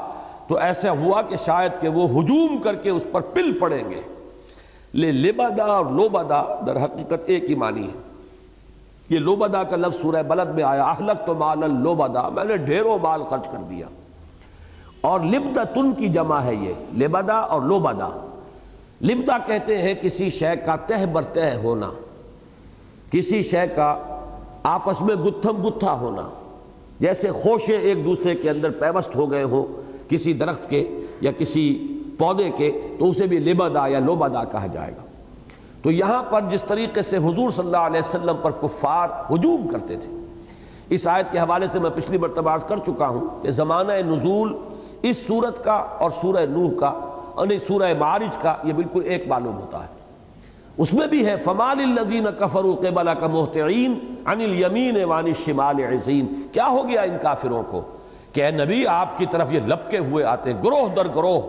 تو 0.47 0.57
ایسا 0.57 0.91
ہوا 0.91 1.23
کہ 1.23 1.37
شاید 1.37 1.81
کہ 1.81 1.89
وہ 1.89 2.09
ہجوم 2.09 2.59
کر 2.59 2.75
کے 2.75 2.91
اس 2.91 3.07
پر 3.13 3.21
پل 3.21 3.59
پڑیں 3.59 3.91
گے۔ 3.91 4.01
لے 4.95 5.13
لبادا 5.13 5.65
اور 5.65 5.87
لوبادا 5.87 6.43
در 6.67 6.85
حقیقت 6.85 7.21
ایک 7.27 7.45
ہی 7.45 7.55
معنی 7.55 7.87
ہے۔ 7.87 8.10
یہ 9.11 9.19
لوبادا 9.19 9.63
کا 9.63 9.77
لفظ 9.77 10.01
سورہ 10.01 10.23
بلد 10.23 10.55
میں 10.55 10.65
آیا 10.65 10.85
احلق 10.85 11.27
تو 11.27 11.35
مالا 11.35 11.67
لوبادا 11.67 12.29
میں 12.29 12.45
نے 12.45 12.57
ڈھیروں 12.57 12.99
مال 13.03 13.23
خرچ 13.23 13.49
کر 13.49 13.59
دیا۔ 13.71 13.87
اور 15.01 15.21
لبدا 15.21 15.65
تن 15.65 15.93
کی 15.93 16.09
جمع 16.09 16.41
ہے 16.41 16.55
یہ، 16.55 16.73
لبدا 16.99 17.35
اور 17.35 17.63
لوبدا۔ 17.63 18.27
لبدا 19.03 19.39
کہتے 19.47 19.83
ہیں 19.83 19.95
کسی 20.03 20.31
شے 20.31 20.57
کا 20.67 20.77
تہ 20.77 21.07
برتہ 21.13 21.41
ہونا، 21.63 21.91
کسی 23.11 23.43
شے 23.43 23.67
کا 23.77 23.99
آپس 24.63 25.01
میں 25.01 25.15
گتھم 25.15 25.69
گتھا 25.69 25.93
ہونا۔ 25.93 26.29
جیسے 27.01 27.31
خوشے 27.31 27.77
ایک 27.77 28.05
دوسرے 28.05 28.35
کے 28.35 28.51
اندر 28.51 28.71
پیوست 28.71 29.17
ہو 29.17 29.31
گئے 29.31 29.43
ہوں 29.43 29.83
کسی 30.11 30.33
درخت 30.33 30.71
کے 30.71 31.01
یا 31.21 31.33
کسی 31.33 31.87
پودے 32.19 32.51
کے، 32.51 32.81
تو 32.99 33.11
اسے 33.11 33.27
بھی 33.27 33.39
لبدا 33.39 33.87
یا 33.87 33.99
لوبدا 33.99 34.45
کہا 34.45 34.67
جائے 34.67 34.93
گا۔ 34.93 35.10
تو 35.83 35.91
یہاں 35.91 36.23
پر 36.23 36.41
جس 36.51 36.63
طریقے 36.63 37.03
سے 37.03 37.17
حضور 37.17 37.51
صلی 37.51 37.65
اللہ 37.65 37.77
علیہ 37.77 38.01
وسلم 38.01 38.37
پر 38.43 38.51
کفار 38.51 39.09
ہجوم 39.31 39.69
کرتے 39.69 39.97
تھے، 39.97 40.13
اس 40.89 41.07
آیت 41.07 41.33
کے 41.33 41.39
حوالے 41.39 41.67
سے 41.73 41.79
میں 41.79 41.91
پچھلی 41.95 42.19
مرتبہ 42.19 42.57
کر 42.57 42.77
چکا 42.77 43.09
ہوں 43.09 43.43
کہ 43.43 43.51
زمانہ 43.51 43.93
نزول 43.93 44.57
اس 45.03 45.27
صورت 45.27 45.65
کا 45.65 45.73
اور 45.73 46.11
سورہ 46.21 46.47
نوح 46.47 46.71
کا 46.79 46.93
یعنی 47.39 47.59
سورہ 47.59 47.93
معارج 47.99 48.37
کا 48.37 48.55
یہ 48.65 48.73
بالکل 48.73 49.03
ایک 49.05 49.29
معلوم 49.29 49.57
ہوتا 49.57 49.83
ہے۔ 49.83 49.89
اس 50.79 50.93
میں 50.93 51.07
بھی 51.07 51.27
ہے 51.27 51.37
فمان 51.37 51.81
الزین 51.81 52.27
کفروا 52.39 52.75
قبل 52.75 53.09
کا 53.21 53.27
محتعین 53.27 53.99
عن 54.25 54.41
الیمین 54.41 55.05
وان 55.05 55.25
الشمال 55.25 55.81
عزین 55.81 56.43
کیا 56.53 56.67
ہو 56.67 56.89
گیا 56.89 57.03
ان 57.03 57.17
کافروں 57.23 57.63
کو؟ 57.71 57.83
کہ 58.33 58.45
اے 58.45 58.51
نبی، 58.51 58.87
آپ 58.87 59.19
کی 59.19 59.27
طرف 59.27 59.53
یہ 59.53 59.61
لپکے 59.67 59.99
ہوئے 59.99 60.25
آتے 60.25 60.53
ہیں، 60.53 60.63
گروہ 60.63 60.89
در 60.97 61.07
گروہ 61.17 61.41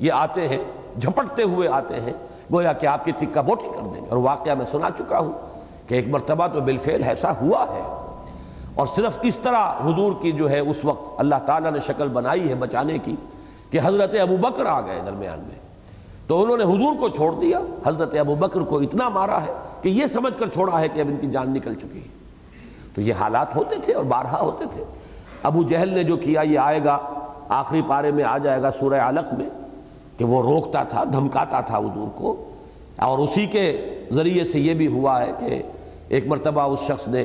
یہ 0.00 0.12
آتے 0.12 0.48
ہیں، 0.48 0.58
جھپٹتے 1.00 1.42
ہوئے 1.42 1.68
آتے 1.68 2.00
ہیں۔ 2.00 2.12
گویا 2.52 2.72
کہ 2.72 2.86
آپ 2.86 3.04
کی 3.04 3.12
تکہ 3.12 3.40
بوٹی 3.40 3.66
کر 3.74 3.82
دیں 3.84 3.94
گے۔ 3.94 4.08
اور 4.08 4.18
واقعہ 4.18 4.54
میں 4.54 4.66
سنا 4.70 4.88
چکا 4.98 5.18
ہوں 5.18 5.32
کہ 5.88 5.94
ایک 5.94 6.08
مرتبہ 6.08 6.46
تو 6.46 6.60
بالفعل 6.60 7.02
ایسا 7.04 7.32
ہوا 7.40 7.64
ہے۔ 7.64 7.82
اور 8.74 8.86
صرف 8.96 9.18
اس 9.22 9.38
طرح 9.38 9.72
حضور 9.84 10.12
کی 10.22 10.32
جو 10.32 10.50
ہے 10.50 10.58
اس 10.58 10.76
وقت 10.84 11.02
اللہ 11.18 11.34
تعالیٰ 11.46 11.72
نے 11.72 11.80
شکل 11.80 12.08
بنائی 12.08 12.48
ہے 12.48 12.54
بچانے 12.54 12.98
کی 12.98 13.16
کہ 13.70 13.80
حضرت 13.84 14.14
ابو 14.22 14.36
بکر 14.36 14.66
آ 14.66 14.80
گئے 14.80 15.00
درمیان 15.06 15.38
میں۔ 15.38 15.66
تو 16.26 16.42
انہوں 16.42 16.56
نے 16.56 16.64
حضور 16.64 17.00
کو 17.00 17.08
چھوڑ 17.08 17.32
دیا۔ 17.40 17.60
حضرت 17.86 18.14
ابو 18.20 18.34
بکر 18.34 18.60
کو 18.60 18.78
اتنا 18.78 19.08
مارا 19.08 19.42
ہے 19.42 19.52
کہ 19.82 19.88
یہ 19.88 20.06
سمجھ 20.06 20.38
کر 20.38 20.48
چھوڑا 20.48 20.80
ہے 20.80 20.88
کہ 20.88 21.00
اب 21.00 21.06
ان 21.08 21.16
کی 21.16 21.26
جان 21.26 21.50
نکل 21.50 21.74
چکی 21.74 22.02
ہے۔ 22.02 22.08
تو 22.94 23.00
یہ 23.00 23.12
حالات 23.20 23.56
ہوتے 23.56 23.76
تھے 23.84 23.92
اور 23.92 24.04
بارہا 24.04 24.40
ہوتے 24.40 24.64
تھے۔ 24.72 24.84
ابو 25.42 25.62
جہل 25.62 25.88
نے 25.88 26.02
جو 26.02 26.16
کیا، 26.16 26.40
یہ 26.40 26.58
آئے 26.58 26.84
گا، 26.84 26.98
آخری 27.48 27.82
پارے 27.88 28.10
میں 28.10 28.24
آ 28.24 28.38
جائے 28.38 28.62
گا 28.62 28.70
سورہ 28.70 29.00
علق 29.00 29.34
میں۔ 29.34 29.65
کہ 30.16 30.24
وہ 30.24 30.42
روکتا 30.42 30.82
تھا، 30.82 31.04
دھمکاتا 31.04 31.60
تھا 31.60 31.78
حضور 31.78 32.08
کو۔ 32.14 32.50
اور 32.96 33.18
اسی 33.18 33.46
کے 33.46 33.94
ذریعے 34.12 34.44
سے 34.44 34.60
یہ 34.60 34.74
بھی 34.74 34.86
ہوا 34.86 35.26
ہے 35.26 35.32
کہ 35.38 35.62
ایک 36.08 36.26
مرتبہ 36.26 36.62
اس 36.62 36.80
شخص 36.80 37.08
نے 37.08 37.24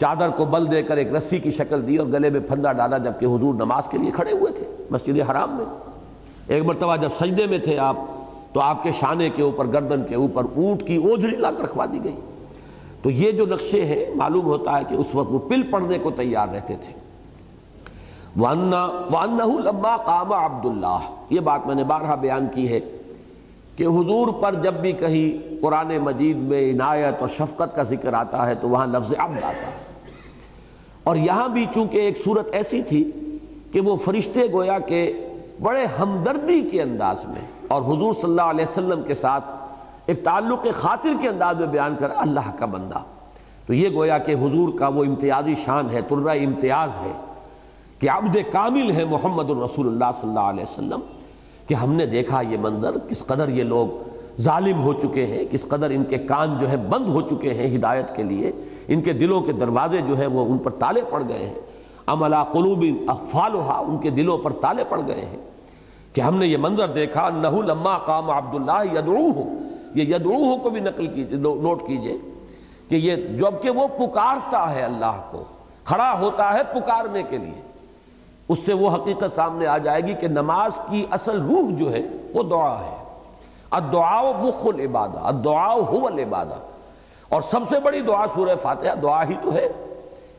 چادر 0.00 0.28
کو 0.28 0.44
بل 0.44 0.70
دے 0.72 0.82
کر 0.82 0.96
ایک 0.96 1.14
رسی 1.14 1.38
کی 1.38 1.50
شکل 1.50 1.88
دی 1.88 1.96
اور 1.96 2.06
گلے 2.06 2.30
میں 2.30 2.40
پھندا 2.40 2.72
ڈالا 2.72 2.98
جبکہ 2.98 3.26
حضور 3.26 3.54
نماز 3.54 3.88
کے 3.88 3.98
لیے 3.98 4.10
کھڑے 4.10 4.32
ہوئے 4.32 4.52
تھے 4.52 4.66
مسجد 4.90 5.30
حرام 5.30 5.56
میں۔ 5.56 5.64
ایک 6.48 6.64
مرتبہ 6.64 6.96
جب 6.96 7.08
سجدے 7.20 7.46
میں 7.46 7.58
تھے 7.58 7.78
آپ، 7.78 7.96
تو 8.52 8.60
آپ 8.60 8.82
کے 8.82 8.92
شانے 8.92 9.30
کے 9.30 9.42
اوپر، 9.42 9.66
گردن 9.66 10.04
کے 10.04 10.14
اوپر 10.14 10.44
اونٹ 10.56 10.82
کی 10.82 10.96
اوجھڑی 10.96 11.36
لا 11.36 11.50
کر 11.50 11.64
رکھوا 11.64 11.84
دی 11.92 12.00
گئی۔ 12.04 12.16
تو 13.02 13.10
یہ 13.10 13.30
جو 13.30 13.46
نقشے 13.46 13.84
ہیں، 13.84 14.04
معلوم 14.14 14.44
ہوتا 14.44 14.78
ہے 14.78 14.84
کہ 14.88 14.94
اس 14.94 15.06
وقت 15.14 15.32
وہ 15.32 15.38
پل 15.38 15.62
پڑنے 15.62 15.98
کو 15.98 16.10
تیار 16.10 16.48
رہتے 16.54 16.74
تھے۔ 16.80 17.05
وَأَنَّهُ 18.38 19.60
لَمَّا 19.60 19.96
قَامَ 19.96 20.34
عَبْدُ 20.34 20.70
اللَّهِ۔ 20.70 21.04
یہ 21.30 21.40
بات 21.40 21.66
میں 21.66 21.74
نے 21.74 21.84
بارہا 21.84 22.14
بیان 22.14 22.46
کی 22.54 22.68
ہے 22.68 22.80
کہ 23.76 23.84
حضور 23.84 24.28
پر 24.42 24.54
جب 24.54 24.74
بھی 24.74 24.92
کہیں 24.92 25.62
قرآن 25.62 25.98
مجید 25.98 26.36
میں 26.36 26.72
عنایت 26.72 27.14
اور 27.20 27.28
شفقت 27.28 27.76
کا 27.76 27.82
ذکر 27.82 28.12
آتا 28.12 28.46
ہے 28.46 28.54
تو 28.54 28.68
وہاں 28.68 28.86
لفظ 28.86 29.14
عبد 29.18 29.36
آتا 29.36 29.66
ہے۔ 29.66 29.76
اور 31.04 31.16
یہاں 31.16 31.48
بھی 31.48 31.66
چونکہ 31.74 31.98
ایک 31.98 32.18
صورت 32.24 32.48
ایسی 32.52 32.82
تھی 32.82 33.10
کہ 33.72 33.80
وہ 33.80 33.96
فرشتے 33.96 34.52
گویا 34.52 34.78
کہ 34.78 35.12
بڑے 35.62 35.86
ہمدردی 35.86 36.60
کے 36.60 36.82
انداز 36.82 37.24
میں 37.24 37.46
اور 37.68 37.82
حضور 37.82 38.12
صلی 38.12 38.24
اللہ 38.24 38.42
علیہ 38.42 38.64
وسلم 38.64 39.02
کے 39.02 39.14
ساتھ 39.14 39.44
ایک 40.06 40.24
تعلق 40.24 40.66
خاطر 40.74 41.10
کے 41.20 41.28
انداز 41.28 41.56
میں 41.56 41.66
بیان 41.66 41.96
کر 41.98 42.08
اللہ 42.16 42.50
کا 42.58 42.66
بندہ۔ 42.66 42.98
تو 43.66 43.74
یہ 43.74 43.96
گویا 43.96 44.18
کہ 44.18 44.32
حضور 44.32 44.78
کا 44.78 44.88
وہ 44.88 45.04
امتیازی 45.04 45.54
شان 45.54 45.90
ہے، 45.90 46.00
ترہ 46.00 46.28
امتیاز 46.28 46.90
ہے۔ 46.98 47.12
کہ 47.98 48.10
عبد 48.10 48.36
کامل 48.52 48.90
ہے 48.90 49.04
محمد 49.04 49.50
الرسول 49.50 49.86
اللہ 49.86 50.04
صلی 50.20 50.28
اللہ 50.28 50.40
علیہ 50.40 50.62
وسلم، 50.62 51.00
کہ 51.66 51.74
ہم 51.74 51.92
نے 51.92 52.06
دیکھا 52.06 52.40
یہ 52.40 52.56
منظر، 52.60 52.98
کس 53.08 53.26
قدر 53.26 53.48
یہ 53.48 53.62
لوگ 53.62 54.08
ظالم 54.40 54.82
ہو 54.82 54.92
چکے 54.92 55.26
ہیں، 55.26 55.44
کس 55.50 55.68
قدر 55.68 55.90
ان 55.90 56.04
کے 56.04 56.18
کان 56.18 56.58
جو 56.58 56.70
ہے 56.70 56.76
بند 56.76 57.08
ہو 57.08 57.20
چکے 57.20 57.54
ہیں 57.54 57.76
ہدایت 57.76 58.16
کے 58.16 58.22
لیے، 58.22 58.52
ان 58.88 59.00
کے 59.00 59.12
دلوں 59.12 59.40
کے 59.40 59.52
دروازے 59.52 59.98
جو 60.00 60.18
ہے 60.18 60.26
وہ 60.26 60.44
ان 60.44 60.58
پر 60.58 60.70
تالے 60.70 61.00
پڑ 61.10 61.22
گئے 61.28 61.46
ہیں۔ 61.46 61.60
عملا 62.06 62.44
قلوب 62.44 62.84
اقفالحا 63.08 63.78
ان 63.78 63.98
کے 63.98 64.10
دلوں 64.10 64.38
پر 64.38 64.52
تالے 64.52 64.84
پڑ 64.88 65.00
گئے 65.06 65.24
ہیں۔ 65.24 65.36
کہ 66.12 66.20
ہم 66.20 66.36
نے 66.36 66.46
یہ 66.46 66.56
منظر 66.56 66.88
دیکھا 66.88 67.30
نہو 67.30 67.62
لما 67.62 67.98
قام 67.98 68.30
عبداللہ 68.30 68.98
یدعوہ، 68.98 69.44
یہ 69.94 70.14
یدعوہ 70.14 70.56
کو 70.56 70.70
بھی 70.70 70.80
نقل 70.80 71.06
کیجیے 71.06 71.38
نوٹ 71.38 71.80
کیجیے 71.86 72.18
کہ 72.88 72.94
یہ 72.94 73.16
جبکہ 73.16 73.70
وہ 73.70 73.86
پکارتا 73.86 74.74
ہے 74.74 74.82
اللہ 74.82 75.20
کو، 75.30 75.44
کھڑا 75.84 76.18
ہوتا 76.20 76.54
ہے 76.54 76.80
پکارنے 76.80 77.22
کے 77.22 77.36
لیے۔ 77.36 77.65
اس 78.48 78.58
سے 78.66 78.72
وہ 78.72 78.90
حقیقت 78.90 79.34
سامنے 79.34 79.66
آ 79.66 79.78
جائے 79.78 80.00
گی 80.00 80.12
کہ 80.12 80.28
نماز 80.28 80.70
کی 80.90 81.06
اصل 81.10 81.40
روح 81.40 81.70
جو 81.70 81.92
ہے 81.92 82.02
وہ 82.34 82.42
دعا 82.42 82.80
ہے۔ 82.80 83.04
الدعاء 83.70 84.22
مخ 84.38 84.66
العبادہ، 84.66 85.18
الدعاء 85.18 85.74
هو 85.74 86.06
العبادہ۔ 86.06 86.54
اور 87.28 87.42
سب 87.42 87.60
سے 87.68 87.80
بڑی 87.80 88.00
دعا 88.00 88.26
سورہ 88.34 88.56
فاتحہ، 88.62 88.94
دعا 89.02 89.28
ہی 89.28 89.34
تو 89.42 89.54
ہے۔ 89.54 89.68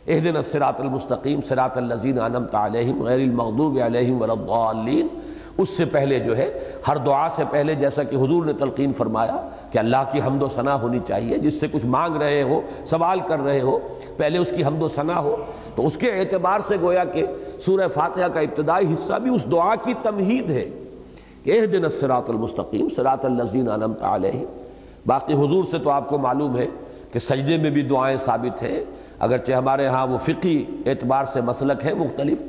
اہدنا 0.08 0.40
الصراط 0.40 0.82
المستقیم، 0.82 1.40
صراط 1.50 1.78
الذین 1.78 2.20
انعمت 2.20 2.56
علیہم 2.56 3.04
غیر 3.04 3.20
المغضوب 3.20 3.80
علیہم 3.86 4.22
ولا 4.22 4.34
الضالین۔ 4.34 5.08
اس 5.58 5.70
سے 5.70 5.86
پہلے 5.86 6.20
جو 6.20 6.38
ہے، 6.38 6.74
ہر 6.88 6.98
دعا 6.98 7.28
سے 7.36 7.44
پہلے 7.50 7.76
جیسا 7.76 8.04
کہ 8.04 8.16
حضور 8.16 8.46
نے 8.46 8.54
تلقین 8.54 8.94
فرمایا 8.94 9.50
کہ 9.72 9.78
اللہ 9.78 9.98
کی 10.12 10.20
حمد 10.26 10.44
و 10.44 10.48
ثنا 10.50 10.82
ہونی 10.82 11.00
چاہیے، 11.08 11.38
جس 11.38 11.60
سے 11.60 11.68
کچھ 11.68 11.86
مانگ 11.86 12.16
رہے 12.16 12.44
ہو، 12.44 12.62
سوال 12.86 13.20
کر 13.20 13.40
رہے 13.40 13.62
ہو، 13.62 13.80
پہلے 14.18 14.38
اس 14.38 14.50
کی 14.58 14.66
حمد 14.66 14.84
و 14.84 14.88
ثنا 14.88 15.20
ہو۔ 15.20 15.36
تو 15.76 15.88
اس 15.88 15.98
کے 15.98 16.12
اعتبار 16.12 16.60
سے 16.60 16.76
گویا 16.82 17.04
کہ 17.04 17.26
سورہ 17.66 17.88
فاتحہ 17.88 18.28
کا 18.28 18.40
ابتدائی 18.40 18.94
حصہ 18.94 19.14
بھی 19.14 19.36
اس 19.36 19.46
دعا 19.52 19.76
کی 19.76 19.94
تمہید 20.02 20.50
ہے 20.50 20.64
کہ 21.44 21.60
اہدن 21.60 21.84
الصراط 21.84 22.30
المستقیم، 22.30 22.88
صراط 22.96 23.26
الذین 23.26 23.70
انعمت 23.70 24.04
علیہم۔ 24.04 24.46
باقی 25.06 25.34
حضور 25.34 25.64
سے 25.72 25.78
تو 25.80 25.90
آپ 25.90 26.10
کو 26.10 26.18
معلوم 26.18 26.58
ہے 26.58 26.68
کہ 27.12 27.20
سجدے 27.20 27.58
میں 27.58 27.70
بھی 27.70 27.82
دعائیں 27.82 28.18
ثابت 28.18 28.64
ہیں۔ 28.64 28.80
اگرچہ 29.20 29.52
ہمارے 29.52 29.88
ہاں 29.88 30.08
وہ 30.08 30.18
فقی 30.18 30.64
اعتبار 30.86 31.26
سے 31.26 31.42
مسلک 31.42 31.86
ہے 31.86 31.94
مختلف، 31.94 32.44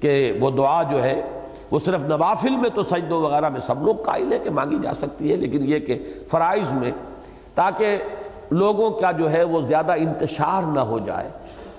کہ 0.00 0.32
وہ 0.40 0.50
دعا 0.50 0.82
جو 0.82 1.02
ہے 1.02 1.20
وہ 1.70 1.78
صرف 1.84 2.04
نوافل 2.04 2.56
میں 2.56 2.70
تو 2.74 2.82
سجدوں 2.82 3.20
وغیرہ 3.22 3.48
میں 3.48 3.60
سب 3.60 3.82
لوگ 3.82 3.96
قائل 3.96 4.32
ہے 4.32 4.38
کہ 4.38 4.50
مانگی 4.50 4.78
جا 4.82 4.92
سکتی 4.94 5.30
ہے، 5.30 5.36
لیکن 5.36 5.64
یہ 5.64 5.78
کہ 5.78 5.98
فرائض 6.28 6.72
میں 6.72 6.90
تاکہ 7.54 7.96
لوگوں 8.50 8.90
کا 8.90 9.10
جو 9.12 9.30
ہے 9.30 9.42
وہ 9.44 9.60
زیادہ 9.60 9.92
انتشار 9.92 10.62
نہ 10.62 10.80
ہو 10.80 10.98
جائے۔ 10.98 11.28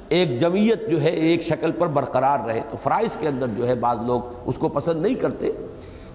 ایک 0.10 0.40
جمعیت 0.40 0.90
جو 0.90 1.02
ہے 1.02 1.10
ایک 1.10 1.42
شکل 1.42 1.72
پر 1.72 1.88
برقرار 1.88 2.40
رہے 2.48 2.62
تو 2.70 2.78
فرائض 2.78 3.18
کے 3.18 3.28
اندر 3.28 3.48
جو 3.48 3.68
ہے 3.68 3.76
بعض 3.76 3.98
لوگ 4.02 4.22
اس 4.46 4.56
کو 4.56 4.68
پسند 4.70 5.02
نہیں 5.02 5.16
کرتے۔ 5.16 5.52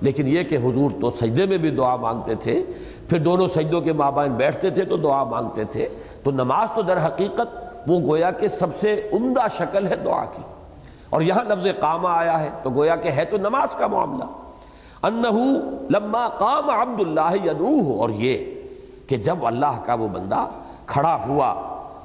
لیکن 0.00 0.28
یہ 0.28 0.42
کہ 0.42 0.56
حضور 0.56 0.90
تو 1.00 1.10
سجدے 1.10 1.46
میں 1.46 1.58
بھی 1.58 1.70
دعا 1.70 1.96
مانگتے 1.96 2.34
تھے، 2.34 2.64
پھر 3.08 3.18
دونوں 3.18 3.48
سجدوں 3.48 3.80
کے 3.80 3.92
مابین 3.92 4.32
بیٹھتے 4.32 4.70
تھے 4.70 4.84
تو 4.84 4.96
دعا 4.96 5.24
مانگتے 5.24 5.64
تھے۔ 5.64 5.88
تو 6.22 6.30
نماز 6.30 6.68
تو 6.74 6.82
در 6.82 7.06
حقیقت 7.06 7.72
وہ 7.86 8.00
گویا 8.00 8.30
کہ 8.30 8.48
سب 8.48 8.66
سے 8.80 9.08
عمدہ 9.12 9.46
شکل 9.58 9.86
ہے 9.86 9.96
دعا 9.96 10.24
کی۔ 10.24 10.42
اور 11.10 11.22
یہاں 11.22 11.44
لفظ 11.44 11.66
قامہ 11.80 12.08
آیا 12.08 12.40
ہے 12.40 12.48
تو 12.62 12.70
گویا 12.70 12.96
کہ 12.96 13.08
ہے 13.08 13.24
تو 13.24 13.36
نماز 13.36 13.74
کا 13.74 13.86
معاملہ۔ 13.86 14.24
انہو 15.02 15.70
لما 15.90 16.28
قام 16.28 16.70
عبداللہ 16.70 17.46
یدعوہ۔ 17.46 18.00
اور 18.00 18.10
یہ 18.10 18.44
کہ 19.06 19.16
جب 19.16 19.46
اللہ 19.46 19.82
کا 19.84 19.94
وہ 19.94 20.08
بندہ 20.08 20.46
کھڑا 20.86 21.18
ہوا 21.26 21.54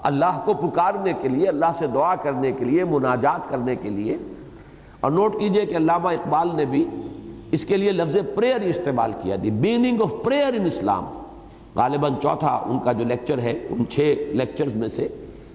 اللہ 0.04 0.42
کو 0.46 0.54
پکارنے 0.54 1.14
کے 1.22 1.28
لیے، 1.28 1.48
اللہ 1.48 1.66
سے 1.80 1.88
دعا 1.88 2.16
کرنے 2.16 2.52
کے 2.52 2.66
لیے، 2.66 2.84
مناجات 2.84 3.50
کرنے 3.50 3.76
کے 3.76 3.90
لیے۔ 3.90 4.18
اور 5.00 5.12
نوٹ 5.12 5.40
کیجیے 5.40 5.66
کہ 5.66 5.76
علامہ 5.76 6.10
اقبال 6.10 6.50
نے 6.54 6.66
بھی 6.66 6.86
اس 7.52 7.66
کے 7.66 7.78
لیے 7.78 7.92
لفظ 7.92 8.18
پریئر 8.36 8.62
استعمال 8.62 9.12
کیا 9.22 9.36
دی۔ 9.44 9.52
Beginning 9.52 10.02
of 10.02 10.14
prayer 10.24 10.54
in 10.54 10.66
Islam 10.66 11.06
غالباً 11.76 12.14
چوتھا 12.22 12.64
ان 12.66 12.80
کا 12.80 12.92
جو 12.92 13.06
لیکچر 13.06 13.40
ہے، 13.40 13.68
ان 13.70 13.84
چھ 13.90 14.16
لیکچرز 14.30 14.76
میں 14.76 14.88
سے، 14.88 15.08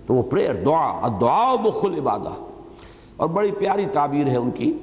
تو 0.06 0.14
وہ 0.14 0.22
پریئر 0.22 0.54
دعا۔ 0.54 1.08
دعا 1.20 1.54
بخل 1.54 1.98
عبادہ۔ 1.98 2.30
اور 3.16 3.28
بڑی 3.28 3.50
پیاری 3.50 3.86
تعبیر 3.92 4.26
ہے 4.26 4.36
ان 4.36 4.50
کی 4.50 4.78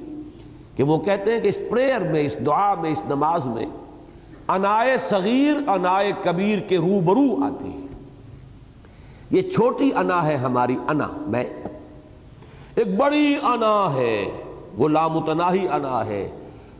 کہ 0.76 0.82
وہ 0.82 0.98
کہتے 0.98 1.32
ہیں 1.32 1.40
کہ 1.40 1.48
اس 1.48 1.58
پریئر 1.70 2.00
میں، 2.00 2.20
اس 2.20 2.36
دعا 2.46 2.74
میں، 2.74 2.90
اس 2.90 3.02
نماز 3.08 3.46
میں 3.46 3.66
انائے 4.48 4.98
صغیر، 4.98 5.68
انائے 5.68 6.12
کبیر 6.24 6.58
کے 6.58 6.78
روبرو 6.78 7.44
آتی 7.44 7.72
ہے۔ 7.72 7.89
یہ 9.30 9.42
چھوٹی 9.42 9.90
انا 9.96 10.26
ہے 10.26 10.36
ہماری 10.36 10.76
انا، 10.88 11.08
میں۔ 11.26 11.44
ایک 12.74 12.96
بڑی 12.96 13.36
انا 13.42 13.94
ہے، 13.94 14.42
وہ 14.78 14.88
لامتناہی 14.88 15.68
انا 15.68 16.06
ہے، 16.06 16.30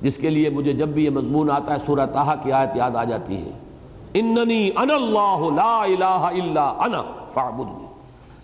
جس 0.02 0.16
کے 0.16 0.30
لیے 0.30 0.50
مجھے 0.50 0.72
جب 0.72 0.88
بھی 0.88 1.04
یہ 1.04 1.10
مضمون 1.10 1.50
آتا 1.50 1.72
ہے، 1.72 1.78
سورہ 1.86 2.06
تاہا 2.12 2.34
کی 2.34 2.52
آیت 2.52 2.70
یاد 2.74 2.96
آ 2.96 3.04
جاتی 3.04 3.36
ہے۔ 3.36 3.50
اننی 4.14 4.70
ان 4.76 4.90
اللہ 4.90 5.50
لا 5.54 5.82
الہ 5.82 6.04
الا 6.04 6.74
انا 6.78 7.02
فعبدنی 7.32 7.86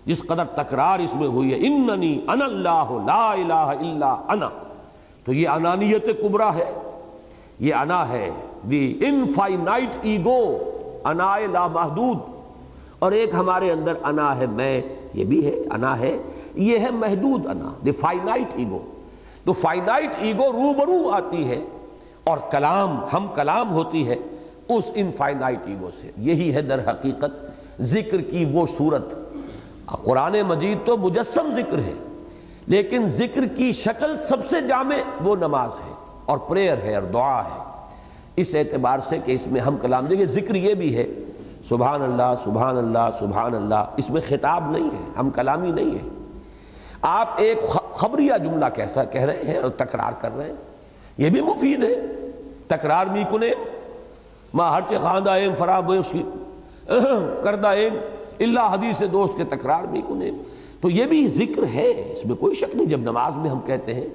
جس 0.05 0.21
قدر 0.21 0.45
تکرار 0.45 0.99
اس 0.99 1.13
میں 1.13 1.27
ہوئی 1.27 1.51
ہے، 1.51 1.67
اننی 1.67 2.19
ان 2.27 2.41
اللہ 2.41 2.85
لا 3.05 3.31
الہ 3.31 3.53
الا 3.53 4.17
انا۔ 4.29 4.49
تو 5.25 5.33
یہ 5.33 5.49
انانیت 5.49 6.21
کبرا 6.21 6.55
ہے۔ 6.55 6.73
یہ 7.59 7.73
انا 7.73 8.09
ہے، 8.09 8.29
دی 8.69 8.99
انفائنائٹ 9.07 9.89
ایگو 10.01 10.57
انا 11.03 11.37
لا 11.51 11.67
محدود 11.67 12.36
اور 12.99 13.11
ایک 13.11 13.29
ہمارے 13.33 13.71
اندر 13.71 13.93
انا 14.03 14.37
ہے 14.37 14.45
میں، 14.47 14.81
یہ 15.13 15.25
بھی 15.25 15.45
ہے، 15.45 15.55
انا 15.71 15.99
ہے، 15.99 16.17
یہ 16.55 16.79
ہے 16.79 16.91
محدود 16.91 17.47
انا 17.47 17.73
دی 17.85 17.91
فائنائٹ 17.91 18.47
ایگو 18.55 18.79
تو 19.45 19.53
فائنائٹ 19.53 20.15
ایگو 20.19 20.51
روبرو 20.51 21.09
آتی 21.09 21.49
ہے 21.49 21.59
اور 22.23 22.37
کلام، 22.51 22.99
ہم 23.13 23.27
کلام 23.35 23.71
ہوتی 23.71 24.07
ہے 24.07 24.15
اس 24.69 24.83
انفائنائٹ 24.95 25.59
ایگو 25.65 25.89
سے۔ 26.01 26.11
یہی 26.17 26.53
ہے 26.53 26.61
در 26.61 26.91
حقیقت 26.91 27.81
ذکر 27.81 28.21
کی 28.21 28.45
وہ 28.51 28.65
صورت۔ 28.77 29.15
قرآن 30.03 30.41
مجید 30.41 30.77
تو 30.85 30.97
مجسم 30.97 31.51
ذکر 31.55 31.77
ہے، 31.77 31.93
لیکن 32.67 33.07
ذکر 33.07 33.45
کی 33.45 33.71
شکل 33.71 34.15
سب 34.29 34.49
سے 34.49 34.61
جامع 34.67 34.95
وہ 35.21 35.35
نماز 35.35 35.71
ہے 35.87 35.93
اور 36.25 36.37
پریئر 36.37 36.77
ہے 36.83 36.95
اور 36.95 37.03
دعا 37.03 37.43
ہے۔ 37.43 37.61
اس 38.35 38.55
اعتبار 38.55 38.99
سے 38.99 39.17
کہ 39.25 39.31
اس 39.31 39.47
میں 39.47 39.61
ہم 39.61 39.77
کلام 39.77 40.05
دیکھیں 40.05 40.25
ذکر 40.25 40.55
یہ 40.55 40.73
بھی 40.73 40.97
ہے 40.97 41.07
سبحان 41.69 42.01
اللہ 42.01 42.33
سبحان 42.43 42.77
اللہ 42.77 43.09
سبحان 43.19 43.55
اللہ۔ 43.55 43.85
اس 43.97 44.09
میں 44.09 44.21
خطاب 44.27 44.71
نہیں 44.71 44.83
ہے، 44.83 45.19
ہم 45.19 45.29
کلامی 45.29 45.71
نہیں 45.71 45.95
ہے 45.95 46.09
آپ 47.01 47.29
ایک 47.35 47.61
خبریہ 47.91 48.33
جملہ 48.43 48.65
کیسا 48.75 49.03
کہہ 49.03 49.21
رہے 49.21 49.43
ہیں 49.47 49.57
اور 49.57 49.69
تکرار 49.69 50.11
کر 50.21 50.37
رہے 50.37 50.45
ہیں؟ 50.45 50.53
یہ 51.17 51.29
بھی 51.29 51.41
مفید 51.41 51.83
ہے۔ 51.83 51.95
تکرار 52.67 53.05
می 53.05 53.23
کنے۔ 53.31 53.49
ماں 54.53 54.71
ہر 54.71 54.81
چی 54.89 54.97
خاندہ 55.01 55.31
ایم 55.31 55.55
فراب 55.55 55.91
اس 55.91 56.09
کی 56.11 56.23
کردہ 57.43 57.67
ایم۔ 57.67 57.93
اللہ 58.39 58.59
حدیث 58.59 59.03
دوست 59.11 59.33
کے 59.37 59.43
تکرار 59.43 59.83
بھی 59.83 60.01
کنے۔ 60.01 60.31
تو 60.81 60.89
یہ 60.89 61.05
بھی 61.05 61.27
ذکر 61.27 61.63
ہے۔ 61.73 61.89
اس 61.89 62.25
میں 62.25 62.35
کوئی 62.35 62.55
شک 62.55 62.75
نہیں، 62.75 62.85
جب 62.85 62.99
نماز 62.99 63.37
میں 63.37 63.49
ہم 63.49 63.59
کہتے 63.59 63.93
ہیں، 63.93 64.07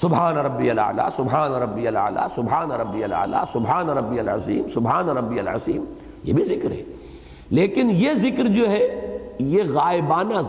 سبحان 0.00 0.38
ربی 0.38 0.70
العلیٰ 0.70 1.08
سبحان 1.16 1.52
ربی 1.52 1.88
العلیٰ 1.88 2.26
سبحان 2.34 2.70
ربی 2.70 3.04
العلیٰ 3.04 3.44
سبحان 3.52 3.90
ربی 3.90 4.20
العظیم، 4.20 4.68
سبحان 4.74 5.08
ربی 5.08 5.40
العظیم۔ 5.40 5.84
یہ 6.26 6.32
بھی 6.32 6.44
ذکر 6.44 6.70
ہے 6.70 6.82
لیکن 7.50 7.90
یہ 7.90 8.14
ذکر 8.14 8.46
جو 8.46 8.70
ہے 8.70 8.86
یہ 9.38 9.62
غائبانہ 9.68 10.40